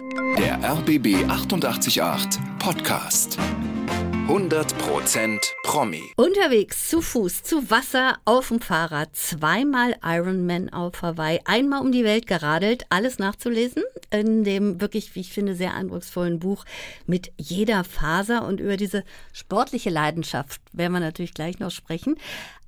Der 0.00 0.58
RBB 0.62 1.28
888 1.28 2.40
Podcast. 2.58 3.38
100% 4.28 5.38
Promi. 5.62 6.02
Unterwegs 6.16 6.88
zu 6.88 7.02
Fuß, 7.02 7.42
zu 7.42 7.70
Wasser, 7.70 8.16
auf 8.24 8.48
dem 8.48 8.60
Fahrrad, 8.60 9.14
zweimal 9.14 9.96
Ironman 10.02 10.70
auf 10.70 11.02
Hawaii, 11.02 11.40
einmal 11.44 11.82
um 11.82 11.92
die 11.92 12.04
Welt 12.04 12.26
geradelt, 12.26 12.86
alles 12.88 13.18
nachzulesen 13.18 13.82
in 14.10 14.42
dem 14.42 14.80
wirklich, 14.80 15.14
wie 15.14 15.20
ich 15.20 15.32
finde, 15.32 15.54
sehr 15.54 15.74
eindrucksvollen 15.74 16.38
Buch 16.38 16.64
mit 17.06 17.32
jeder 17.36 17.84
Faser 17.84 18.46
und 18.46 18.60
über 18.60 18.76
diese 18.78 19.04
sportliche 19.32 19.90
Leidenschaft 19.90 20.62
werden 20.72 20.92
wir 20.94 21.00
natürlich 21.00 21.34
gleich 21.34 21.58
noch 21.58 21.70
sprechen. 21.70 22.16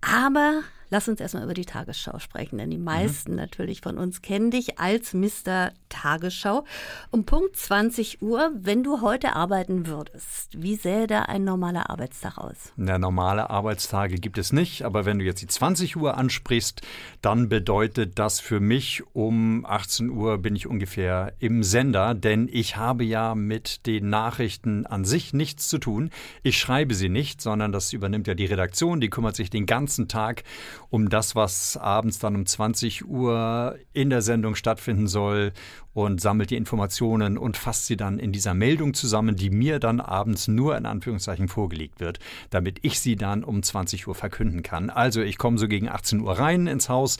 Aber 0.03 0.63
Lass 0.93 1.09
uns 1.09 1.23
erstmal 1.23 1.45
über 1.45 1.55
die 1.55 1.65
Tagesschau 1.65 2.19
sprechen, 2.19 2.59
denn 2.59 2.69
die 2.69 2.77
mhm. 2.77 2.85
meisten 2.85 3.31
mhm. 3.31 3.39
natürlich 3.39 3.81
von 3.81 3.97
uns 3.97 4.21
kennen 4.21 4.51
dich 4.51 4.79
als 4.79 5.15
Mr. 5.15 5.73
Tagesschau. 5.89 6.67
Um 7.11 7.25
Punkt 7.25 7.57
20 7.57 8.21
Uhr, 8.21 8.51
wenn 8.55 8.83
du 8.83 9.01
heute 9.01 9.35
arbeiten 9.35 9.87
würdest, 9.87 10.63
wie 10.63 10.77
sähe 10.77 11.07
da 11.07 11.23
ein 11.23 11.45
normaler 11.45 11.89
Arbeitstag 11.89 12.37
aus? 12.37 12.75
Na, 12.77 12.99
normale 12.99 13.49
Arbeitstage 13.49 14.17
gibt 14.17 14.37
es 14.37 14.53
nicht, 14.53 14.83
aber 14.83 15.07
wenn 15.07 15.19
du 15.19 15.25
jetzt 15.25 15.41
die 15.41 15.47
20 15.47 15.97
Uhr 15.97 16.19
ansprichst, 16.19 16.83
dann 17.23 17.49
bedeutet 17.49 18.19
das 18.19 18.41
für 18.41 18.61
mich, 18.61 19.03
um 19.15 19.65
18 19.65 20.11
Uhr 20.11 20.37
bin 20.37 20.55
ich 20.55 20.67
ungefähr 20.67 21.33
im 21.39 21.63
Sender, 21.63 22.13
denn 22.13 22.51
ich 22.53 22.77
habe 22.77 23.03
ja 23.03 23.35
mit 23.35 23.87
den 23.87 24.11
Nachrichten 24.11 24.85
an 24.85 25.07
sich 25.07 25.33
nichts 25.33 25.69
zu 25.69 25.79
tun. 25.79 26.11
Ich 26.43 26.59
schreibe 26.59 26.95
sie 26.95 27.09
nicht, 27.09 27.41
sondern 27.41 27.73
das 27.73 27.95
übernimmt 27.95 28.27
ja 28.27 28.35
die 28.35 28.45
Redaktion, 28.45 29.01
die 29.01 29.09
kümmert 29.09 29.37
sich 29.37 29.49
den 29.49 29.65
ganzen 29.65 29.92
Tag 30.09 30.45
um 30.91 31.09
das, 31.09 31.35
was 31.35 31.77
abends 31.77 32.19
dann 32.19 32.37
um 32.37 32.47
20 32.47 33.07
Uhr 33.07 33.77
in 33.93 34.11
der 34.11 34.23
Sendung 34.23 34.55
stattfinden 34.55 35.09
soll 35.09 35.53
und 35.95 36.21
sammelt 36.21 36.51
die 36.51 36.57
Informationen 36.57 37.37
und 37.37 37.57
fasst 37.57 37.87
sie 37.87 37.97
dann 37.97 38.19
in 38.19 38.33
dieser 38.33 38.55
Meldung 38.55 38.95
zusammen, 38.95 39.37
die 39.37 39.51
mir 39.51 39.79
dann 39.79 40.01
abends 40.01 40.49
nur 40.49 40.77
in 40.77 40.87
Anführungszeichen 40.87 41.49
vorgelegt 41.49 42.01
wird, 42.01 42.19
damit 42.51 42.79
ich 42.83 43.01
sie 43.01 43.17
dann 43.17 43.45
um 43.45 43.63
20 43.63 44.09
Uhr 44.09 44.15
verkünden 44.15 44.63
kann. 44.63 44.91
Also 44.91 45.21
ich 45.21 45.39
komme 45.39 45.59
so 45.59 45.69
gegen 45.69 45.89
18 45.89 46.21
Uhr 46.21 46.39
rein 46.39 46.67
ins 46.67 46.89
Haus, 46.89 47.19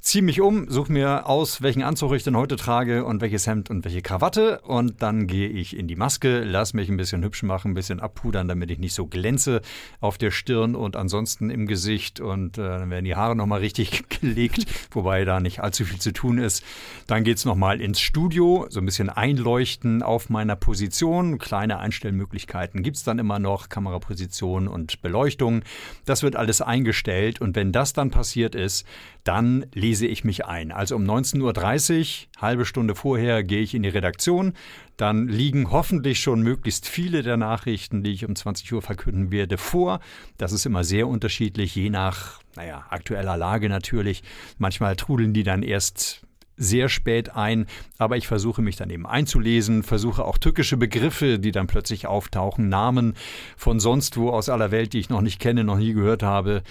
ziehe 0.00 0.22
mich 0.22 0.40
um, 0.40 0.70
suche 0.70 0.92
mir 0.92 1.26
aus, 1.26 1.62
welchen 1.62 1.82
Anzug 1.82 2.12
ich 2.12 2.22
denn 2.22 2.36
heute 2.36 2.56
trage 2.56 3.04
und 3.04 3.20
welches 3.20 3.46
Hemd 3.46 3.70
und 3.70 3.84
welche 3.84 4.02
Krawatte 4.02 4.60
und 4.60 5.02
dann 5.02 5.26
gehe 5.26 5.48
ich 5.48 5.76
in 5.76 5.88
die 5.88 5.96
Maske, 5.96 6.44
lass 6.44 6.74
mich 6.74 6.88
ein 6.88 6.96
bisschen 6.96 7.22
hübsch 7.24 7.42
machen, 7.42 7.72
ein 7.72 7.74
bisschen 7.74 8.00
abpudern, 8.00 8.48
damit 8.48 8.70
ich 8.70 8.78
nicht 8.78 8.94
so 8.94 9.06
glänze 9.06 9.62
auf 10.00 10.18
der 10.18 10.30
Stirn 10.30 10.74
und 10.74 10.96
ansonsten 10.96 11.50
im 11.50 11.66
Gesicht 11.66 12.13
und 12.20 12.58
äh, 12.58 12.62
dann 12.62 12.90
werden 12.90 13.04
die 13.04 13.16
Haare 13.16 13.36
nochmal 13.36 13.60
richtig 13.60 14.08
gelegt, 14.20 14.66
wobei 14.90 15.24
da 15.24 15.40
nicht 15.40 15.60
allzu 15.60 15.84
viel 15.84 15.98
zu 15.98 16.12
tun 16.12 16.38
ist. 16.38 16.64
Dann 17.06 17.24
geht 17.24 17.38
es 17.38 17.44
nochmal 17.44 17.80
ins 17.80 18.00
Studio, 18.00 18.66
so 18.68 18.80
ein 18.80 18.86
bisschen 18.86 19.10
einleuchten 19.10 20.02
auf 20.02 20.30
meiner 20.30 20.56
Position. 20.56 21.38
Kleine 21.38 21.78
Einstellmöglichkeiten 21.78 22.82
gibt 22.82 22.96
es 22.96 23.04
dann 23.04 23.18
immer 23.18 23.38
noch, 23.38 23.68
Kameraposition 23.68 24.68
und 24.68 25.02
Beleuchtung. 25.02 25.62
Das 26.04 26.22
wird 26.22 26.36
alles 26.36 26.60
eingestellt 26.60 27.40
und 27.40 27.56
wenn 27.56 27.72
das 27.72 27.92
dann 27.92 28.10
passiert 28.10 28.54
ist, 28.54 28.86
dann 29.24 29.66
lese 29.72 30.06
ich 30.06 30.24
mich 30.24 30.44
ein. 30.44 30.70
Also 30.70 30.96
um 30.96 31.04
19.30 31.04 32.26
Uhr, 32.26 32.42
halbe 32.42 32.66
Stunde 32.66 32.94
vorher, 32.94 33.42
gehe 33.42 33.62
ich 33.62 33.74
in 33.74 33.82
die 33.82 33.88
Redaktion. 33.88 34.52
Dann 34.96 35.28
liegen 35.28 35.70
hoffentlich 35.70 36.20
schon 36.20 36.42
möglichst 36.42 36.88
viele 36.88 37.22
der 37.22 37.36
Nachrichten, 37.36 38.02
die 38.02 38.12
ich 38.12 38.24
um 38.24 38.36
20 38.36 38.72
Uhr 38.72 38.82
verkünden 38.82 39.32
werde, 39.32 39.58
vor. 39.58 40.00
Das 40.38 40.52
ist 40.52 40.66
immer 40.66 40.84
sehr 40.84 41.08
unterschiedlich, 41.08 41.74
je 41.74 41.90
nach, 41.90 42.40
naja, 42.56 42.84
aktueller 42.90 43.36
Lage 43.36 43.68
natürlich. 43.68 44.22
Manchmal 44.58 44.96
trudeln 44.96 45.32
die 45.32 45.42
dann 45.42 45.62
erst 45.62 46.24
sehr 46.56 46.88
spät 46.88 47.34
ein, 47.34 47.66
aber 47.98 48.16
ich 48.16 48.28
versuche 48.28 48.62
mich 48.62 48.76
dann 48.76 48.90
eben 48.90 49.06
einzulesen, 49.06 49.82
versuche 49.82 50.24
auch 50.24 50.38
tückische 50.38 50.76
Begriffe, 50.76 51.38
die 51.38 51.50
dann 51.50 51.66
plötzlich 51.66 52.06
auftauchen, 52.06 52.68
Namen 52.68 53.14
von 53.56 53.80
sonst 53.80 54.16
wo 54.16 54.30
aus 54.30 54.48
aller 54.48 54.70
Welt, 54.70 54.92
die 54.92 55.00
ich 55.00 55.08
noch 55.08 55.20
nicht 55.20 55.40
kenne, 55.40 55.64
noch 55.64 55.78
nie 55.78 55.92
gehört 55.92 56.22
habe, 56.22 56.62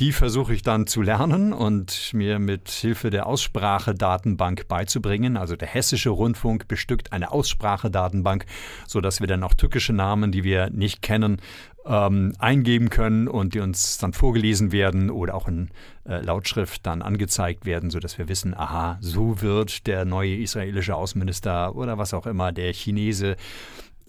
die 0.00 0.12
versuche 0.12 0.54
ich 0.54 0.62
dann 0.62 0.86
zu 0.86 1.02
lernen 1.02 1.52
und 1.52 2.12
mir 2.14 2.38
mit 2.38 2.68
Hilfe 2.68 3.10
der 3.10 3.26
Aussprachedatenbank 3.26 4.68
beizubringen. 4.68 5.36
Also 5.36 5.56
der 5.56 5.66
hessische 5.66 6.10
Rundfunk 6.10 6.68
bestückt 6.68 7.12
eine 7.12 7.32
Aussprachedatenbank, 7.32 8.44
so 8.86 9.00
dass 9.00 9.20
wir 9.20 9.26
dann 9.26 9.42
auch 9.42 9.54
tückische 9.54 9.92
Namen, 9.92 10.30
die 10.30 10.44
wir 10.44 10.70
nicht 10.70 11.02
kennen, 11.02 11.40
ähm, 11.84 12.34
eingeben 12.38 12.90
können 12.90 13.26
und 13.26 13.54
die 13.54 13.60
uns 13.60 13.98
dann 13.98 14.12
vorgelesen 14.12 14.70
werden 14.72 15.10
oder 15.10 15.34
auch 15.34 15.48
in 15.48 15.70
äh, 16.06 16.20
Lautschrift 16.20 16.86
dann 16.86 17.02
angezeigt 17.02 17.64
werden, 17.64 17.90
so 17.90 17.98
dass 17.98 18.18
wir 18.18 18.28
wissen, 18.28 18.54
aha, 18.54 18.98
so 19.00 19.40
wird 19.40 19.86
der 19.86 20.04
neue 20.04 20.36
israelische 20.36 20.94
Außenminister 20.94 21.74
oder 21.74 21.98
was 21.98 22.14
auch 22.14 22.26
immer, 22.26 22.52
der 22.52 22.72
Chinese 22.72 23.36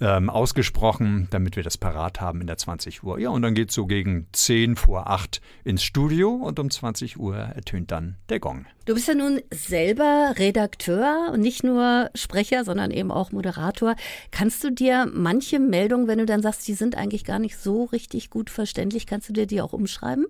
ähm, 0.01 0.29
ausgesprochen, 0.29 1.27
damit 1.31 1.55
wir 1.55 1.63
das 1.63 1.77
parat 1.77 2.21
haben 2.21 2.41
in 2.41 2.47
der 2.47 2.57
20 2.57 3.03
Uhr. 3.03 3.19
Ja, 3.19 3.29
und 3.29 3.41
dann 3.41 3.53
geht 3.53 3.69
es 3.69 3.75
so 3.75 3.85
gegen 3.85 4.27
10 4.31 4.75
vor 4.75 5.09
8 5.09 5.41
ins 5.63 5.83
Studio 5.83 6.31
und 6.31 6.59
um 6.59 6.69
20 6.69 7.19
Uhr 7.19 7.35
ertönt 7.35 7.91
dann 7.91 8.17
der 8.29 8.39
Gong. 8.39 8.65
Du 8.85 8.93
bist 8.95 9.07
ja 9.07 9.13
nun 9.13 9.41
selber 9.53 10.33
Redakteur 10.37 11.29
und 11.33 11.41
nicht 11.41 11.63
nur 11.63 12.09
Sprecher, 12.15 12.63
sondern 12.63 12.91
eben 12.91 13.11
auch 13.11 13.31
Moderator. 13.31 13.95
Kannst 14.31 14.63
du 14.63 14.71
dir 14.71 15.07
manche 15.13 15.59
Meldungen, 15.59 16.07
wenn 16.07 16.19
du 16.19 16.25
dann 16.25 16.41
sagst, 16.41 16.67
die 16.67 16.73
sind 16.73 16.95
eigentlich 16.95 17.23
gar 17.23 17.39
nicht 17.39 17.57
so 17.57 17.83
richtig 17.85 18.29
gut 18.29 18.49
verständlich, 18.49 19.05
kannst 19.05 19.29
du 19.29 19.33
dir 19.33 19.45
die 19.45 19.61
auch 19.61 19.73
umschreiben? 19.73 20.25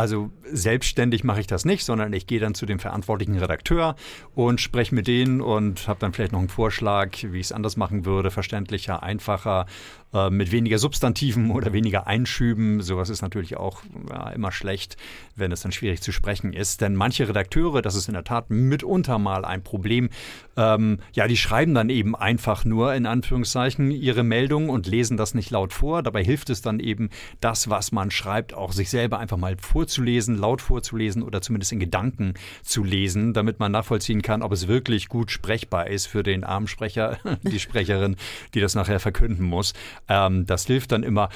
Also 0.00 0.30
selbstständig 0.44 1.24
mache 1.24 1.40
ich 1.40 1.46
das 1.46 1.66
nicht, 1.66 1.84
sondern 1.84 2.14
ich 2.14 2.26
gehe 2.26 2.40
dann 2.40 2.54
zu 2.54 2.64
dem 2.64 2.78
verantwortlichen 2.78 3.36
Redakteur 3.36 3.96
und 4.34 4.58
spreche 4.58 4.94
mit 4.94 5.06
denen 5.06 5.42
und 5.42 5.88
habe 5.88 6.00
dann 6.00 6.14
vielleicht 6.14 6.32
noch 6.32 6.38
einen 6.38 6.48
Vorschlag, 6.48 7.18
wie 7.22 7.38
ich 7.38 7.48
es 7.48 7.52
anders 7.52 7.76
machen 7.76 8.06
würde, 8.06 8.30
verständlicher, 8.30 9.02
einfacher, 9.02 9.66
äh, 10.14 10.30
mit 10.30 10.52
weniger 10.52 10.78
Substantiven 10.78 11.50
oder 11.50 11.74
weniger 11.74 12.06
Einschüben. 12.06 12.80
Sowas 12.80 13.10
ist 13.10 13.20
natürlich 13.20 13.58
auch 13.58 13.82
ja, 14.08 14.30
immer 14.30 14.52
schlecht, 14.52 14.96
wenn 15.36 15.52
es 15.52 15.60
dann 15.60 15.70
schwierig 15.70 16.00
zu 16.00 16.12
sprechen 16.12 16.54
ist. 16.54 16.80
Denn 16.80 16.96
manche 16.96 17.28
Redakteure, 17.28 17.82
das 17.82 17.94
ist 17.94 18.08
in 18.08 18.14
der 18.14 18.24
Tat 18.24 18.48
mitunter 18.48 19.18
mal 19.18 19.44
ein 19.44 19.62
Problem, 19.62 20.08
ähm, 20.56 21.00
ja, 21.12 21.28
die 21.28 21.36
schreiben 21.36 21.74
dann 21.74 21.90
eben 21.90 22.16
einfach 22.16 22.64
nur 22.64 22.94
in 22.94 23.04
Anführungszeichen 23.04 23.90
ihre 23.90 24.22
Meldung 24.22 24.70
und 24.70 24.86
lesen 24.86 25.18
das 25.18 25.34
nicht 25.34 25.50
laut 25.50 25.74
vor. 25.74 26.02
Dabei 26.02 26.24
hilft 26.24 26.48
es 26.48 26.62
dann 26.62 26.80
eben, 26.80 27.10
das, 27.40 27.68
was 27.68 27.92
man 27.92 28.10
schreibt, 28.10 28.54
auch 28.54 28.72
sich 28.72 28.88
selber 28.88 29.18
einfach 29.18 29.36
mal 29.36 29.56
vor 29.58 29.86
vorzulesen, 29.90 30.38
laut 30.38 30.62
vorzulesen 30.62 31.22
oder 31.22 31.42
zumindest 31.42 31.72
in 31.72 31.80
Gedanken 31.80 32.34
zu 32.62 32.84
lesen, 32.84 33.34
damit 33.34 33.58
man 33.58 33.72
nachvollziehen 33.72 34.22
kann, 34.22 34.42
ob 34.42 34.52
es 34.52 34.68
wirklich 34.68 35.08
gut 35.08 35.32
sprechbar 35.32 35.88
ist 35.88 36.06
für 36.06 36.22
den 36.22 36.44
armen 36.44 36.68
Sprecher, 36.68 37.18
die 37.42 37.58
Sprecherin, 37.58 38.14
die 38.54 38.60
das 38.60 38.76
nachher 38.76 39.00
verkünden 39.00 39.44
muss. 39.44 39.74
Ähm, 40.08 40.46
das 40.46 40.66
hilft 40.66 40.92
dann 40.92 41.02
immer. 41.02 41.28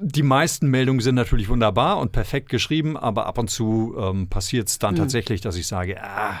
Die 0.00 0.24
meisten 0.24 0.68
Meldungen 0.68 1.00
sind 1.00 1.14
natürlich 1.14 1.48
wunderbar 1.48 1.98
und 1.98 2.10
perfekt 2.10 2.48
geschrieben, 2.48 2.96
aber 2.96 3.26
ab 3.26 3.38
und 3.38 3.50
zu 3.50 3.94
ähm, 3.96 4.28
passiert 4.28 4.66
es 4.66 4.80
dann 4.80 4.94
mhm. 4.94 4.98
tatsächlich, 4.98 5.40
dass 5.40 5.54
ich 5.54 5.68
sage, 5.68 6.02
ah, 6.02 6.40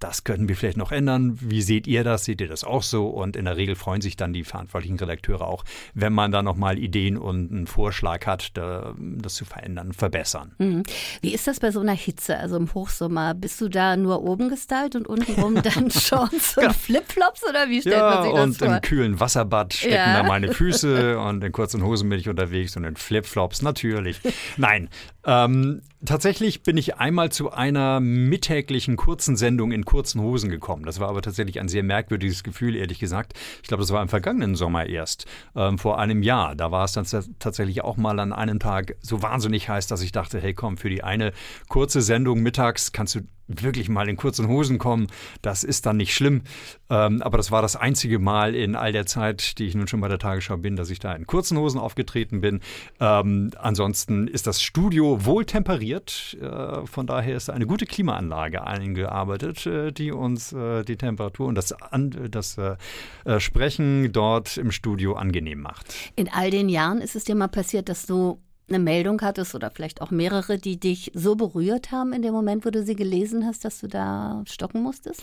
das 0.00 0.24
könnten 0.24 0.48
wir 0.48 0.56
vielleicht 0.56 0.78
noch 0.78 0.92
ändern. 0.92 1.38
Wie 1.40 1.62
seht 1.62 1.86
ihr 1.86 2.02
das? 2.04 2.24
Seht 2.24 2.40
ihr 2.40 2.48
das 2.48 2.64
auch 2.64 2.82
so? 2.82 3.06
Und 3.06 3.36
in 3.36 3.44
der 3.44 3.56
Regel 3.56 3.76
freuen 3.76 4.00
sich 4.00 4.16
dann 4.16 4.32
die 4.32 4.44
verantwortlichen 4.44 4.98
Redakteure 4.98 5.42
auch, 5.42 5.64
wenn 5.94 6.12
man 6.12 6.32
da 6.32 6.42
nochmal 6.42 6.78
Ideen 6.78 7.18
und 7.18 7.52
einen 7.52 7.66
Vorschlag 7.66 8.26
hat, 8.26 8.52
das 8.56 9.34
zu 9.34 9.44
verändern, 9.44 9.92
verbessern. 9.92 10.52
Mhm. 10.58 10.82
Wie 11.20 11.34
ist 11.34 11.46
das 11.46 11.60
bei 11.60 11.70
so 11.70 11.80
einer 11.80 11.92
Hitze, 11.92 12.38
also 12.38 12.56
im 12.56 12.72
Hochsommer? 12.72 13.34
Bist 13.34 13.60
du 13.60 13.68
da 13.68 13.96
nur 13.96 14.22
oben 14.22 14.48
gestylt 14.48 14.96
und 14.96 15.06
untenrum 15.06 15.54
dann 15.62 15.90
Shorts 15.90 16.56
und 16.56 16.64
ja. 16.64 16.72
Flipflops 16.72 17.46
oder 17.48 17.68
wie 17.68 17.80
stellt 17.82 17.96
ja, 17.96 18.14
man 18.14 18.22
sich 18.22 18.32
das 18.32 18.44
und 18.44 18.56
vor? 18.56 18.68
Und 18.68 18.74
im 18.74 18.80
kühlen 18.80 19.20
Wasserbad 19.20 19.74
stecken 19.74 19.94
ja. 19.94 20.22
da 20.22 20.22
meine 20.22 20.52
Füße 20.52 21.18
und 21.18 21.44
in 21.44 21.52
kurzen 21.52 21.84
Hosen 21.84 22.08
bin 22.08 22.18
ich 22.18 22.28
unterwegs 22.28 22.76
und 22.76 22.84
in 22.84 22.96
Flipflops 22.96 23.60
natürlich. 23.60 24.18
Nein, 24.56 24.88
ähm, 25.26 25.82
tatsächlich 26.04 26.62
bin 26.62 26.76
ich 26.76 26.96
einmal 26.96 27.30
zu 27.30 27.50
einer 27.50 28.00
mittäglichen 28.00 28.96
kurzen 28.96 29.36
Sendung 29.36 29.72
in 29.72 29.84
kurzen 29.84 30.20
Hosen 30.20 30.50
gekommen. 30.50 30.84
Das 30.84 31.00
war 31.00 31.08
aber 31.08 31.22
tatsächlich 31.22 31.60
ein 31.60 31.68
sehr 31.68 31.82
merkwürdiges 31.82 32.42
Gefühl, 32.42 32.76
ehrlich 32.76 32.98
gesagt. 32.98 33.34
Ich 33.62 33.68
glaube, 33.68 33.82
das 33.82 33.92
war 33.92 34.02
im 34.02 34.08
vergangenen 34.08 34.54
Sommer 34.54 34.86
erst, 34.86 35.26
ähm, 35.54 35.78
vor 35.78 35.98
einem 35.98 36.22
Jahr. 36.22 36.54
Da 36.56 36.70
war 36.70 36.84
es 36.84 36.92
dann 36.92 37.06
tatsächlich 37.38 37.82
auch 37.82 37.96
mal 37.96 38.18
an 38.18 38.32
einem 38.32 38.58
Tag 38.58 38.96
so 39.00 39.22
wahnsinnig 39.22 39.68
heiß, 39.68 39.86
dass 39.86 40.02
ich 40.02 40.12
dachte, 40.12 40.40
hey 40.40 40.54
komm, 40.54 40.76
für 40.76 40.90
die 40.90 41.02
eine 41.04 41.32
kurze 41.68 42.02
Sendung 42.02 42.40
mittags 42.40 42.92
kannst 42.92 43.14
du 43.14 43.20
wirklich 43.50 43.88
mal 43.88 44.08
in 44.08 44.16
kurzen 44.16 44.48
Hosen 44.48 44.78
kommen, 44.78 45.08
das 45.42 45.64
ist 45.64 45.86
dann 45.86 45.96
nicht 45.96 46.14
schlimm. 46.14 46.42
Ähm, 46.88 47.22
aber 47.22 47.36
das 47.36 47.50
war 47.50 47.62
das 47.62 47.76
einzige 47.76 48.18
Mal 48.18 48.54
in 48.54 48.74
all 48.74 48.92
der 48.92 49.06
Zeit, 49.06 49.58
die 49.58 49.66
ich 49.66 49.74
nun 49.74 49.88
schon 49.88 50.00
bei 50.00 50.08
der 50.08 50.18
Tagesschau 50.18 50.56
bin, 50.56 50.76
dass 50.76 50.90
ich 50.90 50.98
da 50.98 51.12
in 51.12 51.26
kurzen 51.26 51.58
Hosen 51.58 51.78
aufgetreten 51.80 52.40
bin. 52.40 52.60
Ähm, 53.00 53.50
ansonsten 53.58 54.28
ist 54.28 54.46
das 54.46 54.62
Studio 54.62 55.24
wohl 55.24 55.44
temperiert. 55.44 56.36
Äh, 56.40 56.86
von 56.86 57.06
daher 57.06 57.36
ist 57.36 57.50
eine 57.50 57.66
gute 57.66 57.86
Klimaanlage 57.86 58.66
eingearbeitet, 58.66 59.66
äh, 59.66 59.92
die 59.92 60.12
uns 60.12 60.52
äh, 60.52 60.84
die 60.84 60.96
Temperatur 60.96 61.46
und 61.46 61.54
das, 61.54 61.72
an, 61.72 62.28
das 62.30 62.58
äh, 62.58 62.76
äh, 63.24 63.40
Sprechen 63.40 64.12
dort 64.12 64.56
im 64.56 64.70
Studio 64.72 65.14
angenehm 65.14 65.60
macht. 65.60 65.94
In 66.16 66.28
all 66.28 66.50
den 66.50 66.68
Jahren 66.68 67.00
ist 67.00 67.16
es 67.16 67.24
dir 67.24 67.34
mal 67.34 67.48
passiert, 67.48 67.88
dass 67.88 68.06
du 68.06 68.40
eine 68.70 68.78
Meldung 68.78 69.20
hattest 69.20 69.54
oder 69.54 69.70
vielleicht 69.70 70.00
auch 70.00 70.10
mehrere, 70.10 70.58
die 70.58 70.78
dich 70.78 71.12
so 71.14 71.34
berührt 71.34 71.90
haben 71.90 72.12
in 72.12 72.22
dem 72.22 72.32
Moment, 72.32 72.64
wo 72.64 72.70
du 72.70 72.82
sie 72.82 72.96
gelesen 72.96 73.46
hast, 73.46 73.64
dass 73.64 73.80
du 73.80 73.88
da 73.88 74.42
stocken 74.46 74.82
musstest? 74.82 75.22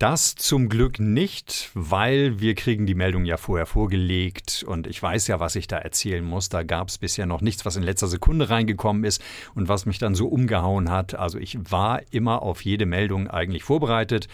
Das 0.00 0.34
zum 0.34 0.70
Glück 0.70 0.98
nicht, 0.98 1.70
weil 1.74 2.40
wir 2.40 2.54
kriegen 2.54 2.86
die 2.86 2.94
Meldung 2.94 3.26
ja 3.26 3.36
vorher 3.36 3.66
vorgelegt 3.66 4.64
und 4.66 4.86
ich 4.86 5.02
weiß 5.02 5.26
ja, 5.26 5.40
was 5.40 5.56
ich 5.56 5.66
da 5.66 5.76
erzählen 5.76 6.24
muss. 6.24 6.48
Da 6.48 6.62
gab 6.62 6.88
es 6.88 6.96
bisher 6.96 7.26
noch 7.26 7.42
nichts, 7.42 7.66
was 7.66 7.76
in 7.76 7.82
letzter 7.82 8.08
Sekunde 8.08 8.48
reingekommen 8.48 9.04
ist 9.04 9.22
und 9.54 9.68
was 9.68 9.84
mich 9.84 9.98
dann 9.98 10.14
so 10.14 10.28
umgehauen 10.28 10.90
hat. 10.90 11.14
Also 11.14 11.38
ich 11.38 11.58
war 11.70 12.00
immer 12.12 12.40
auf 12.40 12.64
jede 12.64 12.86
Meldung 12.86 13.28
eigentlich 13.28 13.62
vorbereitet, 13.62 14.28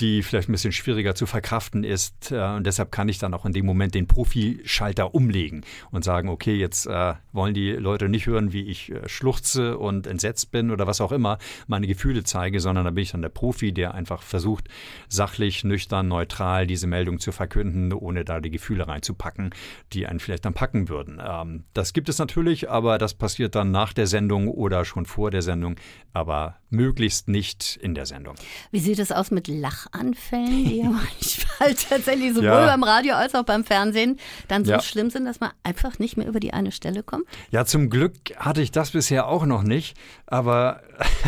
die 0.00 0.22
vielleicht 0.22 0.48
ein 0.48 0.52
bisschen 0.52 0.72
schwieriger 0.72 1.14
zu 1.14 1.26
verkraften 1.26 1.84
ist. 1.84 2.30
Äh, 2.30 2.56
und 2.56 2.66
deshalb 2.66 2.92
kann 2.92 3.08
ich 3.08 3.18
dann 3.18 3.34
auch 3.34 3.44
in 3.44 3.52
dem 3.52 3.66
Moment 3.66 3.94
den 3.94 4.06
Profischalter 4.06 5.14
umlegen 5.14 5.64
und 5.90 6.04
sagen, 6.04 6.28
okay, 6.28 6.54
jetzt 6.54 6.86
äh, 6.86 7.14
wollen 7.32 7.54
die 7.54 7.72
Leute 7.72 8.08
nicht 8.08 8.26
hören, 8.26 8.52
wie 8.52 8.62
ich 8.62 8.90
äh, 8.90 9.08
schluchze 9.08 9.78
und 9.78 10.06
entsetzt 10.06 10.50
bin 10.50 10.70
oder 10.70 10.86
was 10.86 11.00
auch 11.00 11.12
immer, 11.12 11.38
meine 11.66 11.86
Gefühle 11.86 12.24
zeige, 12.24 12.60
sondern 12.60 12.84
da 12.84 12.90
bin 12.90 13.02
ich 13.02 13.12
dann 13.12 13.22
der 13.22 13.28
Profi, 13.28 13.72
der 13.72 13.94
einfach 13.94 14.22
versucht, 14.22 14.68
sachlich, 15.08 15.64
nüchtern, 15.64 16.08
neutral 16.08 16.66
diese 16.66 16.86
Meldung 16.86 17.18
zu 17.18 17.32
verkünden, 17.32 17.92
ohne 17.92 18.24
da 18.24 18.40
die 18.40 18.50
Gefühle 18.50 18.86
reinzupacken, 18.86 19.50
die 19.92 20.06
einen 20.06 20.20
vielleicht 20.20 20.44
dann 20.44 20.54
packen 20.54 20.88
würden. 20.88 21.20
Ähm, 21.24 21.64
das 21.74 21.92
gibt 21.92 22.08
es 22.08 22.18
natürlich, 22.18 22.70
aber 22.70 22.98
das 22.98 23.14
passiert 23.14 23.54
dann 23.54 23.70
nach 23.70 23.92
der 23.92 24.06
Sendung 24.06 24.48
oder 24.48 24.84
schon 24.84 25.06
vor 25.06 25.30
der 25.30 25.42
Sendung, 25.42 25.76
aber 26.18 26.56
möglichst 26.68 27.28
nicht 27.28 27.78
in 27.80 27.94
der 27.94 28.04
Sendung. 28.04 28.34
Wie 28.72 28.80
sieht 28.80 28.98
es 28.98 29.12
aus 29.12 29.30
mit 29.30 29.46
Lachanfällen, 29.48 30.64
die 30.64 30.78
ja 30.78 30.90
manchmal 30.90 31.74
tatsächlich 31.74 32.30
sowohl 32.34 32.44
ja. 32.44 32.66
beim 32.66 32.82
Radio 32.82 33.14
als 33.14 33.34
auch 33.34 33.44
beim 33.44 33.64
Fernsehen 33.64 34.18
dann 34.48 34.64
so 34.64 34.72
ja. 34.72 34.82
schlimm 34.82 35.10
sind, 35.10 35.24
dass 35.24 35.40
man 35.40 35.52
einfach 35.62 35.98
nicht 35.98 36.16
mehr 36.16 36.26
über 36.26 36.40
die 36.40 36.52
eine 36.52 36.72
Stelle 36.72 37.02
kommt? 37.02 37.24
Ja, 37.50 37.64
zum 37.64 37.88
Glück 37.88 38.12
hatte 38.36 38.60
ich 38.60 38.72
das 38.72 38.90
bisher 38.90 39.28
auch 39.28 39.46
noch 39.46 39.62
nicht, 39.62 39.96
aber 40.26 40.82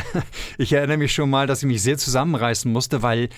ich 0.59 0.73
erinnere 0.73 0.99
mich 0.99 1.15
schon 1.15 1.31
mal, 1.31 1.47
dass 1.47 1.63
ich 1.63 1.69
mich 1.69 1.83
sehr 1.83 1.97
zusammenreißen 1.97 2.71
musste, 2.71 3.03
weil 3.03 3.29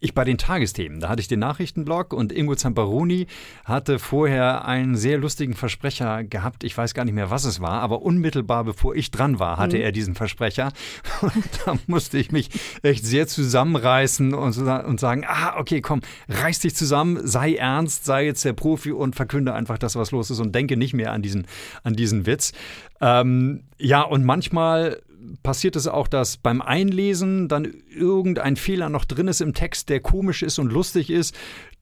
ich 0.00 0.14
bei 0.14 0.24
den 0.24 0.38
Tagesthemen. 0.38 1.00
Da 1.00 1.08
hatte 1.08 1.20
ich 1.20 1.28
den 1.28 1.40
Nachrichtenblog 1.40 2.12
und 2.12 2.32
Ingo 2.32 2.54
Zamparoni 2.54 3.26
hatte 3.64 3.98
vorher 3.98 4.64
einen 4.66 4.96
sehr 4.96 5.18
lustigen 5.18 5.54
Versprecher 5.54 6.24
gehabt. 6.24 6.64
Ich 6.64 6.76
weiß 6.76 6.94
gar 6.94 7.04
nicht 7.04 7.14
mehr, 7.14 7.30
was 7.30 7.44
es 7.44 7.60
war, 7.60 7.80
aber 7.80 8.02
unmittelbar 8.02 8.64
bevor 8.64 8.94
ich 8.94 9.10
dran 9.10 9.38
war, 9.38 9.56
hatte 9.56 9.76
mhm. 9.76 9.82
er 9.82 9.92
diesen 9.92 10.14
Versprecher. 10.14 10.72
Und 11.20 11.44
da 11.66 11.76
musste 11.86 12.18
ich 12.18 12.32
mich 12.32 12.50
echt 12.82 13.04
sehr 13.04 13.26
zusammenreißen 13.26 14.34
und, 14.34 14.58
und 14.58 15.00
sagen, 15.00 15.24
ah, 15.26 15.58
okay, 15.58 15.80
komm, 15.80 16.00
reiß 16.28 16.60
dich 16.60 16.74
zusammen, 16.74 17.26
sei 17.26 17.54
ernst, 17.54 18.04
sei 18.04 18.26
jetzt 18.26 18.44
der 18.44 18.52
Profi 18.52 18.92
und 18.92 19.16
verkünde 19.16 19.54
einfach 19.54 19.78
das, 19.78 19.96
was 19.96 20.10
los 20.10 20.30
ist 20.30 20.40
und 20.40 20.54
denke 20.54 20.76
nicht 20.76 20.94
mehr 20.94 21.12
an 21.12 21.22
diesen, 21.22 21.46
an 21.82 21.94
diesen 21.94 22.26
Witz. 22.26 22.52
Ähm, 23.00 23.64
ja, 23.78 24.02
und 24.02 24.24
manchmal 24.24 25.02
passiert 25.42 25.76
es 25.76 25.86
auch, 25.86 26.08
dass 26.08 26.36
beim 26.36 26.60
Einlesen 26.60 27.48
dann 27.48 27.72
irgendein 27.88 28.56
Fehler 28.56 28.88
noch 28.88 29.04
drin 29.04 29.28
ist 29.28 29.40
im 29.40 29.54
Text, 29.54 29.88
der 29.88 30.00
komisch 30.00 30.42
ist 30.42 30.58
und 30.58 30.72
lustig 30.72 31.10
ist, 31.10 31.34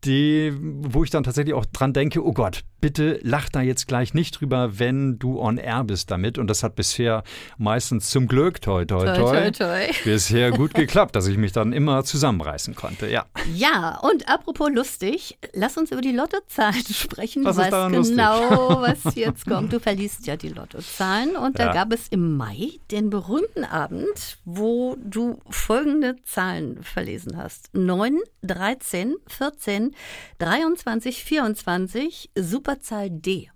die, 0.04 0.52
wo 0.58 1.04
ich 1.04 1.10
dann 1.10 1.24
tatsächlich 1.24 1.54
auch 1.54 1.66
dran 1.66 1.92
denke, 1.92 2.24
oh 2.24 2.32
Gott, 2.32 2.64
bitte 2.84 3.18
lach 3.22 3.48
da 3.48 3.62
jetzt 3.62 3.88
gleich 3.88 4.12
nicht 4.12 4.40
drüber, 4.40 4.78
wenn 4.78 5.18
du 5.18 5.40
on 5.40 5.56
air 5.56 5.84
bist 5.84 6.10
damit. 6.10 6.36
Und 6.36 6.48
das 6.48 6.62
hat 6.62 6.76
bisher 6.76 7.24
meistens 7.56 8.10
zum 8.10 8.26
Glück, 8.26 8.60
toi, 8.60 8.84
toi, 8.84 9.06
toi, 9.06 9.14
toi, 9.16 9.50
toi, 9.50 9.50
toi. 9.50 9.92
bisher 10.04 10.50
gut 10.50 10.74
geklappt, 10.74 11.16
dass 11.16 11.26
ich 11.26 11.38
mich 11.38 11.52
dann 11.52 11.72
immer 11.72 12.04
zusammenreißen 12.04 12.74
konnte, 12.74 13.08
ja. 13.08 13.24
Ja, 13.54 13.98
und 14.00 14.28
apropos 14.28 14.70
lustig, 14.70 15.38
lass 15.54 15.78
uns 15.78 15.92
über 15.92 16.02
die 16.02 16.12
Lottozahlen 16.12 16.84
sprechen. 16.92 17.44
Was 17.46 17.56
daran 17.56 17.92
genau, 17.92 18.82
was 18.82 19.14
jetzt 19.14 19.46
kommt. 19.46 19.72
Du 19.72 19.80
verliest 19.80 20.26
ja 20.26 20.36
die 20.36 20.50
Lottozahlen 20.50 21.36
und 21.36 21.58
ja. 21.58 21.66
da 21.66 21.72
gab 21.72 21.92
es 21.92 22.08
im 22.08 22.36
Mai 22.36 22.72
den 22.90 23.08
berühmten 23.08 23.64
Abend, 23.64 24.38
wo 24.44 24.96
du 25.02 25.38
folgende 25.48 26.16
Zahlen 26.24 26.82
verlesen 26.82 27.38
hast. 27.38 27.70
9, 27.72 28.18
13, 28.42 29.14
14, 29.26 29.93
23, 30.38 31.24
24, 31.24 32.30
Superzahl 32.36 33.10
D. 33.10 33.50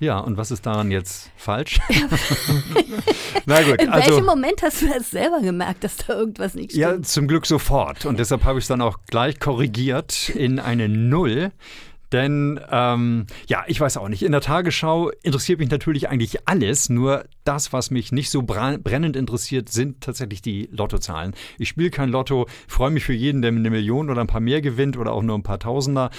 Ja, 0.00 0.18
und 0.18 0.36
was 0.36 0.50
ist 0.50 0.66
daran 0.66 0.90
jetzt 0.90 1.30
falsch? 1.36 1.78
Na 3.46 3.62
gut, 3.62 3.80
In 3.80 3.90
also, 3.90 4.10
welchem 4.10 4.26
Moment 4.26 4.60
hast 4.62 4.82
du 4.82 4.88
das 4.88 5.10
selber 5.10 5.40
gemerkt, 5.40 5.84
dass 5.84 5.96
da 5.96 6.14
irgendwas 6.14 6.54
nicht 6.54 6.72
stimmt? 6.72 6.82
Ja, 6.82 7.00
zum 7.02 7.28
Glück 7.28 7.46
sofort. 7.46 8.04
Und 8.04 8.18
deshalb 8.18 8.44
habe 8.44 8.58
ich 8.58 8.64
es 8.64 8.68
dann 8.68 8.80
auch 8.80 8.98
gleich 9.06 9.38
korrigiert 9.38 10.30
in 10.30 10.58
eine 10.58 10.88
Null. 10.88 11.52
Denn 12.12 12.60
ähm, 12.70 13.26
ja, 13.48 13.64
ich 13.66 13.80
weiß 13.80 13.96
auch 13.96 14.08
nicht. 14.08 14.22
In 14.22 14.32
der 14.32 14.40
Tagesschau 14.40 15.10
interessiert 15.22 15.58
mich 15.58 15.70
natürlich 15.70 16.08
eigentlich 16.08 16.46
alles. 16.46 16.88
Nur 16.88 17.24
das, 17.44 17.72
was 17.72 17.90
mich 17.90 18.12
nicht 18.12 18.30
so 18.30 18.42
brennend 18.42 19.16
interessiert, 19.16 19.68
sind 19.68 20.00
tatsächlich 20.00 20.42
die 20.42 20.68
Lottozahlen. 20.72 21.34
Ich 21.58 21.68
spiele 21.68 21.90
kein 21.90 22.10
Lotto, 22.10 22.46
freue 22.68 22.90
mich 22.90 23.04
für 23.04 23.12
jeden, 23.12 23.42
der 23.42 23.50
eine 23.50 23.70
Million 23.70 24.10
oder 24.10 24.20
ein 24.20 24.26
paar 24.26 24.40
mehr 24.40 24.60
gewinnt 24.60 24.96
oder 24.96 25.12
auch 25.12 25.22
nur 25.22 25.36
ein 25.36 25.42
paar 25.42 25.58
Tausender, 25.58 26.10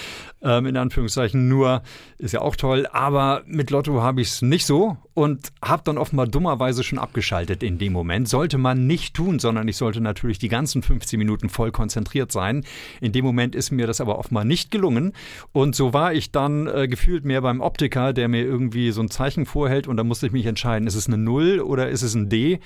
ähm, 0.42 0.66
in 0.66 0.76
Anführungszeichen. 0.76 1.48
Nur 1.48 1.82
ist 2.18 2.32
ja 2.32 2.40
auch 2.40 2.56
toll. 2.56 2.86
Aber 2.92 3.42
mit 3.46 3.70
Lotto 3.70 4.02
habe 4.02 4.20
ich 4.20 4.28
es 4.28 4.42
nicht 4.42 4.66
so 4.66 4.96
und 5.14 5.52
habe 5.62 5.82
dann 5.84 5.98
offenbar 5.98 6.26
dummerweise 6.26 6.84
schon 6.84 6.98
abgeschaltet 6.98 7.62
in 7.62 7.78
dem 7.78 7.92
Moment. 7.92 8.28
Sollte 8.28 8.58
man 8.58 8.86
nicht 8.86 9.14
tun, 9.14 9.38
sondern 9.38 9.66
ich 9.68 9.76
sollte 9.76 10.00
natürlich 10.00 10.38
die 10.38 10.48
ganzen 10.48 10.82
15 10.82 11.18
Minuten 11.18 11.48
voll 11.48 11.72
konzentriert 11.72 12.32
sein. 12.32 12.64
In 13.00 13.12
dem 13.12 13.24
Moment 13.24 13.54
ist 13.54 13.70
mir 13.70 13.86
das 13.86 14.00
aber 14.00 14.18
offenbar 14.18 14.44
nicht 14.44 14.70
gelungen. 14.70 15.12
Und 15.52 15.74
so 15.76 15.92
war 15.92 16.12
ich 16.12 16.30
dann 16.32 16.66
äh, 16.66 16.88
gefühlt 16.88 17.24
mehr 17.24 17.40
beim 17.40 17.60
Optiker, 17.60 18.12
der 18.12 18.28
mir 18.28 18.42
irgendwie 18.42 18.90
so 18.90 19.00
ein 19.00 19.10
Zeichen 19.10 19.46
vorhält 19.46 19.86
und 19.86 19.96
da 19.96 20.04
musste 20.04 20.26
ich 20.26 20.32
mich 20.32 20.46
entscheiden, 20.46 20.88
ist 20.88 20.94
es 20.94 21.06
eine 21.06 21.18
0 21.18 21.60
oder 21.60 21.88
ist 21.88 22.02
es 22.02 22.14
ein 22.14 22.28
D? 22.28 22.60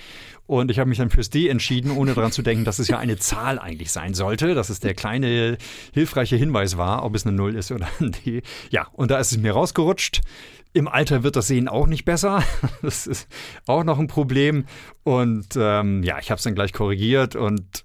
Und 0.47 0.71
ich 0.71 0.79
habe 0.79 0.89
mich 0.89 0.99
dann 0.99 1.11
fürs 1.11 1.31
D 1.31 1.49
entschieden, 1.49 1.91
ohne 1.93 2.15
daran 2.15 2.33
zu 2.33 2.43
denken, 2.43 2.65
dass 2.65 2.79
es 2.79 2.89
ja 2.89 2.99
eine 2.99 3.17
Zahl 3.19 3.59
eigentlich 3.59 3.93
sein 3.93 4.15
sollte, 4.15 4.55
dass 4.55 4.69
es 4.69 4.81
der 4.81 4.95
kleine 4.95 5.59
hilfreiche 5.93 6.37
Hinweis 6.37 6.77
war, 6.77 7.05
ob 7.05 7.15
es 7.15 7.27
eine 7.27 7.37
0 7.37 7.55
ist 7.55 7.71
oder 7.71 7.89
ein 8.01 8.12
D. 8.25 8.43
Ja, 8.71 8.89
und 8.93 9.11
da 9.11 9.19
ist 9.19 9.33
es 9.33 9.39
mir 9.39 9.53
rausgerutscht. 9.53 10.23
Im 10.72 10.87
Alter 10.87 11.25
wird 11.25 11.34
das 11.34 11.49
Sehen 11.49 11.69
auch 11.69 11.87
nicht 11.87 12.05
besser. 12.05 12.43
Das 12.82 13.06
ist 13.06 13.28
auch 13.67 13.84
noch 13.84 13.99
ein 13.99 14.06
Problem. 14.06 14.64
Und 15.02 15.49
ähm, 15.56 16.02
ja, 16.02 16.19
ich 16.19 16.31
habe 16.31 16.38
es 16.38 16.44
dann 16.44 16.55
gleich 16.55 16.72
korrigiert. 16.72 17.37
Und 17.37 17.84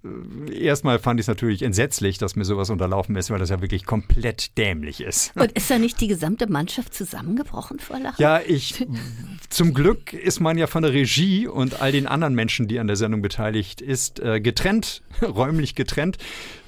äh, 0.49 0.57
erstmal 0.57 0.99
fand 0.99 1.19
ich 1.19 1.25
es 1.25 1.27
natürlich 1.27 1.63
entsetzlich, 1.63 2.17
dass 2.17 2.35
mir 2.35 2.45
sowas 2.45 2.69
unterlaufen 2.69 3.15
ist, 3.15 3.29
weil 3.29 3.39
das 3.39 3.49
ja 3.49 3.61
wirklich 3.61 3.85
komplett 3.85 4.57
dämlich 4.57 5.01
ist. 5.01 5.35
Und 5.35 5.51
ist 5.51 5.69
da 5.69 5.77
nicht 5.77 5.99
die 5.99 6.07
gesamte 6.07 6.49
Mannschaft 6.49 6.93
zusammengebrochen 6.93 7.79
vor 7.79 7.99
Lachen? 7.99 8.21
Ja, 8.21 8.39
ich. 8.45 8.85
Zum 9.49 9.73
Glück 9.73 10.13
ist 10.13 10.39
man 10.39 10.57
ja 10.57 10.67
von 10.67 10.83
der 10.83 10.93
Regie 10.93 11.47
und 11.47 11.81
all 11.81 11.91
den 11.91 12.07
anderen 12.07 12.35
Menschen, 12.35 12.67
die 12.67 12.79
an 12.79 12.87
der 12.87 12.95
Sendung 12.95 13.21
beteiligt 13.21 13.81
ist, 13.81 14.19
äh, 14.19 14.39
getrennt, 14.39 15.01
räumlich 15.21 15.75
getrennt. 15.75 16.17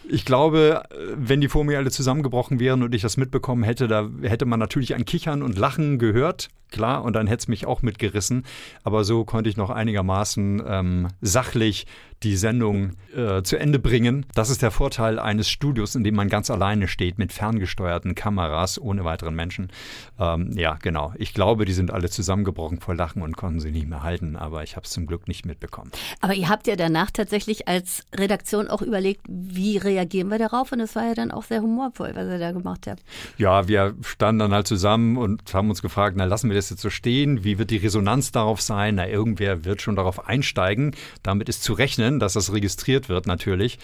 Ich 0.10 0.26
glaube, 0.26 0.84
wenn 1.16 1.42
die 1.42 1.50
vor 1.50 1.64
mir 1.64 1.78
alle 1.78 1.92
zusammengebrochen 1.92 2.60
wären 2.60 2.82
und 2.84 2.96
ich 2.96 3.02
das 3.02 3.18
mitbekommen 3.18 3.64
hätte, 3.64 3.88
da 3.88 4.10
hätte 4.22 4.46
man 4.46 4.60
natürlich 4.60 4.96
ein 4.96 5.06
Kichern 5.06 5.42
und 5.42 5.58
Lachen 5.58 6.00
gehört, 6.00 6.50
klar, 6.70 7.04
und 7.04 7.14
dann 7.14 7.28
hätte 7.28 7.42
es 7.42 7.48
mich 7.48 7.66
auch 7.66 7.82
mitgerissen. 7.82 8.46
Aber 8.84 9.04
so 9.04 9.26
konnte 9.26 9.50
ich 9.50 9.58
noch 9.58 9.70
einigermaßen 9.70 10.64
ähm, 10.66 11.08
sachlich 11.22 11.86
die 12.24 12.36
Sendung 12.36 12.94
äh, 13.16 13.44
zu 13.44 13.58
Ende 13.58 13.78
bringen. 13.78 14.26
Das 14.34 14.50
ist 14.50 14.64
der 14.64 14.72
Vorteil 14.72 15.20
eines 15.20 15.50
Studios, 15.50 15.94
in 15.94 16.04
dem 16.04 16.16
man 16.16 16.30
ganz 16.30 16.50
alleine 16.50 16.88
steht 16.88 17.20
mit 17.20 17.32
ferngesteuerten 17.32 18.16
Kameras 18.16 18.82
ohne 18.82 19.06
weiteren 19.06 19.36
Menschen. 19.36 19.72
Ähm, 20.20 20.52
ja, 20.54 20.78
genau. 20.82 21.14
Ich 21.18 21.36
glaube, 21.36 21.66
die 21.66 21.74
sind 21.74 21.92
alle 21.92 22.10
zusammengebrochen 22.10 22.80
vor 22.80 22.96
Lachen 22.96 23.22
und 23.22 23.38
konnten 23.38 23.60
sie 23.60 23.72
nicht 23.72 23.88
mehr 23.88 24.02
halten, 24.02 24.36
aber 24.36 24.64
ich 24.64 24.76
habe 24.76 24.86
es 24.86 24.92
zum 24.92 25.06
Glück 25.06 25.28
nicht 25.28 25.46
mitbekommen. 25.46 25.92
Aber 26.20 26.34
ihr 26.34 26.50
habt 26.50 26.66
ja 26.66 26.76
danach 26.76 27.12
tatsächlich 27.12 27.68
als 27.68 28.04
Redaktion 28.16 28.68
auch 28.68 28.82
überlegt, 28.82 29.22
wie 29.28 29.78
reagieren 29.78 30.30
wir 30.30 30.40
darauf? 30.40 30.72
Und 30.72 30.80
es 30.80 30.96
war 30.96 31.06
ja 31.06 31.14
dann 31.14 31.30
auch 31.30 31.44
sehr 31.44 31.62
humorvoll, 31.62 32.14
was 32.16 32.28
ihr 32.28 32.40
da 32.40 32.52
gemacht 32.52 32.88
habt. 32.88 33.04
Ja, 33.38 33.68
wir 33.68 33.96
standen 34.02 34.40
dann 34.40 34.54
halt 34.54 34.68
zusammen 34.68 35.18
und 35.18 35.54
haben 35.54 35.70
uns 35.70 35.84
gefragt, 35.84 36.16
na 36.18 36.26
lassen 36.26 36.50
wir 36.50 36.56
das 36.58 36.70
jetzt 36.70 36.82
so 36.82 36.90
stehen? 36.90 37.44
Wie 37.44 37.58
wird 37.58 37.72
die 37.72 37.78
Resonanz 37.78 38.32
darauf 38.32 38.62
sein? 38.62 38.96
Na, 38.96 39.08
irgendwer 39.08 39.66
wird 39.66 39.82
schon 39.82 39.96
darauf 39.96 40.28
einsteigen. 40.28 40.96
Damit 41.24 41.50
ist 41.50 41.64
zu 41.64 41.74
rechnen 41.74 41.88
rechnen, 41.88 42.20
dass 42.20 42.34
das 42.34 42.54
registriert 42.54 43.10
wird 43.10 43.28
natürlich. 43.28 43.80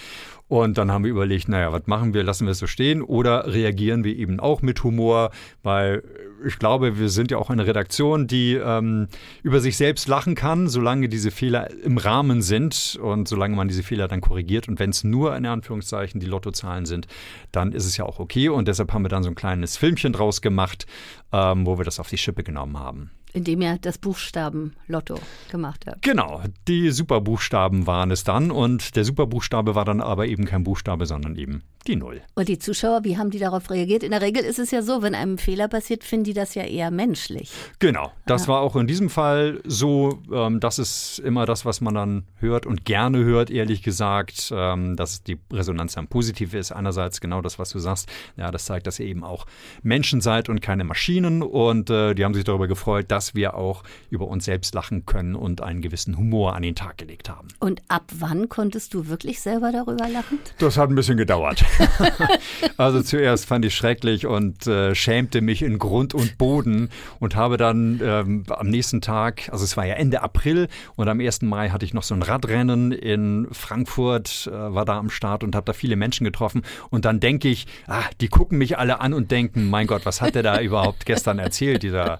Und 0.53 0.77
dann 0.77 0.91
haben 0.91 1.03
wir 1.03 1.09
überlegt, 1.09 1.49
naja, 1.49 1.71
was 1.71 1.87
machen 1.87 2.13
wir? 2.13 2.21
Lassen 2.21 2.45
wir 2.45 2.51
es 2.51 2.59
so 2.59 2.67
stehen 2.67 3.01
oder 3.01 3.51
reagieren 3.51 4.03
wir 4.03 4.15
eben 4.15 4.39
auch 4.39 4.61
mit 4.61 4.83
Humor? 4.83 5.31
Weil 5.63 6.03
ich 6.45 6.59
glaube, 6.59 6.99
wir 6.99 7.09
sind 7.09 7.31
ja 7.31 7.39
auch 7.39 7.49
eine 7.49 7.65
Redaktion, 7.65 8.27
die 8.27 8.53
ähm, 8.53 9.07
über 9.41 9.61
sich 9.61 9.77
selbst 9.77 10.07
lachen 10.07 10.35
kann, 10.35 10.67
solange 10.67 11.09
diese 11.09 11.31
Fehler 11.31 11.71
im 11.83 11.97
Rahmen 11.97 12.43
sind 12.43 12.99
und 13.01 13.27
solange 13.27 13.55
man 13.55 13.67
diese 13.67 13.81
Fehler 13.81 14.07
dann 14.07 14.21
korrigiert. 14.21 14.67
Und 14.67 14.77
wenn 14.77 14.91
es 14.91 15.03
nur 15.03 15.35
in 15.35 15.47
Anführungszeichen 15.47 16.19
die 16.19 16.27
Lottozahlen 16.27 16.85
sind, 16.85 17.07
dann 17.51 17.71
ist 17.71 17.87
es 17.87 17.97
ja 17.97 18.05
auch 18.05 18.19
okay. 18.19 18.49
Und 18.49 18.67
deshalb 18.67 18.93
haben 18.93 19.03
wir 19.03 19.09
dann 19.09 19.23
so 19.23 19.29
ein 19.29 19.35
kleines 19.35 19.75
Filmchen 19.75 20.13
draus 20.13 20.43
gemacht, 20.43 20.85
ähm, 21.31 21.65
wo 21.65 21.79
wir 21.79 21.83
das 21.83 21.99
auf 21.99 22.09
die 22.09 22.19
Schippe 22.19 22.43
genommen 22.43 22.77
haben 22.77 23.09
indem 23.33 23.61
ihr 23.61 23.77
das 23.81 23.97
Buchstaben 23.97 24.73
Lotto 24.87 25.19
gemacht 25.49 25.85
habt. 25.87 26.01
Genau, 26.01 26.41
die 26.67 26.91
Superbuchstaben 26.91 27.87
waren 27.87 28.11
es 28.11 28.23
dann 28.23 28.51
und 28.51 28.95
der 28.95 29.05
Superbuchstabe 29.05 29.75
war 29.75 29.85
dann 29.85 30.01
aber 30.01 30.27
eben 30.27 30.45
kein 30.45 30.63
Buchstabe, 30.63 31.05
sondern 31.05 31.35
eben 31.35 31.63
die 31.87 31.95
Null. 31.95 32.21
Und 32.35 32.47
die 32.47 32.59
Zuschauer, 32.59 33.03
wie 33.03 33.17
haben 33.17 33.29
die 33.29 33.39
darauf 33.39 33.69
reagiert? 33.69 34.03
In 34.03 34.11
der 34.11 34.21
Regel 34.21 34.43
ist 34.43 34.59
es 34.59 34.71
ja 34.71 34.81
so, 34.81 35.01
wenn 35.01 35.15
einem 35.15 35.33
ein 35.33 35.37
Fehler 35.37 35.67
passiert, 35.67 36.03
finden 36.03 36.25
die 36.25 36.33
die 36.33 36.39
das 36.39 36.55
ja 36.55 36.63
eher 36.63 36.89
menschlich. 36.89 37.51
Genau, 37.79 38.11
das 38.25 38.43
ja. 38.43 38.47
war 38.49 38.61
auch 38.61 38.75
in 38.75 38.87
diesem 38.87 39.09
Fall 39.09 39.61
so. 39.65 40.19
Ähm, 40.31 40.59
das 40.59 40.79
ist 40.79 41.19
immer 41.19 41.45
das, 41.45 41.63
was 41.63 41.79
man 41.79 41.93
dann 41.93 42.23
hört 42.37 42.65
und 42.65 42.85
gerne 42.85 43.23
hört, 43.23 43.51
ehrlich 43.51 43.83
gesagt, 43.83 44.51
ähm, 44.55 44.95
dass 44.95 45.23
die 45.23 45.37
Resonanz 45.51 45.93
dann 45.93 46.07
positiv 46.07 46.53
ist. 46.53 46.71
Einerseits 46.71 47.21
genau 47.21 47.41
das, 47.41 47.59
was 47.59 47.69
du 47.69 47.79
sagst. 47.79 48.09
Ja, 48.35 48.51
das 48.51 48.65
zeigt, 48.65 48.87
dass 48.87 48.99
ihr 48.99 49.05
eben 49.05 49.23
auch 49.23 49.45
Menschen 49.83 50.21
seid 50.21 50.49
und 50.49 50.61
keine 50.61 50.83
Maschinen. 50.83 51.43
Und 51.43 51.89
äh, 51.89 52.15
die 52.15 52.25
haben 52.25 52.33
sich 52.33 52.43
darüber 52.43 52.67
gefreut, 52.67 53.05
dass 53.09 53.22
wir 53.33 53.55
auch 53.55 53.83
über 54.09 54.27
uns 54.27 54.45
selbst 54.45 54.75
lachen 54.75 55.05
können 55.05 55.35
und 55.35 55.61
einen 55.61 55.81
gewissen 55.81 56.17
Humor 56.17 56.55
an 56.55 56.63
den 56.63 56.75
Tag 56.75 56.97
gelegt 56.97 57.29
haben. 57.29 57.47
Und 57.59 57.81
ab 57.87 58.11
wann 58.13 58.49
konntest 58.49 58.93
du 58.93 59.07
wirklich 59.07 59.39
selber 59.41 59.71
darüber 59.71 60.07
lachen? 60.09 60.39
Das 60.57 60.77
hat 60.77 60.89
ein 60.89 60.95
bisschen 60.95 61.17
gedauert. 61.17 61.63
also 62.77 63.01
zuerst 63.01 63.45
fand 63.45 63.65
ich 63.65 63.75
schrecklich 63.75 64.25
und 64.25 64.67
äh, 64.67 64.95
schämte 64.95 65.41
mich 65.41 65.61
in 65.61 65.79
Grund 65.79 66.13
und 66.13 66.37
Boden 66.37 66.89
und 67.19 67.35
habe 67.35 67.57
dann 67.57 67.99
ähm, 68.03 68.43
am 68.49 68.67
nächsten 68.67 69.01
Tag, 69.01 69.49
also 69.51 69.63
es 69.63 69.77
war 69.77 69.85
ja 69.85 69.95
Ende 69.95 70.21
April 70.21 70.67
und 70.95 71.07
am 71.07 71.19
1. 71.19 71.41
Mai 71.43 71.69
hatte 71.69 71.85
ich 71.85 71.93
noch 71.93 72.03
so 72.03 72.15
ein 72.15 72.21
Radrennen 72.21 72.91
in 72.91 73.47
Frankfurt, 73.51 74.47
äh, 74.47 74.51
war 74.51 74.85
da 74.85 74.97
am 74.97 75.09
Start 75.09 75.43
und 75.43 75.55
habe 75.55 75.65
da 75.65 75.73
viele 75.73 75.95
Menschen 75.95 76.23
getroffen 76.25 76.63
und 76.89 77.05
dann 77.05 77.19
denke 77.19 77.49
ich, 77.49 77.67
ah, 77.87 78.03
die 78.21 78.27
gucken 78.27 78.57
mich 78.57 78.77
alle 78.77 79.01
an 79.01 79.13
und 79.13 79.31
denken, 79.31 79.69
mein 79.69 79.87
Gott, 79.87 80.05
was 80.05 80.21
hat 80.21 80.35
der 80.35 80.43
da 80.43 80.59
überhaupt 80.59 81.05
gestern 81.05 81.39
erzählt, 81.39 81.83
dieser 81.83 82.19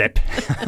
Depp. 0.00 0.18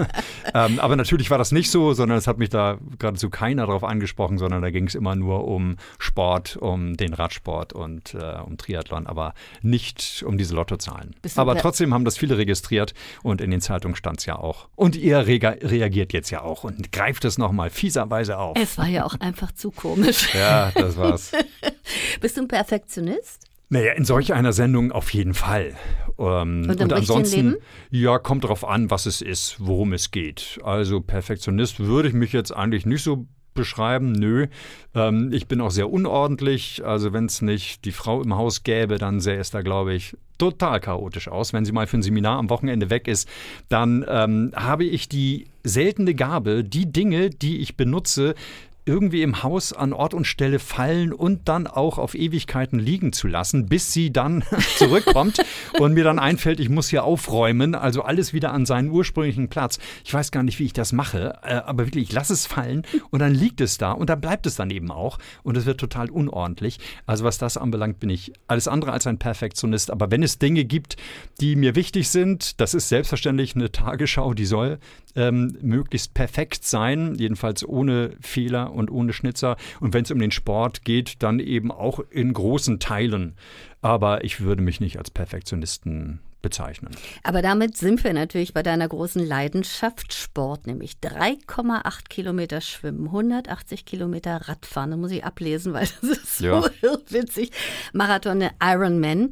ähm, 0.55 0.79
aber 0.79 0.95
natürlich 0.95 1.31
war 1.31 1.39
das 1.39 1.53
nicht 1.53 1.71
so, 1.71 1.95
sondern 1.95 2.19
es 2.19 2.27
hat 2.27 2.37
mich 2.37 2.51
da 2.51 2.77
geradezu 2.99 3.31
keiner 3.31 3.67
darauf 3.67 3.83
angesprochen, 3.83 4.37
sondern 4.37 4.61
da 4.61 4.71
ging 4.71 4.87
es 4.87 4.95
immer 4.95 5.17
nur 5.17 5.49
um 5.49 5.77
Sport, 5.99 6.59
um 6.59 6.99
den 6.99 7.15
Radsport 7.15 7.73
und 7.73 8.13
äh, 8.13 8.41
um 8.45 8.59
Triathlon, 8.59 9.07
aber 9.07 9.33
nicht 9.63 10.23
um 10.27 10.37
diese 10.37 10.55
Lottozahlen. 10.55 11.17
Aber 11.37 11.57
trotzdem 11.57 11.95
haben 11.95 12.05
das 12.05 12.19
viele 12.19 12.37
registriert 12.37 12.93
und 13.23 13.41
in 13.41 13.51
den 13.51 13.63
Zeitungen 13.63 13.97
stand 13.97 14.19
es 14.19 14.27
ja 14.27 14.37
auch. 14.37 14.69
Und 14.77 14.97
ihr 14.97 15.27
re 15.27 15.41
reagiert 15.63 16.13
jetzt 16.13 16.31
ja 16.31 16.43
auch 16.43 16.65
und 16.65 16.93
greift 16.93 17.25
es 17.25 17.39
nochmal 17.39 17.71
fieserweise 17.71 18.37
auf. 18.37 18.59
Es 18.61 18.77
war 18.77 18.87
ja 18.87 19.05
auch 19.05 19.19
einfach 19.21 19.53
zu 19.53 19.71
komisch. 19.71 20.35
ja, 20.35 20.71
das 20.75 20.99
war's. 20.99 21.33
Bist 22.21 22.37
du 22.37 22.43
ein 22.43 22.49
Perfektionist? 22.49 23.52
Naja, 23.73 23.93
in 23.93 24.05
solch 24.05 24.35
einer 24.35 24.53
Sendung 24.53 24.93
auf 24.93 25.15
jeden 25.15 25.33
Fall. 25.33 25.73
Ähm, 26.19 26.67
und, 26.69 26.79
und 26.79 26.93
ansonsten, 26.93 27.57
ja, 27.91 28.19
kommt 28.19 28.45
darauf 28.45 28.69
an, 28.69 28.91
was 28.91 29.07
es 29.07 29.23
ist, 29.23 29.57
worum 29.61 29.95
es 29.95 30.11
geht. 30.11 30.61
Also 30.63 31.01
Perfektionist 31.01 31.81
würde 31.81 32.09
ich 32.09 32.15
mich 32.15 32.35
jetzt 32.35 32.55
eigentlich 32.55 32.85
nicht 32.85 33.03
so 33.03 33.27
beschreiben. 33.55 34.13
Nö, 34.13 34.49
ähm, 34.95 35.33
ich 35.33 35.47
bin 35.47 35.63
auch 35.63 35.71
sehr 35.71 35.91
unordentlich. 35.91 36.85
Also 36.85 37.15
wenn 37.15 37.25
es 37.25 37.41
nicht 37.41 37.87
die 37.87 37.93
Frau 37.93 38.21
im 38.23 38.37
Haus 38.37 38.63
gäbe, 38.63 38.99
dann 38.99 39.21
sähe 39.21 39.39
es 39.39 39.51
da, 39.51 39.63
glaube 39.63 39.95
ich, 39.95 40.19
total 40.37 40.79
chaotisch 40.79 41.29
aus. 41.29 41.55
Wenn 41.55 41.65
sie 41.65 41.73
mal 41.73 41.87
für 41.87 41.97
ein 41.97 42.03
Seminar 42.03 42.39
am 42.39 42.51
Wochenende 42.51 42.91
weg 42.91 43.09
ist, 43.09 43.27
dann 43.71 44.05
ähm, 44.07 44.53
habe 44.55 44.85
ich 44.85 45.09
die 45.09 45.47
seltene 45.65 46.15
Gabe, 46.15 46.63
die 46.63 46.93
Dinge, 46.93 47.31
die 47.31 47.63
ich 47.63 47.79
benutze, 47.79 48.35
irgendwie 48.85 49.23
im 49.23 49.43
Haus 49.43 49.73
an 49.73 49.93
Ort 49.93 50.13
und 50.13 50.27
Stelle 50.27 50.59
fallen 50.59 51.13
und 51.13 51.49
dann 51.49 51.67
auch 51.67 51.99
auf 51.99 52.15
Ewigkeiten 52.15 52.81
liegen 52.81 53.13
zu 53.13 53.29
lassen, 53.29 53.67
bis 53.67 53.93
sie 53.93 54.13
dann 54.13 54.45
zurückkommt 54.77 55.39
und 55.79 55.95
mir 55.95 56.03
dann 56.03 56.19
einfällt, 56.19 56.59
ich 56.59 56.69
muss 56.69 56.89
hier 56.89 57.05
aufräumen, 57.05 57.75
also 57.75 58.03
alles 58.03 58.33
wieder 58.33 58.53
an 58.53 58.67
seinen 58.67 58.91
ursprünglichen 58.91 59.49
Platz. 59.49 59.79
Ich 60.05 60.13
weiß 60.13 60.33
gar 60.33 60.43
nicht, 60.43 60.59
wie 60.59 60.65
ich 60.65 60.73
das 60.73 60.93
mache, 60.93 61.39
äh, 61.43 61.55
aber 61.55 61.87
wirklich, 61.87 62.09
ich 62.09 62.13
lasse 62.13 62.33
es 62.33 62.47
fallen 62.47 62.83
und 63.11 63.21
dann 63.21 63.35
liegt 63.35 63.61
es 63.61 63.79
da 63.79 63.93
und 63.93 64.11
dann 64.11 64.21
bleibt 64.21 64.47
es 64.47 64.57
dann 64.57 64.71
eben 64.71 64.91
auch 64.91 65.19
und 65.45 65.57
es 65.57 65.65
wird 65.65 65.79
total 65.79 66.11
unordentlich. 66.11 66.79
Also 67.07 67.25
was 67.25 67.39
das 67.39 67.57
anbelangt, 67.57 68.01
bin 68.01 68.11
ich 68.11 68.33
alles 68.49 68.67
andere 68.67 68.93
als 68.93 69.07
ein 69.07 69.19
Perfektionist, 69.19 69.93
aber 69.93 70.11
wenn 70.11 70.25
es 70.25 70.39
Dinge 70.39 70.65
gibt, 70.65 70.97
die 71.41 71.55
mir 71.55 71.77
wichtig 71.77 72.09
sind, 72.09 72.61
das 72.61 72.75
ist 72.75 72.89
selbstverständlich 72.89 73.55
eine 73.55 73.71
Tagesschau, 73.71 74.35
die 74.35 74.47
soll 74.47 74.79
ähm, 75.15 75.57
möglichst 75.61 76.15
perfekt 76.15 76.65
sein, 76.65 77.15
jedenfalls 77.17 77.67
ohne 77.67 78.17
Fehler 78.21 78.72
und 78.73 78.91
ohne 78.91 79.13
Schnitzer. 79.13 79.57
Und 79.81 79.95
wenn 79.95 80.05
es 80.05 80.11
um 80.11 80.19
den 80.19 80.31
Sport 80.31 80.85
geht, 80.85 81.23
dann 81.23 81.39
eben 81.39 81.71
auch 81.71 82.01
in 82.11 82.33
großen 82.33 82.79
Teilen. 82.79 83.35
Aber 83.81 84.25
ich 84.25 84.41
würde 84.41 84.63
mich 84.63 84.81
nicht 84.81 84.99
als 84.99 85.11
Perfektionisten 85.11 86.21
bezeichnen. 86.43 86.91
Aber 87.23 87.41
damit 87.41 87.77
sind 87.77 88.05
wir 88.05 88.13
natürlich 88.13 88.53
bei 88.53 88.63
deiner 88.63 88.89
großen 88.89 89.25
Leidenschaft 89.25 90.13
Sport, 90.13 90.67
nämlich 90.67 90.97
3,8 91.03 92.09
Kilometer 92.09 92.61
Schwimmen, 92.61 93.07
180 93.07 93.87
Kilometer 93.87 94.49
Radfahren. 94.49 94.91
Da 94.91 94.97
muss 94.97 95.13
ich 95.13 95.25
ablesen, 95.25 95.73
weil 95.73 95.87
das 96.01 96.11
ist 96.11 96.39
so 96.39 96.45
ja. 96.47 96.63
witzig. 97.09 97.53
Marathon 97.93 98.51
Ironman. 98.61 99.31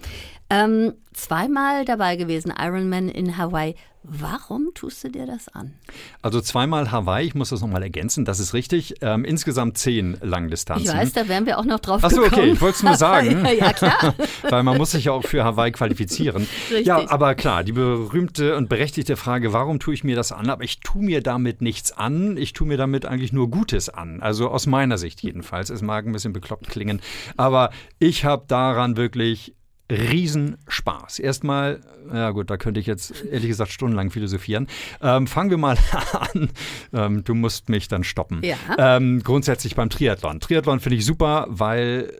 Ähm, 0.49 0.95
zweimal 1.13 1.85
dabei 1.85 2.17
gewesen, 2.17 2.53
Ironman 2.59 3.09
in 3.09 3.37
Hawaii. 3.37 3.75
Warum 4.03 4.71
tust 4.73 5.05
du 5.05 5.11
dir 5.11 5.27
das 5.27 5.49
an? 5.49 5.75
Also 6.23 6.41
zweimal 6.41 6.91
Hawaii, 6.91 7.27
ich 7.27 7.35
muss 7.35 7.51
das 7.51 7.61
nochmal 7.61 7.83
ergänzen, 7.83 8.25
das 8.25 8.41
ist 8.41 8.55
richtig. 8.55 8.95
Ähm, 9.03 9.27
insgesamt 9.27 9.77
zehn 9.77 10.17
Langdistanzen. 10.23 10.87
Ich 10.87 10.93
weiß, 10.95 11.13
da 11.13 11.29
wären 11.29 11.45
wir 11.45 11.59
auch 11.59 11.67
noch 11.67 11.81
drauf 11.81 12.03
Achso, 12.03 12.23
okay, 12.23 12.53
ich 12.53 12.61
wollte 12.63 12.77
es 12.77 12.83
nur 12.83 12.95
sagen. 12.95 13.45
ja, 13.45 13.53
ja, 13.53 13.73
klar. 13.75 14.15
Weil 14.49 14.63
man 14.63 14.79
muss 14.79 14.93
sich 14.93 15.05
ja 15.05 15.13
auch 15.13 15.25
für 15.25 15.45
Hawaii 15.45 15.71
qualifizieren. 15.71 16.47
Richtig. 16.71 16.87
Ja, 16.87 17.11
aber 17.11 17.35
klar, 17.35 17.63
die 17.63 17.73
berühmte 17.73 18.57
und 18.57 18.71
berechtigte 18.71 19.17
Frage, 19.17 19.53
warum 19.53 19.81
tue 19.81 19.93
ich 19.93 20.03
mir 20.03 20.17
das 20.17 20.33
an? 20.33 20.49
Aber 20.49 20.65
ich 20.65 20.81
tue 20.81 21.05
mir 21.05 21.23
damit 21.23 21.61
nichts 21.61 21.93
an. 21.93 22.39
Ich 22.39 22.55
tue 22.55 22.67
mir 22.67 22.79
damit 22.79 23.05
eigentlich 23.05 23.35
nur 23.35 23.51
Gutes 23.51 23.91
an. 23.91 24.23
Also 24.23 24.49
aus 24.49 24.67
meiner 24.67 24.97
Sicht 24.97 25.21
jedenfalls. 25.21 25.69
Es 25.69 25.83
mag 25.83 26.07
ein 26.07 26.13
bisschen 26.13 26.33
bekloppt 26.33 26.69
klingen. 26.69 27.03
Aber 27.37 27.69
ich 27.99 28.25
habe 28.25 28.45
daran 28.49 28.97
wirklich 28.97 29.55
Riesenspaß. 29.91 31.19
Erstmal, 31.19 31.81
ja 32.13 32.31
gut, 32.31 32.51
da 32.51 32.57
könnte 32.57 32.81
ich 32.81 32.87
jetzt 32.87 33.25
ehrlich 33.25 33.49
gesagt 33.49 33.73
stundenlang 33.73 34.11
philosophieren. 34.11 34.69
Ähm, 35.03 35.27
fangen 35.27 35.51
wir 35.51 35.59
mal 35.59 35.77
an. 36.13 36.51
Ähm, 36.93 37.25
du 37.25 37.35
musst 37.35 37.69
mich 37.69 37.89
dann 37.89 38.05
stoppen. 38.05 38.41
Ja. 38.43 38.57
Ähm, 38.79 39.23
grundsätzlich 39.23 39.75
beim 39.75 39.91
Triathlon. 39.91 40.41
Triathlon 40.41 40.81
finde 40.81 40.97
ich 40.97 41.05
super, 41.05 41.47
weil 41.49 42.13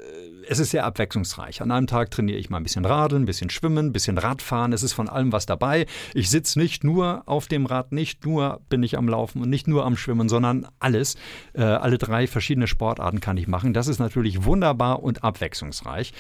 es 0.51 0.59
ist 0.59 0.71
sehr 0.71 0.85
abwechslungsreich. 0.85 1.63
An 1.63 1.71
einem 1.71 1.87
Tag 1.87 2.11
trainiere 2.11 2.37
ich 2.37 2.51
mal 2.51 2.57
ein 2.57 2.65
bisschen 2.65 2.85
Radeln, 2.85 3.23
ein 3.23 3.27
bisschen 3.27 3.51
Schwimmen, 3.51 3.87
ein 3.87 3.93
bisschen 3.93 4.19
Radfahren. 4.19 4.73
Es 4.73 4.83
ist 4.83 4.93
von 4.93 5.09
allem 5.09 5.31
was 5.31 5.47
dabei. 5.47 5.87
Ich 6.13 6.29
sitze 6.29 6.59
nicht 6.59 6.83
nur 6.83 7.23
auf 7.27 7.47
dem 7.47 7.67
Rad, 7.67 7.93
nicht 7.93 8.27
nur 8.27 8.61
bin 8.69 8.83
ich 8.83 8.99
am 8.99 9.07
Laufen 9.07 9.43
und 9.43 9.49
nicht 9.49 9.69
nur 9.69 9.85
am 9.85 9.97
Schwimmen, 9.97 10.29
sondern 10.29 10.67
alles. 10.81 11.15
Äh, 11.53 11.63
alle 11.63 11.99
drei 11.99 12.27
verschiedene 12.27 12.67
Sportarten 12.67 13.21
kann 13.21 13.37
ich 13.37 13.47
machen. 13.47 13.73
Das 13.75 13.87
ist 13.87 14.01
natürlich 14.01 14.45
wunderbar 14.45 15.05
und 15.05 15.23
abwechslungsreich. 15.23 16.13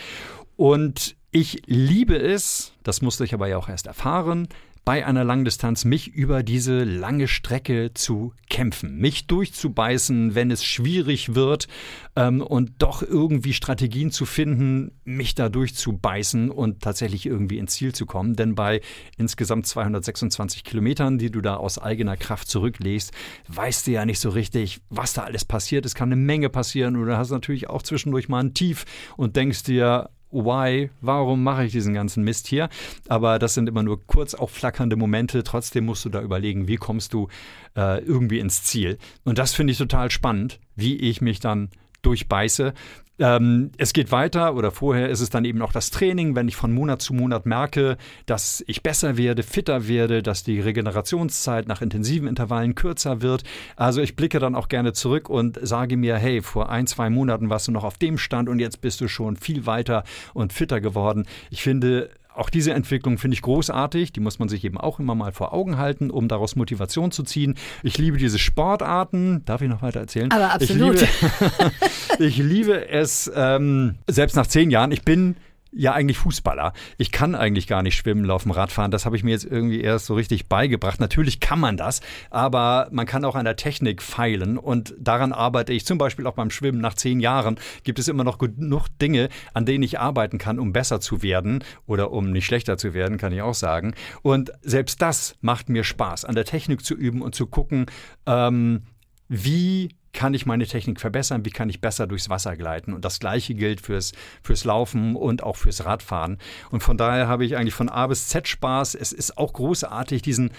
Und 0.54 1.16
ich 1.32 1.62
liebe 1.66 2.16
es, 2.16 2.72
das 2.82 3.02
musste 3.02 3.24
ich 3.24 3.34
aber 3.34 3.48
ja 3.48 3.56
auch 3.56 3.68
erst 3.68 3.86
erfahren, 3.86 4.48
bei 4.84 5.04
einer 5.04 5.24
Langdistanz 5.24 5.84
mich 5.84 6.08
über 6.08 6.42
diese 6.42 6.84
lange 6.84 7.28
Strecke 7.28 7.92
zu 7.94 8.32
kämpfen, 8.48 8.96
mich 8.96 9.26
durchzubeißen, 9.26 10.34
wenn 10.34 10.50
es 10.50 10.64
schwierig 10.64 11.34
wird 11.34 11.68
ähm, 12.16 12.40
und 12.40 12.72
doch 12.78 13.02
irgendwie 13.02 13.52
Strategien 13.52 14.10
zu 14.10 14.24
finden, 14.24 14.92
mich 15.04 15.34
da 15.34 15.48
durchzubeißen 15.48 16.50
und 16.50 16.80
tatsächlich 16.80 17.26
irgendwie 17.26 17.58
ins 17.58 17.74
Ziel 17.74 17.94
zu 17.94 18.06
kommen. 18.06 18.36
Denn 18.36 18.54
bei 18.54 18.80
insgesamt 19.18 19.66
226 19.66 20.64
Kilometern, 20.64 21.18
die 21.18 21.30
du 21.30 21.42
da 21.42 21.56
aus 21.56 21.78
eigener 21.78 22.16
Kraft 22.16 22.48
zurücklegst, 22.48 23.12
weißt 23.48 23.86
du 23.86 23.90
ja 23.92 24.06
nicht 24.06 24.18
so 24.18 24.30
richtig, 24.30 24.80
was 24.88 25.12
da 25.12 25.22
alles 25.24 25.44
passiert. 25.44 25.84
Es 25.84 25.94
kann 25.94 26.08
eine 26.08 26.16
Menge 26.20 26.48
passieren 26.48 26.96
oder 26.96 27.18
hast 27.18 27.30
natürlich 27.30 27.68
auch 27.68 27.82
zwischendurch 27.82 28.28
mal 28.28 28.42
ein 28.42 28.54
Tief 28.54 28.86
und 29.16 29.36
denkst 29.36 29.64
dir, 29.64 30.08
why, 30.30 30.90
warum 31.00 31.42
mache 31.42 31.64
ich 31.64 31.72
diesen 31.72 31.94
ganzen 31.94 32.24
Mist 32.24 32.46
hier? 32.46 32.68
Aber 33.08 33.38
das 33.38 33.54
sind 33.54 33.68
immer 33.68 33.82
nur 33.82 34.04
kurz 34.06 34.34
aufflackernde 34.34 34.96
Momente. 34.96 35.42
Trotzdem 35.42 35.86
musst 35.86 36.04
du 36.04 36.08
da 36.08 36.22
überlegen, 36.22 36.68
wie 36.68 36.76
kommst 36.76 37.12
du 37.12 37.28
äh, 37.76 38.02
irgendwie 38.04 38.38
ins 38.38 38.64
Ziel. 38.64 38.98
Und 39.24 39.38
das 39.38 39.54
finde 39.54 39.72
ich 39.72 39.78
total 39.78 40.10
spannend, 40.10 40.60
wie 40.76 40.96
ich 40.96 41.20
mich 41.20 41.40
dann 41.40 41.70
durchbeiße. 42.02 42.74
Ähm, 43.20 43.70
es 43.76 43.92
geht 43.92 44.12
weiter 44.12 44.54
oder 44.56 44.70
vorher 44.70 45.10
ist 45.10 45.20
es 45.20 45.28
dann 45.28 45.44
eben 45.44 45.60
auch 45.60 45.72
das 45.72 45.90
Training, 45.90 46.34
wenn 46.34 46.48
ich 46.48 46.56
von 46.56 46.72
Monat 46.72 47.02
zu 47.02 47.12
Monat 47.12 47.44
merke, 47.44 47.98
dass 48.24 48.64
ich 48.66 48.82
besser 48.82 49.18
werde, 49.18 49.42
fitter 49.42 49.86
werde, 49.86 50.22
dass 50.22 50.42
die 50.42 50.58
Regenerationszeit 50.58 51.68
nach 51.68 51.82
intensiven 51.82 52.26
Intervallen 52.26 52.74
kürzer 52.74 53.20
wird. 53.20 53.44
Also 53.76 54.00
ich 54.00 54.16
blicke 54.16 54.38
dann 54.38 54.54
auch 54.54 54.68
gerne 54.68 54.94
zurück 54.94 55.28
und 55.28 55.58
sage 55.62 55.98
mir, 55.98 56.16
hey, 56.16 56.40
vor 56.40 56.70
ein, 56.70 56.86
zwei 56.86 57.10
Monaten 57.10 57.50
warst 57.50 57.68
du 57.68 57.72
noch 57.72 57.84
auf 57.84 57.98
dem 57.98 58.16
Stand 58.16 58.48
und 58.48 58.58
jetzt 58.58 58.80
bist 58.80 59.02
du 59.02 59.08
schon 59.08 59.36
viel 59.36 59.66
weiter 59.66 60.04
und 60.32 60.54
fitter 60.54 60.80
geworden. 60.80 61.26
Ich 61.50 61.62
finde, 61.62 62.08
auch 62.40 62.50
diese 62.50 62.72
Entwicklung 62.72 63.18
finde 63.18 63.34
ich 63.34 63.42
großartig. 63.42 64.12
Die 64.12 64.20
muss 64.20 64.38
man 64.38 64.48
sich 64.48 64.64
eben 64.64 64.78
auch 64.78 64.98
immer 64.98 65.14
mal 65.14 65.30
vor 65.30 65.52
Augen 65.52 65.76
halten, 65.76 66.10
um 66.10 66.26
daraus 66.26 66.56
Motivation 66.56 67.12
zu 67.12 67.22
ziehen. 67.22 67.56
Ich 67.82 67.98
liebe 67.98 68.16
diese 68.16 68.38
Sportarten. 68.38 69.44
Darf 69.44 69.60
ich 69.60 69.68
noch 69.68 69.82
weiter 69.82 70.00
erzählen? 70.00 70.30
Aber 70.32 70.52
absolut. 70.52 71.02
Ich 71.02 71.08
liebe, 71.10 71.72
ich 72.18 72.36
liebe 72.38 72.88
es, 72.88 73.30
ähm, 73.34 73.96
selbst 74.06 74.36
nach 74.36 74.46
zehn 74.46 74.70
Jahren, 74.70 74.90
ich 74.90 75.02
bin 75.02 75.36
ja 75.72 75.92
eigentlich 75.92 76.18
Fußballer. 76.18 76.72
Ich 76.98 77.12
kann 77.12 77.34
eigentlich 77.34 77.66
gar 77.66 77.82
nicht 77.82 77.96
schwimmen, 77.96 78.24
laufen, 78.24 78.50
Radfahren. 78.50 78.90
Das 78.90 79.06
habe 79.06 79.16
ich 79.16 79.24
mir 79.24 79.30
jetzt 79.30 79.44
irgendwie 79.44 79.80
erst 79.80 80.06
so 80.06 80.14
richtig 80.14 80.48
beigebracht. 80.48 81.00
Natürlich 81.00 81.40
kann 81.40 81.60
man 81.60 81.76
das, 81.76 82.00
aber 82.30 82.88
man 82.90 83.06
kann 83.06 83.24
auch 83.24 83.36
an 83.36 83.44
der 83.44 83.56
Technik 83.56 84.02
feilen 84.02 84.58
und 84.58 84.94
daran 84.98 85.32
arbeite 85.32 85.72
ich 85.72 85.86
zum 85.86 85.98
Beispiel 85.98 86.26
auch 86.26 86.34
beim 86.34 86.50
Schwimmen. 86.50 86.80
Nach 86.80 86.94
zehn 86.94 87.20
Jahren 87.20 87.58
gibt 87.84 87.98
es 87.98 88.08
immer 88.08 88.24
noch 88.24 88.38
genug 88.38 88.88
Dinge, 89.00 89.28
an 89.54 89.66
denen 89.66 89.84
ich 89.84 90.00
arbeiten 90.00 90.38
kann, 90.38 90.58
um 90.58 90.72
besser 90.72 91.00
zu 91.00 91.22
werden 91.22 91.64
oder 91.86 92.10
um 92.10 92.30
nicht 92.30 92.46
schlechter 92.46 92.76
zu 92.76 92.94
werden, 92.94 93.18
kann 93.18 93.32
ich 93.32 93.42
auch 93.42 93.54
sagen. 93.54 93.94
Und 94.22 94.52
selbst 94.62 95.00
das 95.02 95.36
macht 95.40 95.68
mir 95.68 95.84
Spaß, 95.84 96.24
an 96.24 96.34
der 96.34 96.44
Technik 96.44 96.84
zu 96.84 96.94
üben 96.94 97.22
und 97.22 97.34
zu 97.34 97.46
gucken, 97.46 97.86
ähm, 98.26 98.82
wie 99.28 99.90
kann 100.12 100.34
ich 100.34 100.46
meine 100.46 100.66
Technik 100.66 101.00
verbessern, 101.00 101.44
wie 101.44 101.50
kann 101.50 101.68
ich 101.68 101.80
besser 101.80 102.06
durchs 102.06 102.28
Wasser 102.28 102.56
gleiten. 102.56 102.92
Und 102.92 103.04
das 103.04 103.20
gleiche 103.20 103.54
gilt 103.54 103.80
fürs, 103.80 104.12
fürs 104.42 104.64
Laufen 104.64 105.16
und 105.16 105.42
auch 105.42 105.56
fürs 105.56 105.84
Radfahren. 105.84 106.38
Und 106.70 106.82
von 106.82 106.96
daher 106.96 107.28
habe 107.28 107.44
ich 107.44 107.56
eigentlich 107.56 107.74
von 107.74 107.88
A 107.88 108.06
bis 108.06 108.28
Z 108.28 108.48
Spaß. 108.48 108.94
Es 108.94 109.12
ist 109.12 109.38
auch 109.38 109.52
großartig, 109.52 110.22
diesen, 110.22 110.50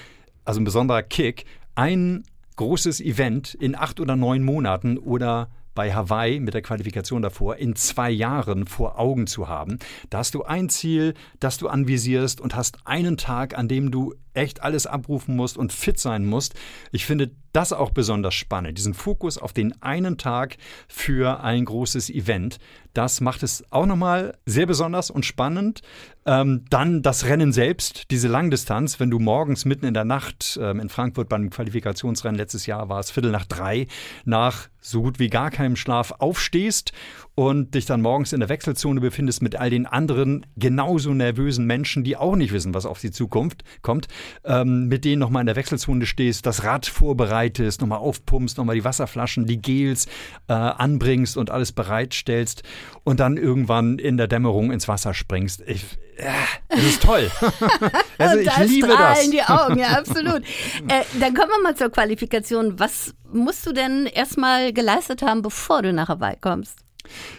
also 0.45 0.59
ein 0.59 0.65
besonderer 0.65 1.03
Kick, 1.03 1.45
ein 1.75 2.23
großes 2.55 3.01
Event 3.01 3.55
in 3.55 3.75
acht 3.75 3.99
oder 3.99 4.15
neun 4.15 4.43
Monaten 4.43 4.97
oder 4.97 5.49
bei 5.73 5.93
Hawaii 5.93 6.39
mit 6.39 6.53
der 6.53 6.61
Qualifikation 6.61 7.21
davor 7.21 7.55
in 7.55 7.75
zwei 7.75 8.09
Jahren 8.09 8.67
vor 8.67 8.99
Augen 8.99 9.27
zu 9.27 9.47
haben. 9.47 9.79
Da 10.09 10.19
hast 10.19 10.33
du 10.33 10.43
ein 10.43 10.69
Ziel, 10.69 11.13
das 11.39 11.57
du 11.57 11.69
anvisierst 11.69 12.41
und 12.41 12.55
hast 12.55 12.85
einen 12.85 13.17
Tag, 13.17 13.57
an 13.57 13.67
dem 13.67 13.91
du 13.91 14.13
echt 14.33 14.63
alles 14.63 14.85
abrufen 14.85 15.35
musst 15.35 15.57
und 15.57 15.73
fit 15.73 15.99
sein 15.99 16.25
musst. 16.25 16.55
Ich 16.91 17.05
finde 17.05 17.31
das 17.53 17.73
auch 17.73 17.91
besonders 17.91 18.33
spannend, 18.33 18.77
diesen 18.77 18.93
Fokus 18.93 19.37
auf 19.37 19.53
den 19.53 19.81
einen 19.81 20.17
Tag 20.17 20.57
für 20.87 21.43
ein 21.43 21.65
großes 21.65 22.09
Event. 22.09 22.59
Das 22.93 23.21
macht 23.21 23.43
es 23.43 23.63
auch 23.71 23.85
nochmal 23.85 24.37
sehr 24.45 24.65
besonders 24.65 25.09
und 25.09 25.25
spannend. 25.25 25.81
Ähm, 26.25 26.65
dann 26.69 27.01
das 27.01 27.25
Rennen 27.25 27.51
selbst, 27.51 28.11
diese 28.11 28.27
Langdistanz, 28.27 28.99
wenn 28.99 29.09
du 29.09 29.17
morgens 29.17 29.65
mitten 29.65 29.85
in 29.85 29.93
der 29.93 30.05
Nacht 30.05 30.59
ähm, 30.61 30.79
in 30.79 30.89
Frankfurt 30.89 31.29
beim 31.29 31.49
Qualifikationsrennen 31.49 32.37
letztes 32.37 32.65
Jahr 32.65 32.89
war 32.89 32.99
es 32.99 33.11
Viertel 33.11 33.31
nach 33.31 33.45
drei, 33.45 33.87
nach 34.23 34.69
so 34.79 35.01
gut 35.01 35.19
wie 35.19 35.29
gar 35.29 35.51
keinem 35.51 35.75
Schlaf 35.75 36.13
aufstehst 36.19 36.91
und 37.35 37.75
dich 37.75 37.85
dann 37.85 38.01
morgens 38.01 38.33
in 38.33 38.39
der 38.39 38.49
Wechselzone 38.49 38.99
befindest 38.99 39.41
mit 39.41 39.55
all 39.55 39.69
den 39.69 39.85
anderen 39.85 40.45
genauso 40.57 41.13
nervösen 41.13 41.65
Menschen, 41.65 42.03
die 42.03 42.17
auch 42.17 42.35
nicht 42.35 42.51
wissen, 42.51 42.73
was 42.73 42.85
auf 42.85 42.99
sie 42.99 43.11
Zukunft 43.11 43.63
kommt 43.81 44.07
ähm, 44.43 44.87
mit 44.87 45.05
denen 45.05 45.19
nochmal 45.19 45.41
in 45.41 45.47
der 45.47 45.55
Wechselzone 45.55 46.05
stehst, 46.05 46.45
das 46.45 46.63
Rad 46.63 46.85
vorbereitest, 46.85 47.81
nochmal 47.81 47.99
aufpumpst, 47.99 48.57
nochmal 48.57 48.75
die 48.75 48.83
Wasserflaschen, 48.83 49.45
die 49.45 49.61
Gels 49.61 50.07
äh, 50.47 50.53
anbringst 50.53 51.37
und 51.37 51.49
alles 51.51 51.71
bereitstellst 51.71 52.63
und 53.03 53.19
dann 53.19 53.37
irgendwann 53.37 53.99
in 53.99 54.17
der 54.17 54.27
Dämmerung 54.27 54.71
ins 54.71 54.87
Wasser 54.87 55.13
springst. 55.13 55.63
Ich, 55.65 55.83
äh, 56.17 56.29
das 56.69 56.83
ist 56.83 57.03
toll. 57.03 57.29
also 58.17 58.39
ich 58.39 58.57
liebe 58.57 58.87
das. 58.87 59.29
die 59.29 59.41
Augen, 59.43 59.79
ja, 59.79 59.97
absolut. 59.97 60.41
äh, 60.87 61.03
dann 61.19 61.33
kommen 61.33 61.49
wir 61.49 61.63
mal 61.63 61.75
zur 61.75 61.89
Qualifikation. 61.89 62.79
Was 62.79 63.13
musst 63.31 63.65
du 63.65 63.73
denn 63.73 64.05
erstmal 64.05 64.73
geleistet 64.73 65.21
haben, 65.21 65.41
bevor 65.41 65.81
du 65.81 65.93
nach 65.93 66.09
Hawaii 66.09 66.37
kommst? 66.39 66.79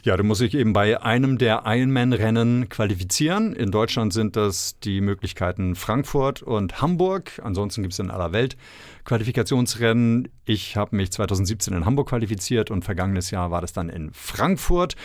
Ja, 0.02 0.16
du 0.16 0.24
musst 0.24 0.40
dich 0.40 0.54
eben 0.54 0.72
bei 0.72 1.00
einem 1.02 1.38
der 1.38 1.62
Ironman-Rennen 1.66 2.68
qualifizieren. 2.68 3.52
In 3.52 3.70
Deutschland 3.70 4.12
sind 4.12 4.36
das 4.36 4.78
die 4.80 5.00
Möglichkeiten 5.00 5.74
Frankfurt 5.74 6.42
und 6.42 6.80
Hamburg. 6.80 7.40
Ansonsten 7.42 7.82
gibt 7.82 7.92
es 7.92 7.98
in 7.98 8.10
aller 8.10 8.32
Welt 8.32 8.56
Qualifikationsrennen. 9.04 10.28
Ich 10.44 10.76
habe 10.76 10.96
mich 10.96 11.10
2017 11.12 11.74
in 11.74 11.84
Hamburg 11.84 12.08
qualifiziert 12.08 12.70
und 12.70 12.84
vergangenes 12.84 13.30
Jahr 13.30 13.50
war 13.50 13.60
das 13.60 13.72
dann 13.72 13.88
in 13.88 14.12
Frankfurt. 14.12 14.96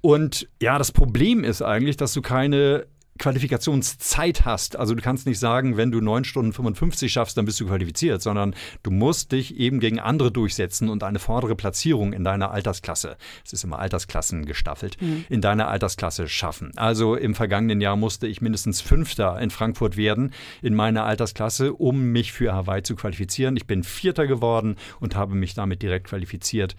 Und 0.00 0.48
ja, 0.60 0.78
das 0.78 0.92
Problem 0.92 1.44
ist 1.44 1.62
eigentlich, 1.62 1.96
dass 1.96 2.12
du 2.12 2.22
keine 2.22 2.86
Qualifikationszeit 3.20 4.44
hast. 4.46 4.76
Also 4.76 4.94
du 4.94 5.02
kannst 5.02 5.26
nicht 5.26 5.38
sagen, 5.38 5.76
wenn 5.76 5.92
du 5.92 6.00
9 6.00 6.24
Stunden 6.24 6.52
55 6.52 7.12
schaffst, 7.12 7.36
dann 7.36 7.44
bist 7.44 7.60
du 7.60 7.66
qualifiziert, 7.66 8.22
sondern 8.22 8.54
du 8.82 8.90
musst 8.90 9.32
dich 9.32 9.56
eben 9.56 9.78
gegen 9.78 10.00
andere 10.00 10.32
durchsetzen 10.32 10.88
und 10.88 11.04
eine 11.04 11.18
vordere 11.18 11.54
Platzierung 11.54 12.12
in 12.14 12.24
deiner 12.24 12.50
Altersklasse, 12.50 13.16
es 13.44 13.52
ist 13.52 13.62
immer 13.62 13.78
Altersklassen 13.78 14.46
gestaffelt, 14.46 14.96
mhm. 15.00 15.26
in 15.28 15.42
deiner 15.42 15.68
Altersklasse 15.68 16.28
schaffen. 16.28 16.72
Also 16.76 17.14
im 17.14 17.34
vergangenen 17.34 17.80
Jahr 17.80 17.96
musste 17.96 18.26
ich 18.26 18.40
mindestens 18.40 18.80
Fünfter 18.80 19.38
in 19.38 19.50
Frankfurt 19.50 19.98
werden 19.98 20.32
in 20.62 20.74
meiner 20.74 21.04
Altersklasse, 21.04 21.74
um 21.74 22.12
mich 22.12 22.32
für 22.32 22.54
Hawaii 22.54 22.82
zu 22.82 22.96
qualifizieren. 22.96 23.56
Ich 23.56 23.66
bin 23.66 23.84
Vierter 23.84 24.26
geworden 24.26 24.76
und 24.98 25.14
habe 25.14 25.34
mich 25.34 25.52
damit 25.52 25.82
direkt 25.82 26.08
qualifiziert. 26.08 26.74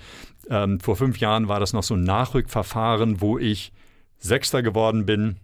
Ähm, 0.49 0.79
vor 0.79 0.95
fünf 0.95 1.19
Jahren 1.19 1.47
war 1.47 1.59
das 1.59 1.73
noch 1.73 1.83
so 1.83 1.93
ein 1.93 2.03
Nachrückverfahren, 2.03 3.21
wo 3.21 3.37
ich 3.37 3.71
Sechster 4.17 4.63
geworden 4.63 5.05
bin 5.05 5.37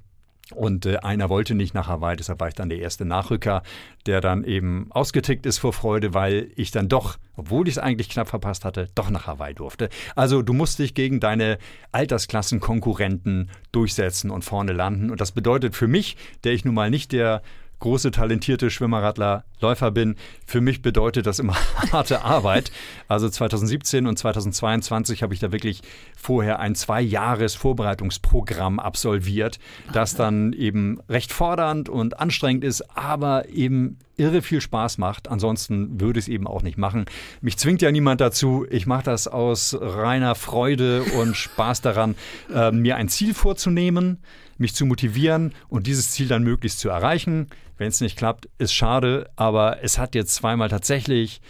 und 0.53 0.85
äh, 0.85 0.97
einer 0.97 1.29
wollte 1.29 1.55
nicht 1.55 1.73
nach 1.73 1.87
Hawaii, 1.87 2.15
deshalb 2.15 2.39
war 2.39 2.47
ich 2.47 2.53
dann 2.53 2.69
der 2.69 2.79
erste 2.79 3.05
Nachrücker, 3.05 3.63
der 4.05 4.21
dann 4.21 4.43
eben 4.43 4.87
ausgetickt 4.91 5.45
ist 5.45 5.57
vor 5.57 5.73
Freude, 5.73 6.13
weil 6.13 6.51
ich 6.55 6.71
dann 6.71 6.89
doch, 6.89 7.17
obwohl 7.35 7.67
ich 7.67 7.75
es 7.75 7.77
eigentlich 7.77 8.09
knapp 8.09 8.27
verpasst 8.27 8.65
hatte, 8.65 8.87
doch 8.95 9.09
nach 9.09 9.27
Hawaii 9.27 9.53
durfte. 9.53 9.89
Also 10.15 10.41
du 10.41 10.53
musst 10.53 10.79
dich 10.79 10.93
gegen 10.93 11.19
deine 11.19 11.57
Altersklassenkonkurrenten 11.91 13.49
durchsetzen 13.71 14.31
und 14.31 14.43
vorne 14.43 14.73
landen. 14.73 15.11
Und 15.11 15.21
das 15.21 15.31
bedeutet 15.31 15.75
für 15.75 15.87
mich, 15.87 16.17
der 16.43 16.53
ich 16.53 16.65
nun 16.65 16.75
mal 16.75 16.89
nicht 16.89 17.11
der 17.11 17.41
große, 17.79 18.11
talentierte 18.11 18.69
Schwimmerradler, 18.69 19.43
Läufer 19.59 19.91
bin. 19.91 20.15
Für 20.45 20.61
mich 20.61 20.81
bedeutet 20.81 21.25
das 21.25 21.39
immer 21.39 21.55
harte 21.91 22.23
Arbeit. 22.23 22.71
Also 23.07 23.29
2017 23.29 24.07
und 24.07 24.17
2022 24.17 25.23
habe 25.23 25.33
ich 25.33 25.39
da 25.39 25.51
wirklich 25.51 25.81
vorher 26.15 26.59
ein 26.59 26.75
zwei 26.75 27.01
Jahres 27.01 27.55
Vorbereitungsprogramm 27.55 28.79
absolviert, 28.79 29.59
das 29.93 30.15
dann 30.15 30.53
eben 30.53 30.99
recht 31.09 31.31
fordernd 31.31 31.89
und 31.89 32.19
anstrengend 32.19 32.63
ist, 32.63 32.97
aber 32.97 33.49
eben 33.49 33.97
irre 34.17 34.41
viel 34.41 34.61
Spaß 34.61 34.97
macht. 34.97 35.27
Ansonsten 35.27 36.01
würde 36.01 36.19
ich 36.19 36.25
es 36.25 36.29
eben 36.29 36.47
auch 36.47 36.63
nicht 36.63 36.77
machen. 36.77 37.05
Mich 37.41 37.57
zwingt 37.57 37.81
ja 37.81 37.91
niemand 37.91 38.19
dazu. 38.19 38.65
Ich 38.69 38.87
mache 38.87 39.03
das 39.03 39.27
aus 39.27 39.77
reiner 39.79 40.35
Freude 40.35 41.03
und 41.03 41.35
Spaß 41.35 41.81
daran, 41.81 42.15
äh, 42.53 42.71
mir 42.71 42.95
ein 42.95 43.09
Ziel 43.09 43.33
vorzunehmen, 43.33 44.19
mich 44.59 44.75
zu 44.75 44.85
motivieren 44.85 45.53
und 45.69 45.87
dieses 45.87 46.11
Ziel 46.11 46.27
dann 46.27 46.43
möglichst 46.43 46.79
zu 46.79 46.89
erreichen. 46.89 47.47
Wenn 47.77 47.89
es 47.89 48.01
nicht 48.01 48.17
klappt, 48.17 48.49
ist 48.57 48.73
schade, 48.73 49.29
aber 49.35 49.83
es 49.83 49.97
hat 49.99 50.15
jetzt 50.15 50.33
zweimal 50.35 50.69
tatsächlich 50.69 51.41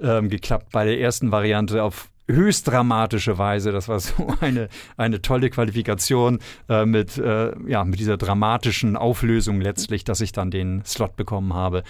ähm, 0.00 0.28
geklappt. 0.28 0.68
Bei 0.72 0.84
der 0.84 1.00
ersten 1.00 1.32
Variante 1.32 1.82
auf 1.82 2.08
höchst 2.28 2.68
dramatische 2.68 3.38
Weise. 3.38 3.72
Das 3.72 3.88
war 3.88 4.00
so 4.00 4.34
eine, 4.40 4.68
eine 4.96 5.22
tolle 5.22 5.50
Qualifikation 5.50 6.38
äh, 6.68 6.84
mit, 6.84 7.18
äh, 7.18 7.52
ja, 7.68 7.84
mit 7.84 7.98
dieser 7.98 8.16
dramatischen 8.16 8.96
Auflösung 8.96 9.60
letztlich, 9.60 10.04
dass 10.04 10.20
ich 10.20 10.32
dann 10.32 10.50
den 10.50 10.84
Slot 10.84 11.16
bekommen 11.16 11.54
habe. 11.54 11.82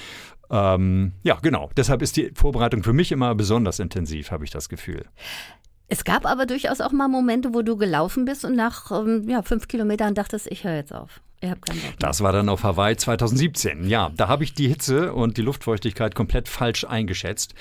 Ähm, 0.50 1.12
ja, 1.22 1.38
genau. 1.40 1.70
Deshalb 1.76 2.02
ist 2.02 2.16
die 2.16 2.30
Vorbereitung 2.34 2.82
für 2.82 2.92
mich 2.92 3.10
immer 3.10 3.34
besonders 3.34 3.78
intensiv, 3.78 4.30
habe 4.30 4.44
ich 4.44 4.50
das 4.50 4.68
Gefühl. 4.68 5.06
Es 5.92 6.04
gab 6.04 6.24
aber 6.24 6.46
durchaus 6.46 6.80
auch 6.80 6.92
mal 6.92 7.06
Momente, 7.06 7.52
wo 7.52 7.60
du 7.60 7.76
gelaufen 7.76 8.24
bist 8.24 8.46
und 8.46 8.56
nach 8.56 8.90
ähm, 8.90 9.28
ja, 9.28 9.42
fünf 9.42 9.68
Kilometern 9.68 10.14
dachtest, 10.14 10.46
ich 10.50 10.64
höre 10.64 10.76
jetzt 10.76 10.94
auf. 10.94 11.20
Das 11.98 12.22
war 12.22 12.32
dann 12.32 12.48
auf 12.48 12.62
Hawaii 12.62 12.96
2017. 12.96 13.86
Ja, 13.86 14.10
da 14.16 14.26
habe 14.26 14.42
ich 14.42 14.54
die 14.54 14.68
Hitze 14.68 15.12
und 15.12 15.36
die 15.36 15.42
Luftfeuchtigkeit 15.42 16.14
komplett 16.14 16.48
falsch 16.48 16.84
eingeschätzt. 16.84 17.54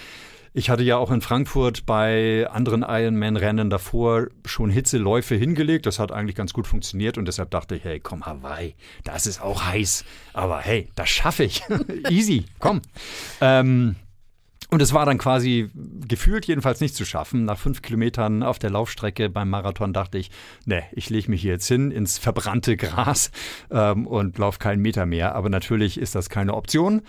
Ich 0.53 0.69
hatte 0.69 0.83
ja 0.83 0.95
auch 0.95 1.11
in 1.11 1.19
Frankfurt 1.19 1.85
bei 1.85 2.47
anderen 2.49 2.85
Ironman-Rennen 2.87 3.69
davor 3.69 4.27
schon 4.45 4.69
Hitzeläufe 4.69 5.35
hingelegt. 5.35 5.85
Das 5.85 5.99
hat 5.99 6.13
eigentlich 6.13 6.37
ganz 6.37 6.53
gut 6.53 6.67
funktioniert 6.67 7.17
und 7.17 7.25
deshalb 7.25 7.51
dachte 7.51 7.75
ich, 7.75 7.83
hey, 7.83 7.99
komm, 7.99 8.25
Hawaii, 8.25 8.75
das 9.03 9.27
ist 9.27 9.41
auch 9.41 9.65
heiß. 9.65 10.05
Aber 10.31 10.61
hey, 10.61 10.87
das 10.95 11.09
schaffe 11.09 11.43
ich. 11.43 11.63
Easy, 12.09 12.45
komm. 12.59 12.81
Ähm, 13.41 13.97
und 14.71 14.81
es 14.81 14.93
war 14.93 15.05
dann 15.05 15.17
quasi 15.17 15.69
gefühlt 16.07 16.45
jedenfalls 16.45 16.79
nicht 16.81 16.95
zu 16.95 17.05
schaffen. 17.05 17.45
Nach 17.45 17.57
fünf 17.57 17.81
Kilometern 17.81 18.41
auf 18.41 18.57
der 18.57 18.69
Laufstrecke 18.69 19.29
beim 19.29 19.49
Marathon 19.49 19.93
dachte 19.93 20.17
ich, 20.17 20.31
ne, 20.65 20.83
ich 20.93 21.09
lege 21.09 21.29
mich 21.29 21.41
hier 21.41 21.51
jetzt 21.51 21.67
hin 21.67 21.91
ins 21.91 22.17
verbrannte 22.17 22.77
Gras 22.77 23.31
ähm, 23.69 24.07
und 24.07 24.37
laufe 24.37 24.59
keinen 24.59 24.81
Meter 24.81 25.05
mehr. 25.05 25.35
Aber 25.35 25.49
natürlich 25.49 25.99
ist 25.99 26.15
das 26.15 26.29
keine 26.29 26.55
Option 26.55 27.01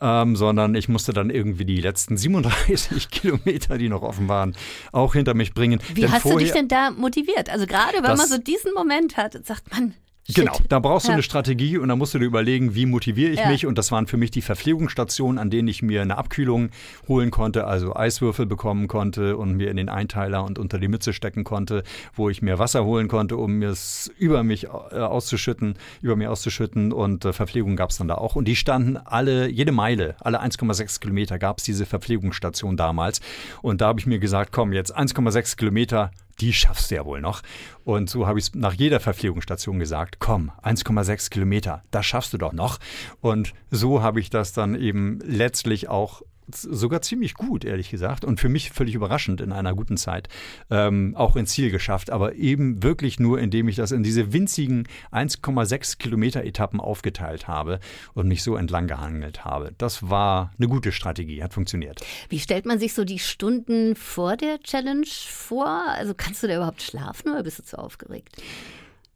ähm, 0.00 0.36
sondern 0.36 0.74
ich 0.74 0.88
musste 0.88 1.12
dann 1.12 1.30
irgendwie 1.30 1.64
die 1.64 1.80
letzten 1.80 2.16
37 2.16 3.10
Kilometer, 3.10 3.78
die 3.78 3.88
noch 3.88 4.02
offen 4.02 4.28
waren, 4.28 4.54
auch 4.92 5.14
hinter 5.14 5.34
mich 5.34 5.54
bringen. 5.54 5.80
Wie 5.94 6.02
denn 6.02 6.12
hast 6.12 6.24
du 6.24 6.36
dich 6.38 6.52
denn 6.52 6.68
da 6.68 6.90
motiviert? 6.90 7.50
Also 7.50 7.66
gerade 7.66 7.96
wenn 7.96 8.16
man 8.16 8.28
so 8.28 8.38
diesen 8.38 8.74
Moment 8.74 9.16
hat, 9.16 9.44
sagt 9.44 9.72
man, 9.72 9.94
Genau, 10.34 10.58
da 10.68 10.78
brauchst 10.78 11.06
du 11.06 11.10
ja. 11.10 11.14
eine 11.14 11.22
Strategie 11.22 11.78
und 11.78 11.88
da 11.88 11.96
musst 11.96 12.12
du 12.12 12.18
dir 12.18 12.26
überlegen, 12.26 12.74
wie 12.74 12.84
motiviere 12.84 13.30
ich 13.30 13.40
ja. 13.40 13.48
mich. 13.48 13.64
Und 13.64 13.78
das 13.78 13.90
waren 13.90 14.06
für 14.06 14.18
mich 14.18 14.30
die 14.30 14.42
Verpflegungsstationen, 14.42 15.38
an 15.38 15.48
denen 15.48 15.68
ich 15.68 15.80
mir 15.80 16.02
eine 16.02 16.18
Abkühlung 16.18 16.68
holen 17.08 17.30
konnte, 17.30 17.66
also 17.66 17.96
Eiswürfel 17.96 18.44
bekommen 18.44 18.88
konnte 18.88 19.38
und 19.38 19.56
mir 19.56 19.70
in 19.70 19.78
den 19.78 19.88
Einteiler 19.88 20.44
und 20.44 20.58
unter 20.58 20.78
die 20.78 20.88
Mütze 20.88 21.14
stecken 21.14 21.44
konnte, 21.44 21.82
wo 22.14 22.28
ich 22.28 22.42
mir 22.42 22.58
Wasser 22.58 22.84
holen 22.84 23.08
konnte, 23.08 23.38
um 23.38 23.54
mir 23.54 23.70
es 23.70 24.12
über 24.18 24.42
mich 24.42 24.64
äh, 24.64 24.68
auszuschütten, 24.68 25.78
über 26.02 26.14
mir 26.14 26.30
auszuschütten. 26.30 26.92
Und 26.92 27.24
äh, 27.24 27.32
Verpflegung 27.32 27.74
gab 27.74 27.88
es 27.88 27.96
dann 27.96 28.08
da 28.08 28.16
auch. 28.16 28.36
Und 28.36 28.46
die 28.46 28.56
standen 28.56 28.98
alle, 28.98 29.48
jede 29.48 29.72
Meile, 29.72 30.14
alle 30.20 30.42
1,6 30.42 31.00
Kilometer 31.00 31.38
gab 31.38 31.58
es 31.58 31.64
diese 31.64 31.86
Verpflegungsstation 31.86 32.76
damals. 32.76 33.22
Und 33.62 33.80
da 33.80 33.86
habe 33.86 33.98
ich 33.98 34.06
mir 34.06 34.18
gesagt, 34.18 34.52
komm, 34.52 34.74
jetzt 34.74 34.94
1,6 34.94 35.56
Kilometer 35.56 36.10
die 36.40 36.52
schaffst 36.52 36.90
du 36.90 36.96
ja 36.96 37.04
wohl 37.04 37.20
noch. 37.20 37.42
Und 37.84 38.10
so 38.10 38.26
habe 38.26 38.38
ich 38.38 38.46
es 38.46 38.54
nach 38.54 38.74
jeder 38.74 39.00
Verpflegungsstation 39.00 39.78
gesagt, 39.78 40.18
komm, 40.18 40.52
1,6 40.62 41.30
Kilometer, 41.30 41.82
das 41.90 42.06
schaffst 42.06 42.32
du 42.32 42.38
doch 42.38 42.52
noch. 42.52 42.78
Und 43.20 43.54
so 43.70 44.02
habe 44.02 44.20
ich 44.20 44.30
das 44.30 44.52
dann 44.52 44.74
eben 44.74 45.20
letztlich 45.24 45.88
auch 45.88 46.22
sogar 46.52 47.02
ziemlich 47.02 47.34
gut, 47.34 47.64
ehrlich 47.64 47.90
gesagt, 47.90 48.24
und 48.24 48.40
für 48.40 48.48
mich 48.48 48.70
völlig 48.70 48.94
überraschend 48.94 49.40
in 49.40 49.52
einer 49.52 49.74
guten 49.74 49.96
Zeit 49.96 50.28
ähm, 50.70 51.14
auch 51.16 51.36
ins 51.36 51.52
Ziel 51.52 51.70
geschafft, 51.70 52.10
aber 52.10 52.34
eben 52.34 52.82
wirklich 52.82 53.20
nur, 53.20 53.38
indem 53.38 53.68
ich 53.68 53.76
das 53.76 53.92
in 53.92 54.02
diese 54.02 54.32
winzigen 54.32 54.86
1,6 55.12 55.98
Kilometer 55.98 56.44
Etappen 56.44 56.80
aufgeteilt 56.80 57.48
habe 57.48 57.80
und 58.14 58.28
mich 58.28 58.42
so 58.42 58.56
entlang 58.56 58.86
gehangelt 58.86 59.44
habe. 59.44 59.72
Das 59.78 60.08
war 60.08 60.52
eine 60.58 60.68
gute 60.68 60.92
Strategie, 60.92 61.42
hat 61.42 61.54
funktioniert. 61.54 62.00
Wie 62.28 62.38
stellt 62.38 62.66
man 62.66 62.78
sich 62.78 62.94
so 62.94 63.04
die 63.04 63.18
Stunden 63.18 63.96
vor 63.96 64.36
der 64.36 64.60
Challenge 64.60 65.06
vor? 65.06 65.84
Also 65.88 66.14
kannst 66.16 66.42
du 66.42 66.46
da 66.46 66.56
überhaupt 66.56 66.82
schlafen 66.82 67.30
oder 67.30 67.42
bist 67.42 67.58
du 67.58 67.62
zu 67.64 67.78
aufgeregt? 67.78 68.36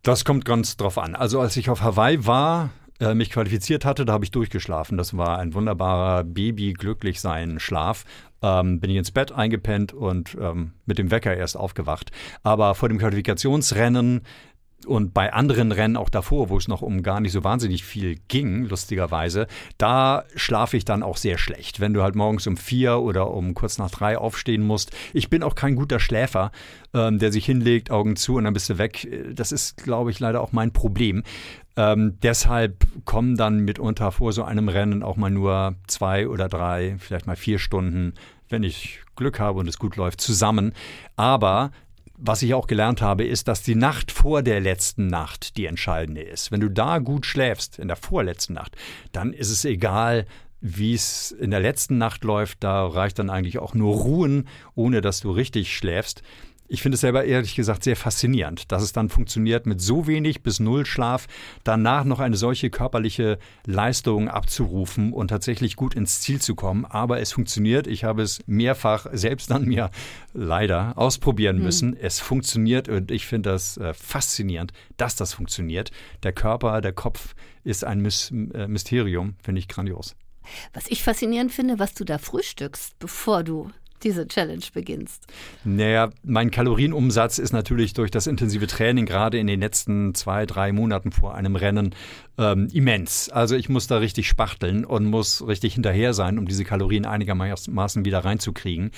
Das 0.02 0.24
kommt 0.24 0.44
ganz 0.44 0.76
drauf 0.76 0.98
an. 0.98 1.14
Also 1.14 1.40
als 1.40 1.56
ich 1.56 1.70
auf 1.70 1.80
Hawaii 1.80 2.26
war, 2.26 2.70
äh, 3.02 3.14
mich 3.14 3.30
qualifiziert 3.30 3.84
hatte, 3.84 4.04
da 4.04 4.12
habe 4.12 4.24
ich 4.24 4.30
durchgeschlafen. 4.30 4.96
Das 4.96 5.16
war 5.16 5.38
ein 5.38 5.54
wunderbarer 5.54 6.22
Baby-Glücklich-Sein-Schlaf. 6.22 8.04
Ähm, 8.42 8.80
bin 8.80 8.90
ich 8.90 8.96
ins 8.96 9.10
Bett 9.10 9.32
eingepennt 9.32 9.92
und 9.92 10.36
ähm, 10.40 10.72
mit 10.86 10.98
dem 10.98 11.10
Wecker 11.10 11.36
erst 11.36 11.56
aufgewacht. 11.56 12.12
Aber 12.44 12.74
vor 12.74 12.88
dem 12.88 12.98
Qualifikationsrennen 12.98 14.22
und 14.86 15.14
bei 15.14 15.32
anderen 15.32 15.72
Rennen 15.72 15.96
auch 15.96 16.08
davor, 16.08 16.48
wo 16.48 16.56
es 16.56 16.68
noch 16.68 16.82
um 16.82 17.02
gar 17.02 17.20
nicht 17.20 17.32
so 17.32 17.44
wahnsinnig 17.44 17.84
viel 17.84 18.16
ging, 18.28 18.64
lustigerweise, 18.64 19.46
da 19.78 20.24
schlafe 20.34 20.76
ich 20.76 20.84
dann 20.84 21.02
auch 21.02 21.16
sehr 21.16 21.38
schlecht. 21.38 21.80
Wenn 21.80 21.94
du 21.94 22.02
halt 22.02 22.14
morgens 22.14 22.46
um 22.46 22.56
vier 22.56 22.98
oder 22.98 23.30
um 23.30 23.54
kurz 23.54 23.78
nach 23.78 23.90
drei 23.90 24.18
aufstehen 24.18 24.62
musst. 24.62 24.90
Ich 25.12 25.30
bin 25.30 25.42
auch 25.42 25.54
kein 25.54 25.76
guter 25.76 26.00
Schläfer, 26.00 26.50
ähm, 26.94 27.18
der 27.18 27.32
sich 27.32 27.46
hinlegt, 27.46 27.90
Augen 27.90 28.16
zu 28.16 28.36
und 28.36 28.44
dann 28.44 28.54
bist 28.54 28.70
du 28.70 28.78
weg. 28.78 29.08
Das 29.32 29.52
ist, 29.52 29.82
glaube 29.82 30.10
ich, 30.10 30.20
leider 30.20 30.40
auch 30.40 30.52
mein 30.52 30.72
Problem. 30.72 31.22
Ähm, 31.76 32.18
deshalb 32.22 32.86
kommen 33.04 33.36
dann 33.36 33.60
mitunter 33.60 34.12
vor 34.12 34.32
so 34.32 34.44
einem 34.44 34.68
Rennen 34.68 35.02
auch 35.02 35.16
mal 35.16 35.30
nur 35.30 35.76
zwei 35.86 36.28
oder 36.28 36.48
drei, 36.48 36.96
vielleicht 36.98 37.26
mal 37.26 37.36
vier 37.36 37.58
Stunden, 37.58 38.14
wenn 38.48 38.62
ich 38.62 39.00
Glück 39.16 39.40
habe 39.40 39.58
und 39.58 39.68
es 39.68 39.78
gut 39.78 39.96
läuft, 39.96 40.20
zusammen. 40.20 40.72
Aber 41.16 41.70
was 42.24 42.42
ich 42.42 42.54
auch 42.54 42.66
gelernt 42.66 43.02
habe, 43.02 43.24
ist, 43.24 43.48
dass 43.48 43.62
die 43.62 43.74
Nacht 43.74 44.12
vor 44.12 44.42
der 44.42 44.60
letzten 44.60 45.06
Nacht 45.08 45.56
die 45.56 45.66
entscheidende 45.66 46.22
ist. 46.22 46.52
Wenn 46.52 46.60
du 46.60 46.68
da 46.68 46.98
gut 46.98 47.26
schläfst, 47.26 47.78
in 47.78 47.88
der 47.88 47.96
vorletzten 47.96 48.52
Nacht, 48.52 48.76
dann 49.12 49.32
ist 49.32 49.50
es 49.50 49.64
egal, 49.64 50.26
wie 50.60 50.94
es 50.94 51.32
in 51.32 51.50
der 51.50 51.58
letzten 51.58 51.98
Nacht 51.98 52.22
läuft. 52.22 52.62
Da 52.62 52.86
reicht 52.86 53.18
dann 53.18 53.30
eigentlich 53.30 53.58
auch 53.58 53.74
nur 53.74 53.96
Ruhen, 53.96 54.46
ohne 54.76 55.00
dass 55.00 55.20
du 55.20 55.32
richtig 55.32 55.76
schläfst. 55.76 56.22
Ich 56.72 56.80
finde 56.80 56.94
es 56.94 57.02
selber 57.02 57.26
ehrlich 57.26 57.54
gesagt 57.54 57.84
sehr 57.84 57.96
faszinierend, 57.96 58.72
dass 58.72 58.82
es 58.82 58.94
dann 58.94 59.10
funktioniert, 59.10 59.66
mit 59.66 59.82
so 59.82 60.06
wenig 60.06 60.42
bis 60.42 60.58
null 60.58 60.86
Schlaf 60.86 61.26
danach 61.64 62.04
noch 62.04 62.18
eine 62.18 62.34
solche 62.34 62.70
körperliche 62.70 63.38
Leistung 63.66 64.30
abzurufen 64.30 65.12
und 65.12 65.28
tatsächlich 65.28 65.76
gut 65.76 65.94
ins 65.94 66.22
Ziel 66.22 66.40
zu 66.40 66.54
kommen. 66.54 66.86
Aber 66.86 67.20
es 67.20 67.30
funktioniert. 67.30 67.86
Ich 67.86 68.04
habe 68.04 68.22
es 68.22 68.40
mehrfach 68.46 69.04
selbst 69.12 69.52
an 69.52 69.66
mir 69.66 69.90
leider 70.32 70.96
ausprobieren 70.96 71.58
hm. 71.58 71.62
müssen. 71.62 71.90
Mhm. 71.90 71.98
Es 72.00 72.20
funktioniert 72.20 72.88
und 72.88 73.10
ich 73.10 73.26
finde 73.26 73.50
das 73.50 73.76
äh, 73.76 73.92
faszinierend, 73.92 74.72
dass 74.96 75.14
das 75.14 75.34
funktioniert. 75.34 75.90
Der 76.22 76.32
Körper, 76.32 76.80
der 76.80 76.94
Kopf 76.94 77.34
ist 77.64 77.84
ein 77.84 78.02
äh, 78.02 78.66
Mysterium, 78.66 79.34
finde 79.42 79.58
ich 79.58 79.68
grandios. 79.68 80.16
Was 80.72 80.86
ich 80.88 81.02
faszinierend 81.02 81.52
finde, 81.52 81.78
was 81.78 81.92
du 81.92 82.04
da 82.04 82.16
frühstückst, 82.16 82.98
bevor 82.98 83.44
du 83.44 83.70
diese 84.04 84.26
Challenge 84.26 84.64
beginnst? 84.72 85.26
Naja, 85.64 86.10
mein 86.22 86.50
Kalorienumsatz 86.50 87.38
ist 87.38 87.52
natürlich 87.52 87.92
durch 87.94 88.10
das 88.10 88.26
intensive 88.26 88.66
Training 88.66 89.06
gerade 89.06 89.38
in 89.38 89.46
den 89.46 89.60
letzten 89.60 90.14
zwei, 90.14 90.46
drei 90.46 90.72
Monaten 90.72 91.12
vor 91.12 91.34
einem 91.34 91.56
Rennen 91.56 91.94
ähm, 92.38 92.68
immens. 92.72 93.28
Also 93.28 93.56
ich 93.56 93.68
muss 93.68 93.86
da 93.86 93.98
richtig 93.98 94.28
spachteln 94.28 94.84
und 94.84 95.06
muss 95.06 95.46
richtig 95.46 95.74
hinterher 95.74 96.14
sein, 96.14 96.38
um 96.38 96.46
diese 96.46 96.64
Kalorien 96.64 97.06
einigermaßen 97.06 98.04
wieder 98.04 98.24
reinzukriegen. 98.24 98.90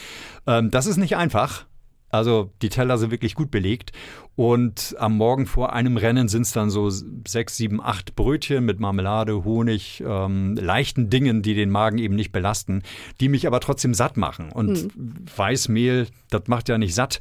Ähm, 0.47 0.71
das 0.71 0.87
ist 0.87 0.97
nicht 0.97 1.17
einfach. 1.17 1.67
Also 2.11 2.53
die 2.63 2.69
Teller 2.69 2.97
sind 2.99 3.11
wirklich 3.11 3.35
gut 3.35 3.51
belegt. 3.51 3.93
Und 4.37 4.97
am 4.99 5.17
Morgen 5.17 5.47
vor 5.47 5.73
einem 5.73 5.97
Rennen 5.97 6.29
sind 6.29 6.43
es 6.43 6.53
dann 6.53 6.69
so 6.69 6.91
sechs, 6.91 7.57
sieben, 7.57 7.81
acht 7.81 8.17
Brötchen 8.17 8.65
mit 8.65 8.81
Marmelade, 8.81 9.45
Honig, 9.45 10.03
ähm, 10.05 10.57
leichten 10.57 11.09
Dingen, 11.09 11.43
die 11.43 11.55
den 11.55 11.71
Magen 11.71 11.99
eben 11.99 12.17
nicht 12.17 12.33
belasten, 12.33 12.83
die 13.21 13.29
mich 13.29 13.47
aber 13.47 13.61
trotzdem 13.61 13.95
satt 13.95 14.17
machen. 14.17 14.51
Und 14.51 14.97
mhm. 14.97 15.15
Weißmehl, 15.37 16.09
das 16.31 16.43
macht 16.49 16.69
ja 16.69 16.79
nicht 16.79 16.95
satt, 16.95 17.21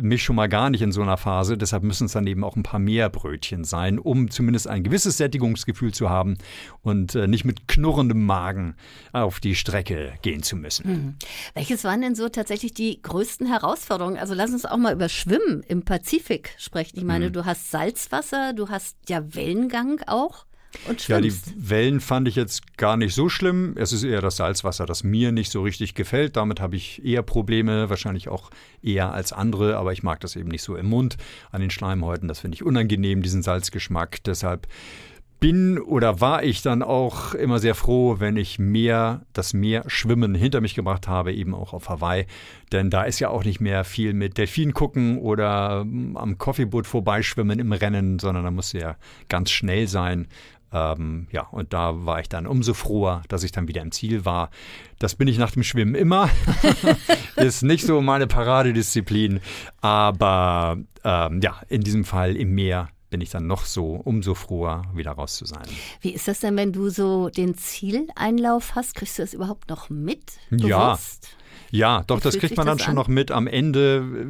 mich 0.00 0.22
schon 0.22 0.36
mal 0.36 0.48
gar 0.48 0.70
nicht 0.70 0.82
in 0.82 0.92
so 0.92 1.02
einer 1.02 1.16
Phase. 1.16 1.56
Deshalb 1.56 1.82
müssen 1.82 2.06
es 2.06 2.12
dann 2.12 2.26
eben 2.26 2.44
auch 2.44 2.56
ein 2.56 2.62
paar 2.62 2.80
mehr 2.80 3.08
Brötchen 3.08 3.64
sein, 3.64 3.98
um 3.98 4.30
zumindest 4.30 4.68
ein 4.68 4.82
gewisses 4.82 5.16
Sättigungsgefühl 5.16 5.92
zu 5.92 6.10
haben 6.10 6.36
und 6.82 7.14
äh, 7.14 7.26
nicht 7.26 7.44
mit 7.44 7.68
knurrendem 7.68 8.24
Magen 8.24 8.76
auf 9.12 9.40
die 9.40 9.54
Strecke 9.54 10.14
gehen 10.22 10.42
zu 10.42 10.56
müssen. 10.56 10.90
Mhm. 10.90 11.14
Welches 11.54 11.84
waren 11.84 12.02
denn 12.02 12.14
so 12.14 12.28
tatsächlich 12.28 12.74
die 12.74 13.00
größten 13.00 13.46
Herausforderungen? 13.46 14.18
Also 14.18 14.34
lass 14.34 14.50
uns 14.50 14.64
auch 14.64 14.76
mal 14.76 14.94
über 14.94 15.08
Schwimmen 15.08 15.62
im 15.68 15.84
Pazifik 15.84 16.54
sprechen. 16.58 16.98
Ich 16.98 17.04
meine, 17.04 17.28
mhm. 17.28 17.32
du 17.32 17.44
hast 17.44 17.70
Salzwasser, 17.70 18.52
du 18.52 18.68
hast 18.68 18.96
ja 19.08 19.34
Wellengang 19.34 20.00
auch. 20.06 20.46
Ja, 21.06 21.20
die 21.20 21.32
Wellen 21.56 22.00
fand 22.00 22.28
ich 22.28 22.36
jetzt 22.36 22.76
gar 22.76 22.96
nicht 22.96 23.14
so 23.14 23.28
schlimm. 23.28 23.74
Es 23.76 23.92
ist 23.92 24.04
eher 24.04 24.20
das 24.20 24.36
Salzwasser, 24.36 24.86
das 24.86 25.04
mir 25.04 25.32
nicht 25.32 25.50
so 25.50 25.62
richtig 25.62 25.94
gefällt. 25.94 26.36
Damit 26.36 26.60
habe 26.60 26.76
ich 26.76 27.04
eher 27.04 27.22
Probleme, 27.22 27.90
wahrscheinlich 27.90 28.28
auch 28.28 28.50
eher 28.82 29.12
als 29.12 29.32
andere, 29.32 29.76
aber 29.76 29.92
ich 29.92 30.02
mag 30.02 30.20
das 30.20 30.36
eben 30.36 30.48
nicht 30.48 30.62
so 30.62 30.76
im 30.76 30.86
Mund 30.86 31.16
an 31.50 31.60
den 31.60 31.70
Schleimhäuten. 31.70 32.28
Das 32.28 32.40
finde 32.40 32.56
ich 32.56 32.62
unangenehm, 32.62 33.22
diesen 33.22 33.42
Salzgeschmack. 33.42 34.22
Deshalb 34.24 34.66
bin 35.44 35.78
oder 35.78 36.22
war 36.22 36.42
ich 36.42 36.62
dann 36.62 36.82
auch 36.82 37.34
immer 37.34 37.58
sehr 37.58 37.74
froh, 37.74 38.16
wenn 38.18 38.38
ich 38.38 38.58
mehr 38.58 39.26
das 39.34 39.52
Meer 39.52 39.84
schwimmen 39.88 40.34
hinter 40.34 40.62
mich 40.62 40.74
gebracht 40.74 41.06
habe, 41.06 41.34
eben 41.34 41.54
auch 41.54 41.74
auf 41.74 41.90
Hawaii. 41.90 42.24
Denn 42.72 42.88
da 42.88 43.02
ist 43.02 43.20
ja 43.20 43.28
auch 43.28 43.44
nicht 43.44 43.60
mehr 43.60 43.84
viel 43.84 44.14
mit 44.14 44.38
Delfin 44.38 44.72
gucken 44.72 45.18
oder 45.18 45.82
hm, 45.82 46.16
am 46.16 46.38
Coffeeboot 46.38 46.86
vorbeischwimmen 46.86 47.58
im 47.58 47.72
Rennen, 47.72 48.18
sondern 48.18 48.44
da 48.44 48.50
muss 48.50 48.72
ja 48.72 48.96
ganz 49.28 49.50
schnell 49.50 49.86
sein. 49.86 50.28
Ähm, 50.74 51.28
ja, 51.30 51.42
und 51.52 51.72
da 51.72 52.04
war 52.04 52.20
ich 52.20 52.28
dann 52.28 52.48
umso 52.48 52.74
froher, 52.74 53.22
dass 53.28 53.44
ich 53.44 53.52
dann 53.52 53.68
wieder 53.68 53.80
im 53.80 53.92
Ziel 53.92 54.24
war. 54.24 54.50
Das 54.98 55.14
bin 55.14 55.28
ich 55.28 55.38
nach 55.38 55.52
dem 55.52 55.62
Schwimmen 55.62 55.94
immer. 55.94 56.28
ist 57.36 57.62
nicht 57.62 57.86
so 57.86 58.00
meine 58.00 58.26
Paradedisziplin. 58.26 59.40
Aber 59.80 60.76
ähm, 61.04 61.40
ja, 61.40 61.60
in 61.68 61.82
diesem 61.82 62.04
Fall 62.04 62.36
im 62.36 62.54
Meer 62.54 62.88
bin 63.14 63.20
ich 63.20 63.30
dann 63.30 63.46
noch 63.46 63.64
so 63.64 63.94
umso 63.94 64.34
froher, 64.34 64.82
wieder 64.92 65.12
raus 65.12 65.36
zu 65.36 65.46
sein. 65.46 65.62
Wie 66.00 66.10
ist 66.10 66.26
das 66.26 66.40
denn, 66.40 66.56
wenn 66.56 66.72
du 66.72 66.88
so 66.88 67.28
den 67.28 67.54
Zieleinlauf 67.56 68.74
hast? 68.74 68.96
Kriegst 68.96 69.18
du 69.18 69.22
das 69.22 69.32
überhaupt 69.34 69.70
noch 69.70 69.88
mit? 69.88 70.32
Bewusst? 70.50 70.68
Ja. 70.68 71.23
Ja, 71.74 72.04
doch, 72.06 72.20
das 72.20 72.38
kriegt 72.38 72.56
man 72.56 72.68
dann 72.68 72.78
schon 72.78 72.90
an? 72.90 72.94
noch 72.94 73.08
mit 73.08 73.32
am 73.32 73.48
Ende, 73.48 74.28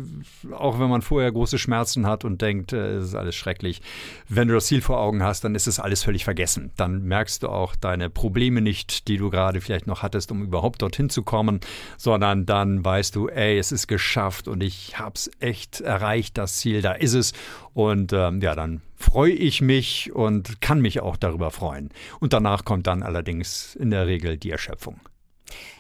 äh, 0.49 0.55
auch 0.55 0.79
wenn 0.81 0.89
man 0.89 1.03
vorher 1.03 1.31
große 1.31 1.59
Schmerzen 1.59 2.07
hat 2.07 2.25
und 2.25 2.41
denkt, 2.41 2.73
äh, 2.73 2.95
es 2.95 3.09
ist 3.09 3.15
alles 3.15 3.37
schrecklich. 3.37 3.83
Wenn 4.31 4.49
du 4.49 4.55
das 4.55 4.65
Ziel 4.65 4.81
vor 4.81 4.99
Augen 4.99 5.23
hast, 5.23 5.45
dann 5.45 5.55
ist 5.55 5.67
es 5.67 5.79
alles 5.79 6.03
völlig 6.03 6.25
vergessen. 6.25 6.71
Dann 6.79 7.03
merkst 7.03 7.43
du 7.43 7.51
auch 7.51 7.77
deine 7.77 8.09
Probleme 8.09 8.63
nicht, 8.63 9.09
die 9.09 9.19
du 9.19 9.29
gerade 9.29 9.61
vielleicht 9.61 9.87
noch 9.87 10.03
hattest, 10.03 10.33
um 10.33 10.43
überhaupt 10.43 10.81
dorthin 10.81 11.11
zu 11.11 11.23
kommen, 11.23 11.61
sondern 11.99 12.47
dann 12.47 12.83
weißt 12.83 13.15
du, 13.15 13.29
ey, 13.29 13.59
es 13.59 13.73
ist 13.73 13.89
geschafft 13.89 14.49
und 14.49 14.63
ich 14.63 14.99
habe 14.99 15.13
es 15.17 15.31
echt 15.39 15.83
erreicht, 15.83 16.39
das 16.39 16.57
Ziel, 16.57 16.81
da 16.81 16.93
ist 16.93 17.13
es. 17.13 17.35
Und 17.75 18.15
ähm, 18.15 18.41
ja, 18.41 18.55
dann 18.55 18.81
freue 18.97 19.33
ich 19.33 19.61
mich 19.61 20.11
und 20.15 20.63
kann 20.63 20.81
mich 20.81 21.01
auch 21.01 21.19
darüber 21.19 21.51
freuen. 21.51 21.91
Und 22.21 22.33
danach 22.33 22.65
kommt 22.65 22.87
dann 22.87 23.03
allerdings 23.03 23.75
in 23.75 23.91
der 23.91 24.07
Regel 24.07 24.39
die 24.39 24.51
Erschöpfung. 24.51 24.99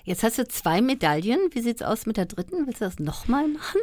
Jetzt 0.05 0.23
hast 0.23 0.39
du 0.39 0.47
zwei 0.47 0.81
Medaillen. 0.81 1.41
Wie 1.53 1.61
sieht 1.61 1.77
es 1.77 1.87
aus 1.87 2.07
mit 2.07 2.17
der 2.17 2.27
dritten? 2.27 2.67
Willst 2.67 2.81
du 2.81 2.85
das 2.85 2.99
nochmal 2.99 3.49
machen? 3.49 3.81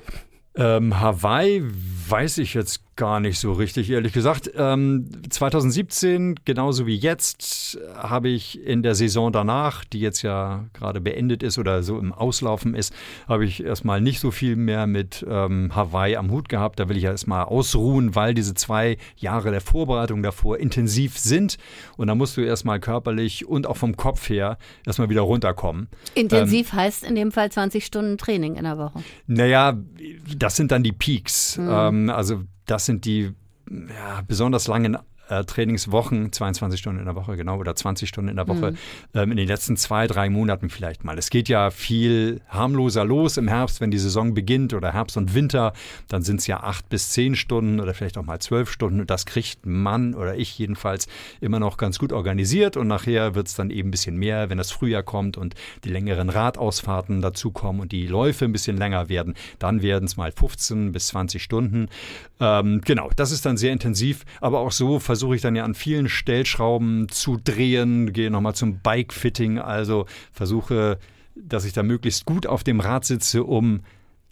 Ähm, 0.56 1.00
Hawaii 1.00 1.64
weiß 2.10 2.40
ich 2.40 2.54
jetzt 2.54 2.84
gar 2.98 3.20
nicht 3.20 3.40
so 3.40 3.54
richtig, 3.54 3.90
ehrlich 3.90 4.14
gesagt. 4.14 4.52
Ähm, 4.56 5.10
2017, 5.30 6.36
genauso 6.46 6.86
wie 6.86 6.96
jetzt, 6.96 7.80
habe 7.96 8.30
ich 8.30 8.64
in 8.64 8.84
der 8.84 8.96
Saison 8.96 9.32
danach, 9.32 9.86
die 9.86 10.02
jetzt 10.02 10.22
ja 10.22 10.66
gerade 10.74 11.02
beendet 11.02 11.42
ist 11.42 11.58
oder 11.58 11.84
so 11.84 11.98
im 11.98 12.12
Auslaufen 12.12 12.76
ist, 12.76 12.94
habe 13.28 13.46
ich 13.46 13.64
erstmal 13.64 14.02
nicht 14.02 14.20
so 14.20 14.30
viel 14.30 14.56
mehr 14.56 14.88
mit 14.88 15.26
ähm, 15.28 15.74
Hawaii 15.74 16.16
am 16.18 16.30
Hut 16.30 16.50
gehabt. 16.50 16.80
Da 16.80 16.90
will 16.90 16.98
ich 16.98 17.04
ja 17.04 17.12
erstmal 17.12 17.46
ausruhen, 17.46 18.14
weil 18.14 18.34
diese 18.34 18.54
zwei 18.54 18.98
Jahre 19.16 19.52
der 19.52 19.62
Vorbereitung 19.62 20.22
davor 20.22 20.60
intensiv 20.60 21.18
sind. 21.18 21.58
Und 21.98 22.08
da 22.08 22.14
musst 22.14 22.36
du 22.38 22.42
erstmal 22.42 22.80
körperlich 22.80 23.48
und 23.48 23.66
auch 23.66 23.78
vom 23.78 23.96
Kopf 23.96 24.30
her 24.30 24.58
erstmal 24.86 25.10
wieder 25.10 25.22
runterkommen. 25.22 25.88
Intensiv 26.14 26.74
ähm, 26.74 26.80
heißt 26.80 27.04
in 27.04 27.16
dem 27.16 27.32
Fall 27.32 27.52
20 27.52 27.84
Stunden 27.86 28.18
Training 28.18 28.58
in 28.58 28.66
der 28.66 28.78
Woche. 28.78 29.02
Naja, 29.26 29.76
das 30.38 30.56
sind 30.56 30.72
dann 30.72 30.84
die 30.84 30.92
Peaks. 30.92 31.58
Mhm. 31.58 31.70
Ähm, 31.72 32.10
also 32.10 32.44
das 32.66 32.86
sind 32.86 33.06
die 33.06 33.34
ja, 33.70 34.22
besonders 34.28 34.68
langen 34.68 34.98
äh, 35.32 35.46
Trainingswochen, 35.46 36.32
22 36.32 36.80
Stunden 36.80 37.00
in 37.00 37.06
der 37.06 37.16
Woche, 37.16 37.38
genau, 37.38 37.58
oder 37.58 37.74
20 37.74 38.10
Stunden 38.10 38.30
in 38.30 38.36
der 38.36 38.48
Woche, 38.48 38.72
mhm. 38.72 38.78
ähm, 39.14 39.32
in 39.32 39.38
den 39.38 39.48
letzten 39.48 39.78
zwei, 39.78 40.06
drei 40.06 40.30
Monaten 40.30 40.70
vielleicht 40.70 41.06
mal. 41.06 41.18
Es 41.18 41.30
geht 41.30 41.48
ja 41.48 41.72
viel 41.72 42.42
harmloser 42.50 43.06
los 43.06 43.38
im 43.38 43.48
Herbst, 43.48 43.80
wenn 43.80 43.92
die 43.92 43.98
Saison 43.98 44.34
beginnt 44.34 44.74
oder 44.74 44.92
Herbst 44.92 45.16
und 45.16 45.34
Winter, 45.34 45.72
dann 46.10 46.22
sind 46.22 46.42
es 46.42 46.48
ja 46.48 46.62
acht 46.62 46.90
bis 46.90 47.12
zehn 47.12 47.36
Stunden 47.36 47.80
oder 47.80 47.94
vielleicht 47.94 48.18
auch 48.18 48.26
mal 48.26 48.40
zwölf 48.40 48.70
Stunden. 48.70 49.00
Und 49.00 49.10
das 49.10 49.26
kriegt 49.26 49.66
man 49.66 50.14
oder 50.14 50.36
ich 50.36 50.60
jedenfalls 50.60 51.08
immer 51.40 51.60
noch 51.60 51.78
ganz 51.78 51.98
gut 51.98 52.12
organisiert 52.12 52.76
und 52.76 52.88
nachher 52.88 53.34
wird 53.34 53.48
es 53.48 53.56
dann 53.56 53.70
eben 53.70 53.88
ein 53.88 53.92
bisschen 53.92 54.18
mehr, 54.18 54.50
wenn 54.50 54.58
das 54.58 54.72
Frühjahr 54.72 55.04
kommt 55.04 55.38
und 55.38 55.56
die 55.86 55.90
längeren 55.90 56.30
Radausfahrten 56.30 57.22
dazukommen 57.22 57.82
und 57.82 57.94
die 57.94 58.06
Läufe 58.06 58.44
ein 58.44 58.52
bisschen 58.52 58.76
länger 58.76 59.08
werden, 59.08 59.36
dann 59.60 59.82
werden 59.82 60.06
es 60.06 60.18
mal 60.18 60.34
15 60.34 60.92
bis 60.92 61.08
20 61.08 61.42
Stunden. 61.42 61.88
Ähm, 62.42 62.82
genau, 62.84 63.10
das 63.16 63.32
ist 63.32 63.46
dann 63.46 63.56
sehr 63.56 63.72
intensiv, 63.72 64.26
aber 64.42 64.60
auch 64.60 64.72
so 64.74 65.00
versuche 65.22 65.36
ich 65.36 65.42
dann 65.44 65.56
ja 65.56 65.66
an 65.66 65.76
vielen 65.76 66.10
Stellschrauben 66.10 67.08
zu 67.08 67.38
drehen, 67.38 68.12
gehe 68.12 68.32
nochmal 68.32 68.56
zum 68.56 68.80
Bike-Fitting, 68.80 69.60
also 69.60 70.08
versuche, 70.32 70.98
dass 71.36 71.64
ich 71.64 71.74
da 71.74 71.84
möglichst 71.84 72.26
gut 72.26 72.48
auf 72.48 72.64
dem 72.64 72.80
Rad 72.80 73.06
sitze, 73.06 73.44
um 73.44 73.82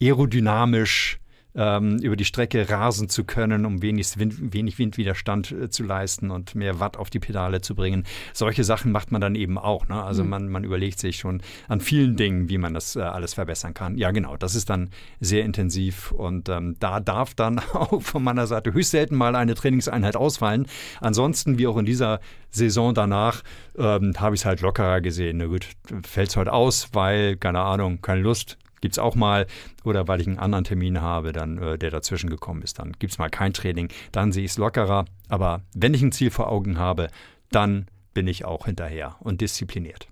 aerodynamisch 0.02 1.19
ähm, 1.56 1.98
über 2.00 2.16
die 2.16 2.26
Strecke 2.26 2.70
rasen 2.70 3.10
zu 3.10 3.24
können, 3.24 3.66
um 3.66 3.82
wenig, 3.82 4.18
Wind, 4.18 4.54
wenig 4.54 4.78
Windwiderstand 4.78 5.52
äh, 5.52 5.70
zu 5.70 5.84
leisten 5.84 6.32
und 6.32 6.56
mehr 6.56 6.80
Watt 6.80 6.98
auf 6.98 7.10
die 7.10 7.20
Pedale 7.20 7.62
zu 7.62 7.76
bringen. 7.76 8.06
Solche 8.34 8.64
Sachen 8.64 8.92
macht 8.92 9.12
man 9.12 9.22
dann 9.22 9.36
eben 9.36 9.58
auch. 9.58 9.88
Ne? 9.88 10.02
Also 10.02 10.24
mhm. 10.24 10.30
man, 10.30 10.50
man 10.50 10.64
überlegt 10.64 11.00
sich 11.00 11.18
schon 11.18 11.42
an 11.68 11.82
vielen 11.82 12.16
Dingen, 12.16 12.50
wie 12.50 12.58
man 12.58 12.74
das 12.74 12.96
äh, 12.96 13.02
alles 13.02 13.34
verbessern 13.34 13.74
kann. 13.74 13.98
Ja, 13.98 14.12
genau, 14.12 14.38
das 14.38 14.56
ist 14.56 14.70
dann 14.70 14.90
sehr 15.20 15.44
intensiv 15.44 16.12
und 16.12 16.50
ähm, 16.50 16.76
da 16.80 17.00
darf 17.00 17.34
dann 17.34 17.60
auch 17.74 18.02
von 18.02 18.24
meiner 18.24 18.48
Seite 18.48 18.74
höchst 18.74 18.92
selten 18.92 19.16
mal 19.16 19.36
eine 19.36 19.56
Trainingseinheit 19.56 20.16
ausfallen. 20.16 20.68
Ansonsten, 21.02 21.58
wie 21.58 21.68
auch 21.68 21.78
in 21.78 21.86
dieser 21.86 22.20
Saison 22.52 22.94
danach, 22.94 23.44
ähm, 23.78 24.14
habe 24.18 24.36
ich 24.36 24.42
es 24.42 24.46
halt 24.46 24.62
lockerer 24.62 25.02
gesehen. 25.02 25.38
Na 25.38 25.46
gut, 25.46 25.68
fällt 26.04 26.30
es 26.30 26.36
heute 26.36 26.54
aus, 26.54 26.90
weil, 26.94 27.38
keine 27.38 27.62
Ahnung, 27.62 28.02
keine 28.02 28.22
Lust, 28.22 28.58
Gibt 28.82 28.96
es 28.96 29.00
auch 29.00 29.16
mal, 29.16 29.48
oder 29.84 30.08
weil 30.08 30.22
ich 30.22 30.28
einen 30.28 30.40
anderen 30.40 30.64
Termin 30.64 31.02
habe, 31.02 31.32
dann, 31.32 31.58
äh, 31.58 31.78
der 31.78 31.92
dazwischen 31.92 32.30
gekommen 32.30 32.62
ist, 32.62 32.80
dann 32.80 32.94
gibt 32.94 33.14
es 33.14 33.20
mal 33.20 33.30
kein 33.30 33.54
Training, 33.54 33.90
dann 34.12 34.32
sehe 34.32 34.46
ich 34.46 34.52
es 34.52 34.58
lockerer. 34.58 35.06
Aber 35.28 35.62
wenn 35.74 35.94
ich 35.94 36.02
ein 36.02 36.12
Ziel 36.12 36.32
vor 36.32 36.50
Augen 36.50 36.78
habe, 36.78 37.10
dann 37.52 37.88
bin 38.14 38.28
ich 38.28 38.46
auch 38.46 38.66
hinterher 38.66 39.16
und 39.20 39.42
diszipliniert. 39.42 40.08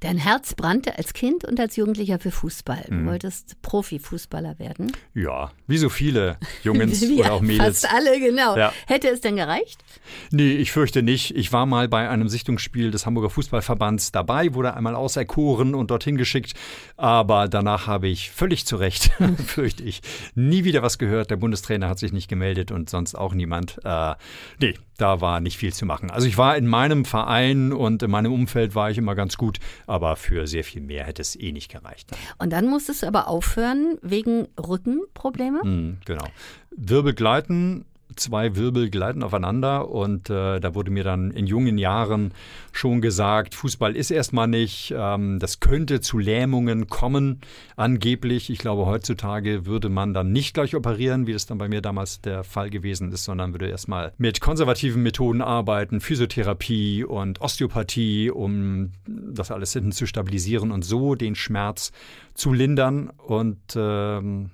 Dein 0.00 0.18
Herz 0.18 0.54
brannte 0.54 0.96
als 0.98 1.12
Kind 1.12 1.44
und 1.44 1.58
als 1.60 1.76
Jugendlicher 1.76 2.18
für 2.18 2.30
Fußball. 2.30 2.84
Du 2.88 2.94
mhm. 2.94 3.06
wolltest 3.06 3.60
Profifußballer 3.62 4.58
werden? 4.58 4.92
Ja, 5.14 5.50
wie 5.66 5.78
so 5.78 5.88
viele 5.88 6.38
Jungs 6.62 7.02
oder 7.18 7.34
auch 7.34 7.40
Mädels. 7.40 7.80
Fast 7.80 7.94
alle, 7.94 8.18
genau. 8.20 8.56
Ja. 8.56 8.72
Hätte 8.86 9.08
es 9.08 9.20
denn 9.20 9.36
gereicht? 9.36 9.82
Nee, 10.30 10.52
ich 10.52 10.72
fürchte 10.72 11.02
nicht. 11.02 11.36
Ich 11.36 11.52
war 11.52 11.66
mal 11.66 11.88
bei 11.88 12.08
einem 12.08 12.28
Sichtungsspiel 12.28 12.90
des 12.90 13.06
Hamburger 13.06 13.30
Fußballverbands 13.30 14.12
dabei, 14.12 14.54
wurde 14.54 14.74
einmal 14.74 14.94
auserkoren 14.94 15.74
und 15.74 15.90
dorthin 15.90 16.16
geschickt. 16.16 16.54
Aber 16.96 17.48
danach 17.48 17.86
habe 17.86 18.08
ich 18.08 18.30
völlig 18.30 18.66
zu 18.66 18.76
Recht, 18.76 19.10
fürchte 19.46 19.82
ich, 19.82 20.00
nie 20.34 20.64
wieder 20.64 20.82
was 20.82 20.98
gehört. 20.98 21.30
Der 21.30 21.36
Bundestrainer 21.36 21.88
hat 21.88 21.98
sich 21.98 22.12
nicht 22.12 22.28
gemeldet 22.28 22.70
und 22.70 22.90
sonst 22.90 23.14
auch 23.14 23.34
niemand. 23.34 23.78
Äh, 23.84 24.14
nee, 24.60 24.74
da 24.98 25.20
war 25.20 25.40
nicht 25.40 25.56
viel 25.56 25.72
zu 25.72 25.86
machen. 25.86 26.10
Also 26.10 26.26
ich 26.26 26.36
war 26.36 26.56
in 26.56 26.66
meinem 26.66 27.04
Verein 27.04 27.72
und 27.72 28.02
in 28.02 28.10
meinem 28.10 28.32
Umfeld 28.32 28.74
war 28.74 28.90
ich 28.90 28.98
immer 28.98 29.14
ganz 29.14 29.36
gut, 29.36 29.47
aber 29.86 30.16
für 30.16 30.46
sehr 30.46 30.64
viel 30.64 30.82
mehr 30.82 31.04
hätte 31.04 31.22
es 31.22 31.36
eh 31.36 31.52
nicht 31.52 31.70
gereicht. 31.70 32.10
Und 32.38 32.50
dann 32.52 32.66
musstest 32.66 33.02
du 33.02 33.06
aber 33.06 33.28
aufhören 33.28 33.98
wegen 34.02 34.48
Rückenprobleme? 34.58 35.64
Mhm, 35.64 35.98
genau. 36.04 36.26
Wirbel 36.70 37.14
gleiten 37.14 37.84
zwei 38.18 38.56
Wirbel 38.56 38.90
gleiten 38.90 39.22
aufeinander 39.22 39.90
und 39.90 40.30
äh, 40.30 40.60
da 40.60 40.74
wurde 40.74 40.90
mir 40.90 41.04
dann 41.04 41.30
in 41.30 41.46
jungen 41.46 41.78
Jahren 41.78 42.32
schon 42.72 43.00
gesagt, 43.00 43.54
Fußball 43.54 43.96
ist 43.96 44.10
erstmal 44.10 44.48
nicht, 44.48 44.94
ähm, 44.96 45.38
das 45.38 45.60
könnte 45.60 46.00
zu 46.00 46.18
Lähmungen 46.18 46.88
kommen, 46.88 47.40
angeblich. 47.76 48.50
Ich 48.50 48.58
glaube, 48.58 48.86
heutzutage 48.86 49.66
würde 49.66 49.88
man 49.88 50.14
dann 50.14 50.32
nicht 50.32 50.54
gleich 50.54 50.74
operieren, 50.74 51.26
wie 51.26 51.32
das 51.32 51.46
dann 51.46 51.58
bei 51.58 51.68
mir 51.68 51.80
damals 51.80 52.20
der 52.20 52.44
Fall 52.44 52.70
gewesen 52.70 53.12
ist, 53.12 53.24
sondern 53.24 53.52
würde 53.52 53.68
erstmal 53.68 54.12
mit 54.18 54.40
konservativen 54.40 55.02
Methoden 55.02 55.42
arbeiten, 55.42 56.00
Physiotherapie 56.00 57.04
und 57.04 57.40
Osteopathie, 57.40 58.30
um 58.30 58.92
das 59.06 59.50
alles 59.50 59.72
hinten 59.72 59.92
zu 59.92 60.06
stabilisieren 60.06 60.70
und 60.70 60.84
so 60.84 61.14
den 61.14 61.34
Schmerz 61.34 61.92
zu 62.34 62.52
lindern 62.52 63.10
und 63.18 63.58
ähm, 63.76 64.50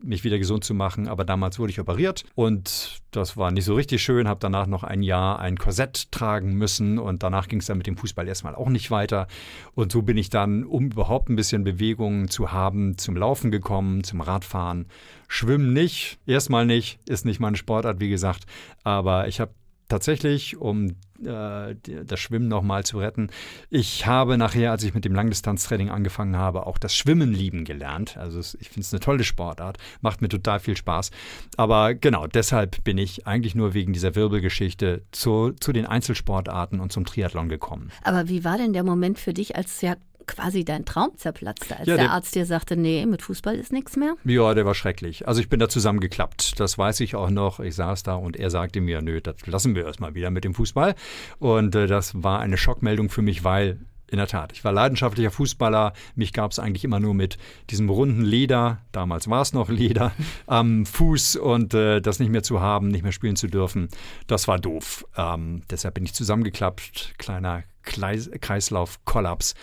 mich 0.00 0.24
wieder 0.24 0.38
gesund 0.38 0.64
zu 0.64 0.74
machen. 0.74 1.08
Aber 1.08 1.24
damals 1.24 1.58
wurde 1.58 1.70
ich 1.72 1.80
operiert 1.80 2.24
und 2.34 3.00
das 3.10 3.36
war 3.36 3.50
nicht 3.50 3.64
so 3.64 3.74
richtig 3.74 4.02
schön. 4.02 4.28
Habe 4.28 4.40
danach 4.40 4.66
noch 4.66 4.84
ein 4.84 5.02
Jahr 5.02 5.38
ein 5.38 5.56
Korsett 5.56 6.12
tragen 6.12 6.54
müssen 6.54 6.98
und 6.98 7.22
danach 7.22 7.48
ging 7.48 7.60
es 7.60 7.66
dann 7.66 7.78
mit 7.78 7.86
dem 7.86 7.96
Fußball 7.96 8.26
erstmal 8.28 8.54
auch 8.54 8.68
nicht 8.68 8.90
weiter. 8.90 9.26
Und 9.74 9.92
so 9.92 10.02
bin 10.02 10.16
ich 10.16 10.30
dann, 10.30 10.64
um 10.64 10.86
überhaupt 10.86 11.28
ein 11.28 11.36
bisschen 11.36 11.64
Bewegung 11.64 12.28
zu 12.28 12.52
haben, 12.52 12.98
zum 12.98 13.16
Laufen 13.16 13.50
gekommen, 13.50 14.04
zum 14.04 14.20
Radfahren. 14.20 14.86
Schwimmen 15.26 15.72
nicht, 15.72 16.18
erstmal 16.26 16.66
nicht, 16.66 16.98
ist 17.08 17.24
nicht 17.24 17.40
meine 17.40 17.56
Sportart, 17.56 18.00
wie 18.00 18.08
gesagt. 18.08 18.44
Aber 18.84 19.28
ich 19.28 19.40
habe 19.40 19.52
tatsächlich, 19.88 20.56
um 20.56 20.96
äh, 21.24 21.74
das 22.04 22.20
Schwimmen 22.20 22.48
nochmal 22.48 22.84
zu 22.84 22.98
retten. 22.98 23.28
Ich 23.70 24.06
habe 24.06 24.38
nachher, 24.38 24.70
als 24.70 24.82
ich 24.84 24.94
mit 24.94 25.04
dem 25.04 25.14
Langdistanztraining 25.14 25.90
angefangen 25.90 26.36
habe, 26.36 26.66
auch 26.66 26.78
das 26.78 26.94
Schwimmen 26.94 27.32
lieben 27.32 27.64
gelernt. 27.64 28.16
Also 28.16 28.40
ich 28.40 28.68
finde 28.68 28.80
es 28.80 28.92
eine 28.92 29.00
tolle 29.00 29.24
Sportart, 29.24 29.78
macht 30.00 30.22
mir 30.22 30.28
total 30.28 30.60
viel 30.60 30.76
Spaß. 30.76 31.10
Aber 31.56 31.94
genau, 31.94 32.26
deshalb 32.26 32.84
bin 32.84 32.98
ich 32.98 33.26
eigentlich 33.26 33.54
nur 33.54 33.74
wegen 33.74 33.92
dieser 33.92 34.14
Wirbelgeschichte 34.14 35.02
zu, 35.12 35.52
zu 35.52 35.72
den 35.72 35.86
Einzelsportarten 35.86 36.80
und 36.80 36.92
zum 36.92 37.04
Triathlon 37.04 37.48
gekommen. 37.48 37.90
Aber 38.04 38.28
wie 38.28 38.44
war 38.44 38.58
denn 38.58 38.72
der 38.72 38.84
Moment 38.84 39.18
für 39.18 39.34
dich, 39.34 39.56
als 39.56 39.80
ja 39.80 39.96
quasi 40.28 40.64
dein 40.64 40.84
Traum 40.84 41.10
zerplatzte, 41.16 41.76
als 41.76 41.88
ja, 41.88 41.96
der, 41.96 42.04
der, 42.04 42.12
Arzt 42.12 42.34
dir 42.34 42.46
sagte, 42.46 42.76
nee, 42.76 43.04
mit 43.06 43.22
Fußball 43.22 43.56
ist 43.56 43.72
nichts 43.72 43.96
mehr? 43.96 44.14
Ja, 44.24 44.54
der 44.54 44.64
war 44.64 44.74
schrecklich. 44.74 45.26
Also 45.26 45.40
ich 45.40 45.48
bin 45.48 45.58
da 45.58 45.68
zusammengeklappt. 45.68 46.60
Das 46.60 46.78
weiß 46.78 47.00
ich 47.00 47.16
auch 47.16 47.30
noch. 47.30 47.58
Ich 47.58 47.74
saß 47.74 48.04
da 48.04 48.14
und 48.14 48.36
er 48.36 48.50
sagte 48.50 48.80
mir, 48.80 49.02
nö, 49.02 49.20
das 49.20 49.46
lassen 49.46 49.74
wir 49.74 49.86
erstmal 49.86 50.14
wieder 50.14 50.30
mit 50.30 50.44
dem 50.44 50.54
Fußball. 50.54 50.94
Und 51.38 51.74
äh, 51.74 51.86
das 51.88 52.22
war 52.22 52.40
eine 52.40 52.56
Schockmeldung 52.56 53.10
für 53.10 53.22
mich, 53.22 53.42
weil 53.42 53.78
in 54.10 54.18
der 54.18 54.26
Tat. 54.26 54.52
Ich 54.52 54.64
war 54.64 54.72
leidenschaftlicher 54.72 55.30
Fußballer. 55.30 55.92
Mich 56.14 56.32
gab 56.32 56.50
es 56.50 56.58
eigentlich 56.58 56.84
immer 56.84 57.00
nur 57.00 57.14
mit 57.14 57.38
diesem 57.70 57.88
runden 57.90 58.22
Leder, 58.22 58.78
damals 58.92 59.28
war 59.28 59.42
es 59.42 59.52
noch 59.52 59.68
Leder, 59.68 60.12
am 60.46 60.86
Fuß 60.86 61.36
und 61.36 61.74
äh, 61.74 62.00
das 62.00 62.18
nicht 62.18 62.30
mehr 62.30 62.42
zu 62.42 62.60
haben, 62.60 62.88
nicht 62.88 63.02
mehr 63.02 63.12
spielen 63.12 63.36
zu 63.36 63.48
dürfen, 63.48 63.88
das 64.26 64.48
war 64.48 64.58
doof. 64.58 65.04
Ähm, 65.16 65.62
deshalb 65.70 65.94
bin 65.94 66.04
ich 66.04 66.14
zusammengeklappt, 66.14 67.14
kleiner 67.18 67.64
Kreislauf-Kollaps 67.82 69.54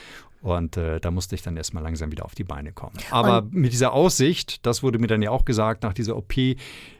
und 0.41 0.78
äh, 0.78 1.00
da 1.00 1.10
musste 1.10 1.34
ich 1.34 1.41
dann 1.41 1.58
erstmal 1.58 1.84
langsam 1.84 2.12
wieder 2.12 2.24
auf 2.24 2.36
die 2.36 2.43
Beine 2.43 2.71
kommen. 2.71 2.95
Aber 3.10 3.39
und 3.39 3.54
mit 3.54 3.74
dieser 3.74 3.93
Aussicht, 3.93 4.65
das 4.65 4.84
wurde 4.84 5.00
mir 5.00 5.08
dann 5.08 5.21
ja 5.21 5.32
auch 5.32 5.43
gesagt, 5.43 5.84
nach 5.84 5.93
dieser 5.93 6.15
OP 6.15 6.34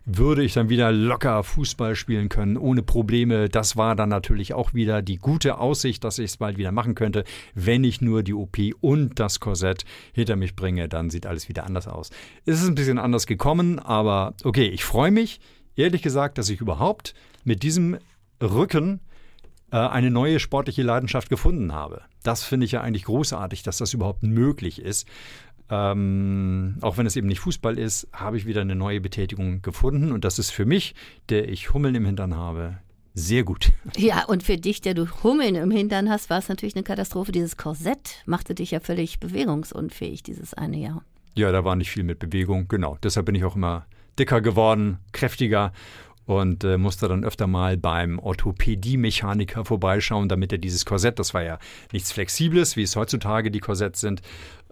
würde 0.06 0.44
ich 0.44 0.54
dann 0.54 0.70
wieder 0.70 0.92
locker 0.92 1.44
Fußball 1.44 1.96
spielen 1.96 2.30
können, 2.30 2.58
ohne 2.58 2.82
Probleme. 2.82 3.48
Das 3.50 3.78
war 3.78 3.96
dann 3.96 4.10
natürlich 4.10 4.54
auch 4.54 4.74
wieder 4.74 5.02
die 5.02 5.18
gute 5.18 5.60
Aussicht, 5.60 6.04
dass 6.04 6.18
ich 6.18 6.26
es 6.26 6.38
bald 6.38 6.58
wieder 6.58 6.72
machen 6.72 6.96
könnte. 6.96 7.24
Wenn 7.54 7.84
ich 7.84 8.02
nur 8.02 8.24
die 8.24 8.34
OP 8.34 8.58
und 8.82 9.20
das 9.20 9.40
Korsett 9.40 9.86
hinter 10.14 10.36
mich 10.36 10.56
bringe, 10.56 10.90
dann 10.90 11.10
sieht 11.10 11.26
alles 11.26 11.48
wieder 11.48 11.66
anders 11.66 11.88
aus. 11.88 12.10
Es 12.46 12.62
ist 12.62 12.68
ein 12.68 12.76
bisschen 12.76 12.98
anders 12.98 13.28
gekommen, 13.28 13.80
aber 13.80 14.34
okay, 14.44 14.68
ich 14.68 14.84
freue 14.84 15.12
mich, 15.12 15.40
ehrlich 15.76 16.02
gesagt, 16.02 16.38
dass 16.38 16.50
ich 16.50 16.62
überhaupt 16.62 17.14
mit 17.44 17.64
diesem 17.64 17.98
Rücken 18.42 19.02
äh, 19.72 19.78
eine 19.78 20.12
neue 20.12 20.40
sportliche 20.40 20.84
Leidenschaft 20.84 21.30
gefunden 21.30 21.74
habe. 21.74 22.02
Das 22.26 22.44
finde 22.44 22.66
ich 22.66 22.72
ja 22.72 22.82
eigentlich 22.82 23.06
großartig, 23.06 23.64
dass 23.64 23.78
das 23.78 23.94
überhaupt 23.94 24.24
möglich 24.24 24.82
ist. 24.82 25.08
Ähm, 25.70 26.78
auch 26.82 26.98
wenn 26.98 27.06
es 27.06 27.16
eben 27.16 27.28
nicht 27.28 27.40
Fußball 27.40 27.78
ist, 27.78 28.08
habe 28.14 28.38
ich 28.38 28.46
wieder 28.46 28.62
eine 28.62 28.76
neue 28.76 29.00
Betätigung 29.02 29.62
gefunden. 29.62 30.12
Und 30.12 30.26
das 30.26 30.40
ist 30.40 30.52
für 30.52 30.66
mich, 30.66 30.96
der 31.30 31.50
ich 31.50 31.74
Hummeln 31.74 31.96
im 31.96 32.06
Hintern 32.06 32.36
habe, 32.36 32.78
sehr 33.14 33.44
gut. 33.44 33.72
Ja, 33.98 34.26
und 34.26 34.44
für 34.44 34.58
dich, 34.58 34.82
der 34.82 34.94
du 34.94 35.08
Hummeln 35.24 35.56
im 35.56 35.72
Hintern 35.72 36.10
hast, 36.10 36.30
war 36.30 36.40
es 36.40 36.50
natürlich 36.50 36.76
eine 36.76 36.84
Katastrophe. 36.84 37.32
Dieses 37.32 37.58
Korsett 37.58 38.24
machte 38.26 38.56
dich 38.56 38.72
ja 38.72 38.80
völlig 38.80 39.20
bewegungsunfähig 39.20 40.24
dieses 40.24 40.54
eine 40.54 40.78
Jahr. 40.78 41.04
Ja, 41.36 41.52
da 41.52 41.64
war 41.64 41.76
nicht 41.76 41.92
viel 41.92 42.04
mit 42.04 42.20
Bewegung, 42.20 42.68
genau. 42.68 42.98
Deshalb 43.04 43.28
bin 43.28 43.36
ich 43.36 43.46
auch 43.46 43.56
immer 43.56 43.86
dicker 44.18 44.42
geworden, 44.42 45.00
kräftiger 45.12 45.74
und 46.26 46.64
äh, 46.64 46.78
musste 46.78 47.08
dann 47.08 47.24
öfter 47.24 47.48
mal 47.48 47.78
beim 47.78 48.20
Orthopädie-Mechaniker 48.20 49.66
vorbeischauen, 49.66 50.30
damit 50.30 50.52
er 50.52 50.58
dieses 50.58 50.86
Korsett, 50.86 51.20
das 51.20 51.34
war 51.34 51.44
ja 51.44 51.60
nichts 51.92 52.12
Flexibles, 52.12 52.76
wie 52.76 52.84
es 52.84 52.96
heutzutage 52.96 53.52
die 53.52 53.60
Korsetts 53.60 54.02
sind, 54.02 54.22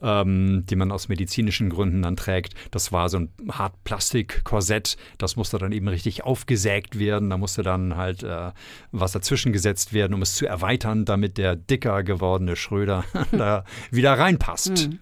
ähm, 0.02 0.66
die 0.68 0.76
man 0.76 0.92
aus 0.92 1.10
medizinischen 1.10 1.70
Gründen 1.70 2.02
dann 2.02 2.16
trägt. 2.16 2.54
Das 2.72 2.92
war 2.92 3.10
so 3.10 3.20
ein 3.20 3.30
Hartplastik-Korsett, 3.50 4.98
das 5.18 5.36
musste 5.36 5.58
dann 5.60 5.72
eben 5.72 5.88
richtig 5.88 6.24
aufgesägt 6.24 6.98
werden, 7.00 7.30
da 7.30 7.38
musste 7.38 7.64
dann 7.64 7.96
halt 7.96 8.24
äh, 8.24 8.52
was 8.92 9.12
dazwischen 9.12 9.54
gesetzt 9.54 9.94
werden, 9.94 10.14
um 10.14 10.22
es 10.22 10.36
zu 10.36 10.46
erweitern, 10.46 11.06
damit 11.06 11.38
der 11.38 11.56
dicker 11.56 12.04
gewordene 12.04 12.56
Schröder 12.56 13.06
da 13.32 13.64
wieder 13.92 14.14
reinpasst. 14.14 14.90
Mhm. 14.90 15.00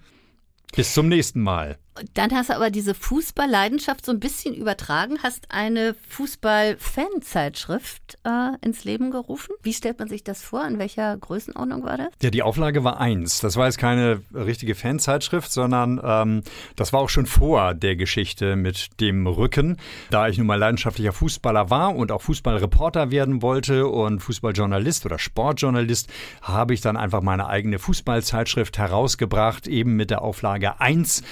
Bis 0.74 0.94
zum 0.94 1.10
nächsten 1.10 1.42
Mal. 1.42 1.78
Dann 2.14 2.32
hast 2.32 2.50
du 2.50 2.56
aber 2.56 2.70
diese 2.70 2.94
Fußballleidenschaft 2.94 4.06
so 4.06 4.12
ein 4.12 4.20
bisschen 4.20 4.54
übertragen, 4.54 5.20
hast 5.24 5.48
eine 5.50 5.96
Fußball-Fanzeitschrift 6.10 8.20
äh, 8.24 8.66
ins 8.66 8.84
Leben 8.84 9.12
gerufen. 9.12 9.54
Wie 9.64 9.74
stellt 9.74 10.00
man 10.00 10.08
sich 10.08 10.24
das 10.24 10.42
vor? 10.42 10.66
In 10.66 10.80
welcher 10.80 11.18
Größenordnung 11.18 11.84
war 11.84 11.98
das? 11.98 12.08
Ja, 12.22 12.30
die 12.30 12.44
Auflage 12.44 12.84
war 12.84 13.00
eins. 13.00 13.40
Das 13.40 13.56
war 13.56 13.66
jetzt 13.66 13.78
keine 13.78 14.22
richtige 14.34 14.76
Fanzeitschrift, 14.76 15.52
sondern 15.52 16.00
ähm, 16.04 16.44
das 16.76 16.94
war 16.94 17.02
auch 17.02 17.10
schon 17.10 17.26
vor 17.26 17.74
der 17.74 17.96
Geschichte 17.96 18.56
mit 18.56 19.00
dem 19.00 19.28
Rücken. 19.28 19.78
Da 20.10 20.28
ich 20.28 20.38
nun 20.38 20.48
mal 20.48 20.56
leidenschaftlicher 20.56 21.14
Fußballer 21.14 21.70
war 21.70 21.96
und 21.96 22.12
auch 22.12 22.22
Fußballreporter 22.22 23.12
werden 23.12 23.42
wollte 23.42 23.88
und 23.88 24.20
Fußballjournalist 24.20 25.06
oder 25.06 25.20
Sportjournalist, 25.20 26.10
habe 26.42 26.74
ich 26.74 26.82
dann 26.82 26.98
einfach 26.98 27.22
meine 27.22 27.48
eigene 27.48 27.80
Fußballzeitschrift 27.80 28.78
herausgebracht, 28.78 29.68
eben 29.68 29.96
mit 29.96 30.12
der 30.12 30.22
Auflage 30.22 30.80
1. 30.80 31.24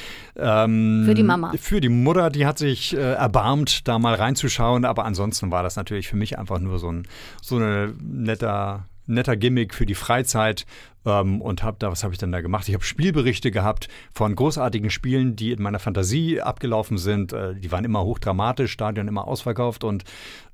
Ähm, 0.65 1.03
für 1.05 1.13
die 1.13 1.23
Mama. 1.23 1.53
Für 1.59 1.81
die 1.81 1.89
Mutter, 1.89 2.29
die 2.29 2.45
hat 2.45 2.57
sich 2.57 2.95
äh, 2.95 3.13
erbarmt, 3.13 3.87
da 3.87 3.99
mal 3.99 4.15
reinzuschauen. 4.15 4.85
Aber 4.85 5.05
ansonsten 5.05 5.51
war 5.51 5.63
das 5.63 5.75
natürlich 5.75 6.07
für 6.07 6.15
mich 6.15 6.37
einfach 6.37 6.59
nur 6.59 6.79
so 6.79 6.91
ein 6.91 7.07
so 7.41 7.57
eine 7.57 7.93
netter 7.99 8.85
netter 9.09 9.35
Gimmick 9.35 9.73
für 9.73 9.85
die 9.85 9.95
Freizeit 9.95 10.65
ähm, 11.05 11.41
und 11.41 11.63
habe 11.63 11.77
da, 11.79 11.91
was 11.91 12.03
habe 12.03 12.13
ich 12.13 12.19
denn 12.19 12.31
da 12.31 12.41
gemacht? 12.41 12.67
Ich 12.67 12.73
habe 12.73 12.83
Spielberichte 12.83 13.51
gehabt 13.51 13.87
von 14.13 14.35
großartigen 14.35 14.89
Spielen, 14.89 15.35
die 15.35 15.51
in 15.51 15.61
meiner 15.61 15.79
Fantasie 15.79 16.41
abgelaufen 16.41 16.97
sind. 16.97 17.33
Äh, 17.33 17.55
die 17.55 17.71
waren 17.71 17.85
immer 17.85 18.03
hochdramatisch, 18.03 18.71
Stadion 18.71 19.07
immer 19.07 19.27
ausverkauft 19.27 19.83
und 19.83 20.03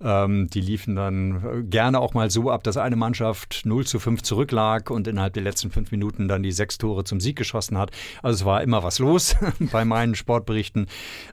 ähm, 0.01 0.49
die 0.49 0.62
liefen 0.62 0.95
dann 0.95 1.69
gerne 1.69 1.99
auch 1.99 2.13
mal 2.13 2.29
so 2.29 2.49
ab, 2.51 2.63
dass 2.63 2.77
eine 2.77 2.95
Mannschaft 2.95 3.62
0 3.65 3.86
zu 3.86 3.99
5 3.99 4.21
zurücklag 4.21 4.89
und 4.89 5.08
innerhalb 5.08 5.34
der 5.34 5.43
letzten 5.43 5.71
fünf 5.71 5.91
Minuten 5.91 6.27
dann 6.27 6.43
die 6.43 6.51
sechs 6.51 6.77
Tore 6.77 7.03
zum 7.03 7.19
Sieg 7.19 7.38
geschossen 7.38 7.77
hat. 7.77 7.91
Also 8.21 8.36
es 8.36 8.45
war 8.45 8.62
immer 8.62 8.84
was 8.84 8.99
los 8.99 9.36
bei 9.71 9.86
meinen 9.86 10.15
Sportberichten. 10.15 10.88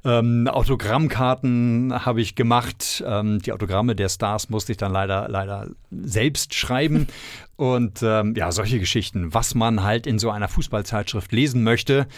Ähm, 0.05 0.49
Autogrammkarten 0.49 2.05
habe 2.05 2.21
ich 2.21 2.35
gemacht. 2.35 3.03
Ähm, 3.07 3.41
die 3.41 3.53
Autogramme 3.53 3.95
der 3.95 4.09
Stars 4.09 4.49
musste 4.49 4.73
ich 4.73 4.79
dann 4.79 4.93
leider, 4.93 5.29
leider 5.29 5.69
selbst 5.91 6.55
schreiben. 6.55 7.07
Und 7.63 8.03
ähm, 8.03 8.35
ja, 8.35 8.51
solche 8.51 8.81
Geschichten, 8.81 9.35
was 9.35 9.55
man 9.55 9.85
halt 9.85 10.09
in 10.09 10.19
so 10.19 10.31
einer 10.31 10.49
Fußballzeitschrift 10.49 11.31
lesen 11.31 11.63
möchte, 11.63 12.09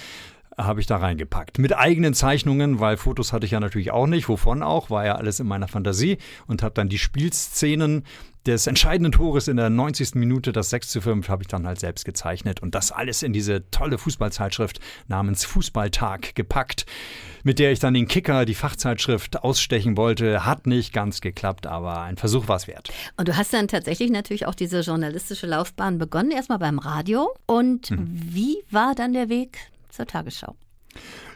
habe 0.56 0.80
ich 0.80 0.86
da 0.86 0.98
reingepackt. 0.98 1.58
Mit 1.58 1.76
eigenen 1.76 2.14
Zeichnungen, 2.14 2.80
weil 2.80 2.96
Fotos 2.96 3.32
hatte 3.32 3.46
ich 3.46 3.52
ja 3.52 3.60
natürlich 3.60 3.90
auch 3.90 4.06
nicht. 4.06 4.28
Wovon 4.28 4.62
auch? 4.62 4.90
War 4.90 5.04
ja 5.04 5.16
alles 5.16 5.40
in 5.40 5.46
meiner 5.46 5.68
Fantasie 5.68 6.18
und 6.46 6.62
habe 6.62 6.74
dann 6.74 6.88
die 6.88 6.98
Spielszenen 6.98 8.04
des 8.46 8.66
entscheidenden 8.66 9.12
Tores 9.12 9.48
in 9.48 9.56
der 9.56 9.70
90. 9.70 10.16
Minute, 10.16 10.52
das 10.52 10.70
6 10.70 10.88
zu 10.88 11.00
5, 11.00 11.28
habe 11.28 11.42
ich 11.42 11.48
dann 11.48 11.66
halt 11.66 11.80
selbst 11.80 12.04
gezeichnet 12.04 12.60
und 12.60 12.74
das 12.74 12.92
alles 12.92 13.22
in 13.22 13.32
diese 13.32 13.70
tolle 13.70 13.96
Fußballzeitschrift 13.96 14.80
namens 15.08 15.44
Fußballtag 15.46 16.34
gepackt, 16.34 16.84
mit 17.42 17.58
der 17.58 17.72
ich 17.72 17.78
dann 17.78 17.94
den 17.94 18.06
Kicker, 18.06 18.44
die 18.44 18.54
Fachzeitschrift, 18.54 19.42
ausstechen 19.42 19.96
wollte. 19.96 20.44
Hat 20.44 20.66
nicht 20.66 20.92
ganz 20.92 21.20
geklappt, 21.20 21.66
aber 21.66 22.02
ein 22.02 22.16
Versuch 22.16 22.48
war 22.48 22.56
es 22.56 22.68
wert. 22.68 22.92
Und 23.16 23.28
du 23.28 23.36
hast 23.36 23.52
dann 23.52 23.68
tatsächlich 23.68 24.10
natürlich 24.10 24.46
auch 24.46 24.54
diese 24.54 24.80
journalistische 24.80 25.46
Laufbahn 25.46 25.98
begonnen, 25.98 26.30
erstmal 26.30 26.58
beim 26.58 26.78
Radio. 26.78 27.34
Und 27.46 27.90
mhm. 27.90 28.08
wie 28.10 28.56
war 28.70 28.94
dann 28.94 29.14
der 29.14 29.30
Weg 29.30 29.58
zur 29.94 30.06
Tagesschau? 30.06 30.54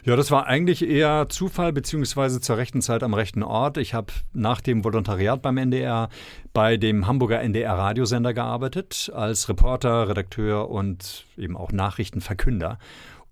Ja, 0.05 0.15
das 0.15 0.31
war 0.31 0.47
eigentlich 0.47 0.87
eher 0.87 1.27
Zufall 1.29 1.73
beziehungsweise 1.73 2.39
zur 2.39 2.57
rechten 2.57 2.81
Zeit 2.81 3.03
am 3.03 3.13
rechten 3.13 3.43
Ort. 3.43 3.77
Ich 3.77 3.93
habe 3.93 4.13
nach 4.31 4.61
dem 4.61 4.85
Volontariat 4.85 5.41
beim 5.41 5.57
NDR 5.57 6.09
bei 6.53 6.77
dem 6.77 7.05
Hamburger 7.05 7.41
NDR 7.41 7.73
Radiosender 7.73 8.33
gearbeitet 8.33 9.11
als 9.13 9.49
Reporter, 9.49 10.07
Redakteur 10.07 10.69
und 10.69 11.25
eben 11.37 11.57
auch 11.57 11.71
Nachrichtenverkünder. 11.73 12.79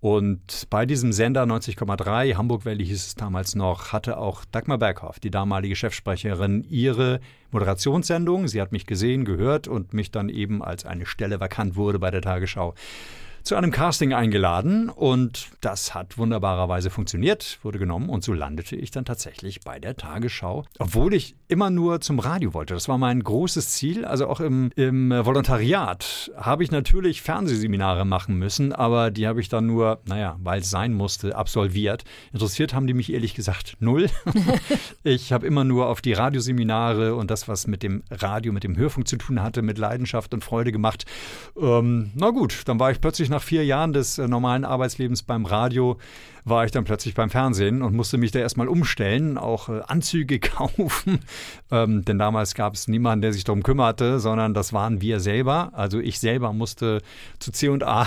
Und 0.00 0.68
bei 0.70 0.86
diesem 0.86 1.12
Sender 1.12 1.42
90,3, 1.42 2.36
Hamburg 2.36 2.64
Valley 2.64 2.86
hieß 2.86 3.06
es 3.06 3.14
damals 3.16 3.56
noch, 3.56 3.92
hatte 3.92 4.18
auch 4.18 4.44
Dagmar 4.44 4.78
Berghoff, 4.78 5.18
die 5.18 5.30
damalige 5.30 5.74
Chefsprecherin, 5.74 6.64
ihre 6.70 7.18
Moderationssendung. 7.50 8.46
Sie 8.46 8.60
hat 8.60 8.70
mich 8.70 8.86
gesehen, 8.86 9.24
gehört 9.24 9.66
und 9.66 9.94
mich 9.94 10.12
dann 10.12 10.28
eben 10.28 10.62
als 10.62 10.84
eine 10.86 11.04
Stelle 11.04 11.40
vakant 11.40 11.74
wurde 11.74 11.98
bei 11.98 12.12
der 12.12 12.22
Tagesschau 12.22 12.74
zu 13.42 13.56
einem 13.56 13.70
Casting 13.70 14.12
eingeladen 14.12 14.88
und 14.88 15.48
das 15.60 15.94
hat 15.94 16.18
wunderbarerweise 16.18 16.90
funktioniert, 16.90 17.58
wurde 17.62 17.78
genommen 17.78 18.08
und 18.08 18.24
so 18.24 18.32
landete 18.32 18.76
ich 18.76 18.90
dann 18.90 19.04
tatsächlich 19.04 19.60
bei 19.60 19.78
der 19.78 19.96
Tagesschau, 19.96 20.64
obwohl 20.78 21.14
ich 21.14 21.36
immer 21.48 21.70
nur 21.70 22.00
zum 22.00 22.18
Radio 22.18 22.54
wollte. 22.54 22.74
Das 22.74 22.88
war 22.88 22.98
mein 22.98 23.22
großes 23.22 23.70
Ziel. 23.70 24.04
Also 24.04 24.28
auch 24.28 24.40
im, 24.40 24.70
im 24.76 25.10
Volontariat 25.10 26.30
habe 26.36 26.62
ich 26.62 26.70
natürlich 26.70 27.22
Fernsehseminare 27.22 28.04
machen 28.04 28.38
müssen, 28.38 28.72
aber 28.72 29.10
die 29.10 29.26
habe 29.26 29.40
ich 29.40 29.48
dann 29.48 29.66
nur, 29.66 30.00
naja, 30.06 30.36
weil 30.42 30.60
es 30.60 30.70
sein 30.70 30.92
musste, 30.92 31.36
absolviert. 31.36 32.04
Interessiert 32.32 32.74
haben 32.74 32.86
die 32.86 32.94
mich 32.94 33.12
ehrlich 33.12 33.34
gesagt 33.34 33.76
null. 33.80 34.10
ich 35.04 35.32
habe 35.32 35.46
immer 35.46 35.64
nur 35.64 35.86
auf 35.86 36.02
die 36.02 36.12
Radioseminare 36.12 37.14
und 37.14 37.30
das, 37.30 37.48
was 37.48 37.66
mit 37.66 37.82
dem 37.82 38.02
Radio, 38.10 38.52
mit 38.52 38.64
dem 38.64 38.76
Hörfunk 38.76 39.08
zu 39.08 39.16
tun 39.16 39.42
hatte, 39.42 39.62
mit 39.62 39.78
Leidenschaft 39.78 40.34
und 40.34 40.44
Freude 40.44 40.70
gemacht. 40.70 41.06
Ähm, 41.60 42.10
na 42.14 42.30
gut, 42.30 42.62
dann 42.66 42.78
war 42.78 42.90
ich 42.90 43.00
plötzlich 43.00 43.27
nach 43.28 43.38
nach 43.38 43.42
vier 43.42 43.64
Jahren 43.64 43.92
des 43.92 44.18
äh, 44.18 44.26
normalen 44.26 44.64
Arbeitslebens 44.64 45.22
beim 45.22 45.46
Radio 45.46 45.96
war 46.48 46.64
ich 46.64 46.70
dann 46.70 46.84
plötzlich 46.84 47.14
beim 47.14 47.30
Fernsehen 47.30 47.82
und 47.82 47.94
musste 47.94 48.18
mich 48.18 48.30
da 48.30 48.38
erstmal 48.38 48.68
umstellen, 48.68 49.38
auch 49.38 49.68
äh, 49.68 49.80
Anzüge 49.86 50.38
kaufen. 50.40 51.20
Ähm, 51.70 52.04
denn 52.04 52.18
damals 52.18 52.54
gab 52.54 52.74
es 52.74 52.88
niemanden, 52.88 53.22
der 53.22 53.32
sich 53.32 53.44
darum 53.44 53.62
kümmerte, 53.62 54.20
sondern 54.20 54.54
das 54.54 54.72
waren 54.72 55.00
wir 55.00 55.20
selber. 55.20 55.70
Also 55.74 55.98
ich 56.00 56.18
selber 56.18 56.52
musste 56.52 57.02
zu 57.38 57.52
C&A 57.52 58.06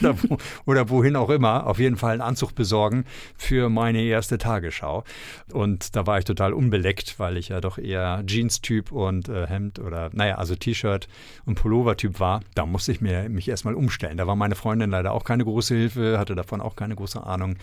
oder, 0.00 0.22
wo, 0.22 0.38
oder 0.64 0.90
wohin 0.90 1.16
auch 1.16 1.30
immer 1.30 1.66
auf 1.66 1.78
jeden 1.78 1.96
Fall 1.96 2.12
einen 2.12 2.20
Anzug 2.22 2.54
besorgen 2.54 3.04
für 3.36 3.68
meine 3.68 4.02
erste 4.02 4.38
Tagesschau. 4.38 5.04
Und 5.52 5.96
da 5.96 6.06
war 6.06 6.18
ich 6.18 6.24
total 6.24 6.52
unbeleckt, 6.52 7.18
weil 7.18 7.36
ich 7.36 7.48
ja 7.48 7.60
doch 7.60 7.78
eher 7.78 8.22
Jeans-Typ 8.26 8.92
und 8.92 9.28
äh, 9.28 9.46
Hemd 9.46 9.78
oder, 9.78 10.10
naja, 10.12 10.36
also 10.36 10.54
T-Shirt 10.54 11.08
und 11.44 11.56
Pullover-Typ 11.56 12.20
war. 12.20 12.40
Da 12.54 12.66
musste 12.66 12.92
ich 12.92 13.00
mir, 13.00 13.28
mich 13.28 13.48
erstmal 13.48 13.74
umstellen. 13.74 14.16
Da 14.16 14.26
war 14.26 14.36
meine 14.36 14.54
Freundin 14.54 14.90
leider 14.90 15.12
auch 15.12 15.24
keine 15.24 15.44
große 15.44 15.74
Hilfe, 15.74 16.18
hatte 16.18 16.34
davon 16.34 16.60
auch 16.60 16.76
keine 16.76 16.96
große 16.96 17.22
Ahnung. 17.22 17.55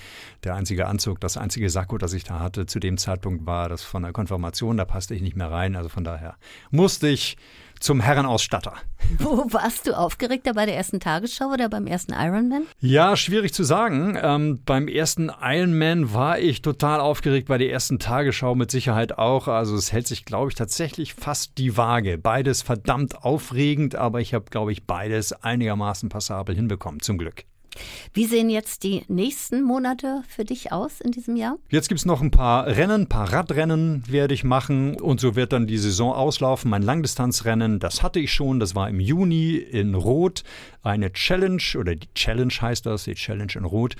Der 0.44 0.56
einzige 0.56 0.88
Anzug, 0.88 1.20
das 1.20 1.38
einzige 1.38 1.70
Sakko, 1.70 1.98
das 1.98 2.14
ich 2.14 2.24
da 2.24 2.40
hatte 2.40 2.66
zu 2.66 2.80
dem 2.80 2.98
Zeitpunkt 2.98 3.46
war 3.46 3.70
das 3.70 3.84
von 3.84 4.04
der 4.04 4.14
Konfirmation, 4.14 4.78
da 4.78 4.86
passte 4.86 5.16
ich 5.16 5.22
nicht 5.22 5.36
mehr 5.36 5.52
rein. 5.52 5.76
Also 5.76 5.90
von 5.90 6.04
daher 6.04 6.36
musste 6.72 7.08
ich 7.08 7.38
zum 7.84 8.00
Herrenausstatter. 8.00 8.74
Wo 9.20 9.46
warst 9.52 9.88
du 9.88 9.98
aufgeregter 9.98 10.54
bei 10.54 10.66
der 10.66 10.76
ersten 10.76 11.00
Tagesschau 11.00 11.52
oder 11.52 11.70
beim 11.70 11.86
ersten 11.86 12.14
Ironman? 12.14 12.64
Ja, 12.80 13.18
schwierig 13.18 13.54
zu 13.54 13.64
sagen. 13.64 14.18
Ähm, 14.22 14.62
beim 14.66 14.88
ersten 14.88 15.30
Ironman 15.42 16.14
war 16.14 16.40
ich 16.40 16.62
total 16.62 17.02
aufgeregt, 17.02 17.50
bei 17.50 17.58
der 17.58 17.72
ersten 17.72 18.00
Tagesschau 18.00 18.56
mit 18.56 18.72
Sicherheit 18.72 19.18
auch. 19.18 19.50
Also 19.50 19.76
es 19.76 19.92
hält 19.92 20.08
sich, 20.08 20.24
glaube 20.24 20.50
ich, 20.50 20.56
tatsächlich 20.56 21.14
fast 21.14 21.58
die 21.58 21.76
Waage. 21.76 22.18
Beides 22.18 22.62
verdammt 22.62 23.24
aufregend, 23.24 23.96
aber 23.96 24.22
ich 24.22 24.34
habe, 24.34 24.46
glaube 24.50 24.72
ich, 24.72 24.88
beides 24.88 25.34
einigermaßen 25.34 26.08
passabel 26.08 26.56
hinbekommen, 26.56 27.02
zum 27.02 27.18
Glück. 27.18 27.44
Wie 28.14 28.26
sehen 28.26 28.50
jetzt 28.50 28.84
die 28.84 29.04
nächsten 29.08 29.64
Monate 29.64 30.24
für 30.28 30.46
dich 30.46 30.72
aus 30.72 31.02
in 31.02 31.12
diesem 31.12 31.36
Jahr? 31.36 31.58
Jetzt 31.70 31.90
gibt 31.90 32.00
es 32.00 32.06
noch 32.06 32.22
ein 32.22 32.32
paar 32.32 32.68
Rennen, 32.68 33.02
ein 33.02 33.10
paar 33.10 33.32
Radrennen 33.32 34.04
werde 34.08 34.34
ich 34.34 34.44
machen 34.44 35.00
und 35.00 35.20
so 35.20 35.36
wird 35.36 35.54
dann 35.54 35.68
die 35.68 35.78
Saison 35.78 36.14
auslaufen. 36.14 36.70
Mein 36.70 36.84
Langdistanzrennen, 36.84 37.80
das 37.80 38.04
hatte 38.04 38.20
ich 38.20 38.34
schon, 38.34 38.60
das 38.60 38.76
war 38.76 38.90
im 38.90 39.00
Juni 39.00 39.56
in 39.56 39.96
Rot. 39.96 40.44
Eine 40.82 41.12
Challenge 41.14 41.64
oder 41.78 41.96
die 41.96 42.14
Challenge 42.14 42.54
heißt 42.54 42.86
das, 42.86 43.06
die 43.06 43.16
Challenge 43.16 43.54
in 43.56 43.66
Rot. 43.66 43.96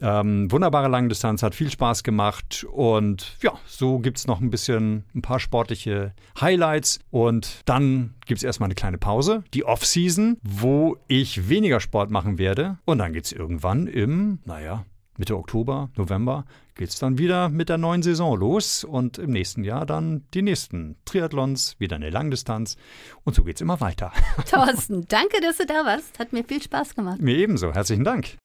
Ähm, 0.00 0.50
wunderbare 0.50 0.88
Langdistanz, 0.88 1.42
hat 1.42 1.54
viel 1.54 1.70
Spaß 1.70 2.02
gemacht 2.02 2.66
und 2.70 3.36
ja, 3.42 3.52
so 3.66 4.00
gibt 4.00 4.18
es 4.18 4.26
noch 4.26 4.40
ein 4.40 4.50
bisschen 4.50 5.04
ein 5.14 5.22
paar 5.22 5.38
sportliche 5.38 6.14
Highlights 6.40 6.98
und 7.10 7.60
dann 7.64 8.14
gibt 8.26 8.38
es 8.38 8.42
erstmal 8.44 8.66
eine 8.68 8.74
kleine 8.74 8.98
Pause, 8.98 9.44
die 9.54 9.64
Off-Season, 9.64 10.38
wo 10.42 10.96
ich 11.06 11.48
weniger 11.48 11.80
Sport 11.80 12.10
machen 12.10 12.38
werde 12.38 12.78
und 12.84 12.98
dann 12.98 13.12
geht 13.12 13.26
es 13.26 13.32
irgendwann 13.32 13.86
im, 13.86 14.40
naja, 14.44 14.84
Mitte 15.16 15.36
Oktober, 15.36 15.90
November 15.96 16.44
geht 16.74 16.88
es 16.88 16.98
dann 16.98 17.18
wieder 17.18 17.48
mit 17.48 17.68
der 17.68 17.78
neuen 17.78 18.02
Saison 18.02 18.36
los 18.36 18.82
und 18.82 19.18
im 19.18 19.30
nächsten 19.30 19.62
Jahr 19.62 19.86
dann 19.86 20.24
die 20.34 20.42
nächsten 20.42 20.96
Triathlons, 21.04 21.76
wieder 21.78 21.96
eine 21.96 22.10
Langdistanz 22.10 22.76
und 23.22 23.34
so 23.34 23.44
geht 23.44 23.56
es 23.56 23.60
immer 23.60 23.80
weiter. 23.80 24.12
Thorsten, 24.50 25.06
danke, 25.06 25.40
dass 25.40 25.58
du 25.58 25.66
da 25.66 25.84
warst. 25.84 26.18
Hat 26.18 26.32
mir 26.32 26.44
viel 26.44 26.62
Spaß 26.62 26.94
gemacht. 26.94 27.20
Mir 27.20 27.36
ebenso. 27.36 27.72
Herzlichen 27.72 28.04
Dank. 28.04 28.30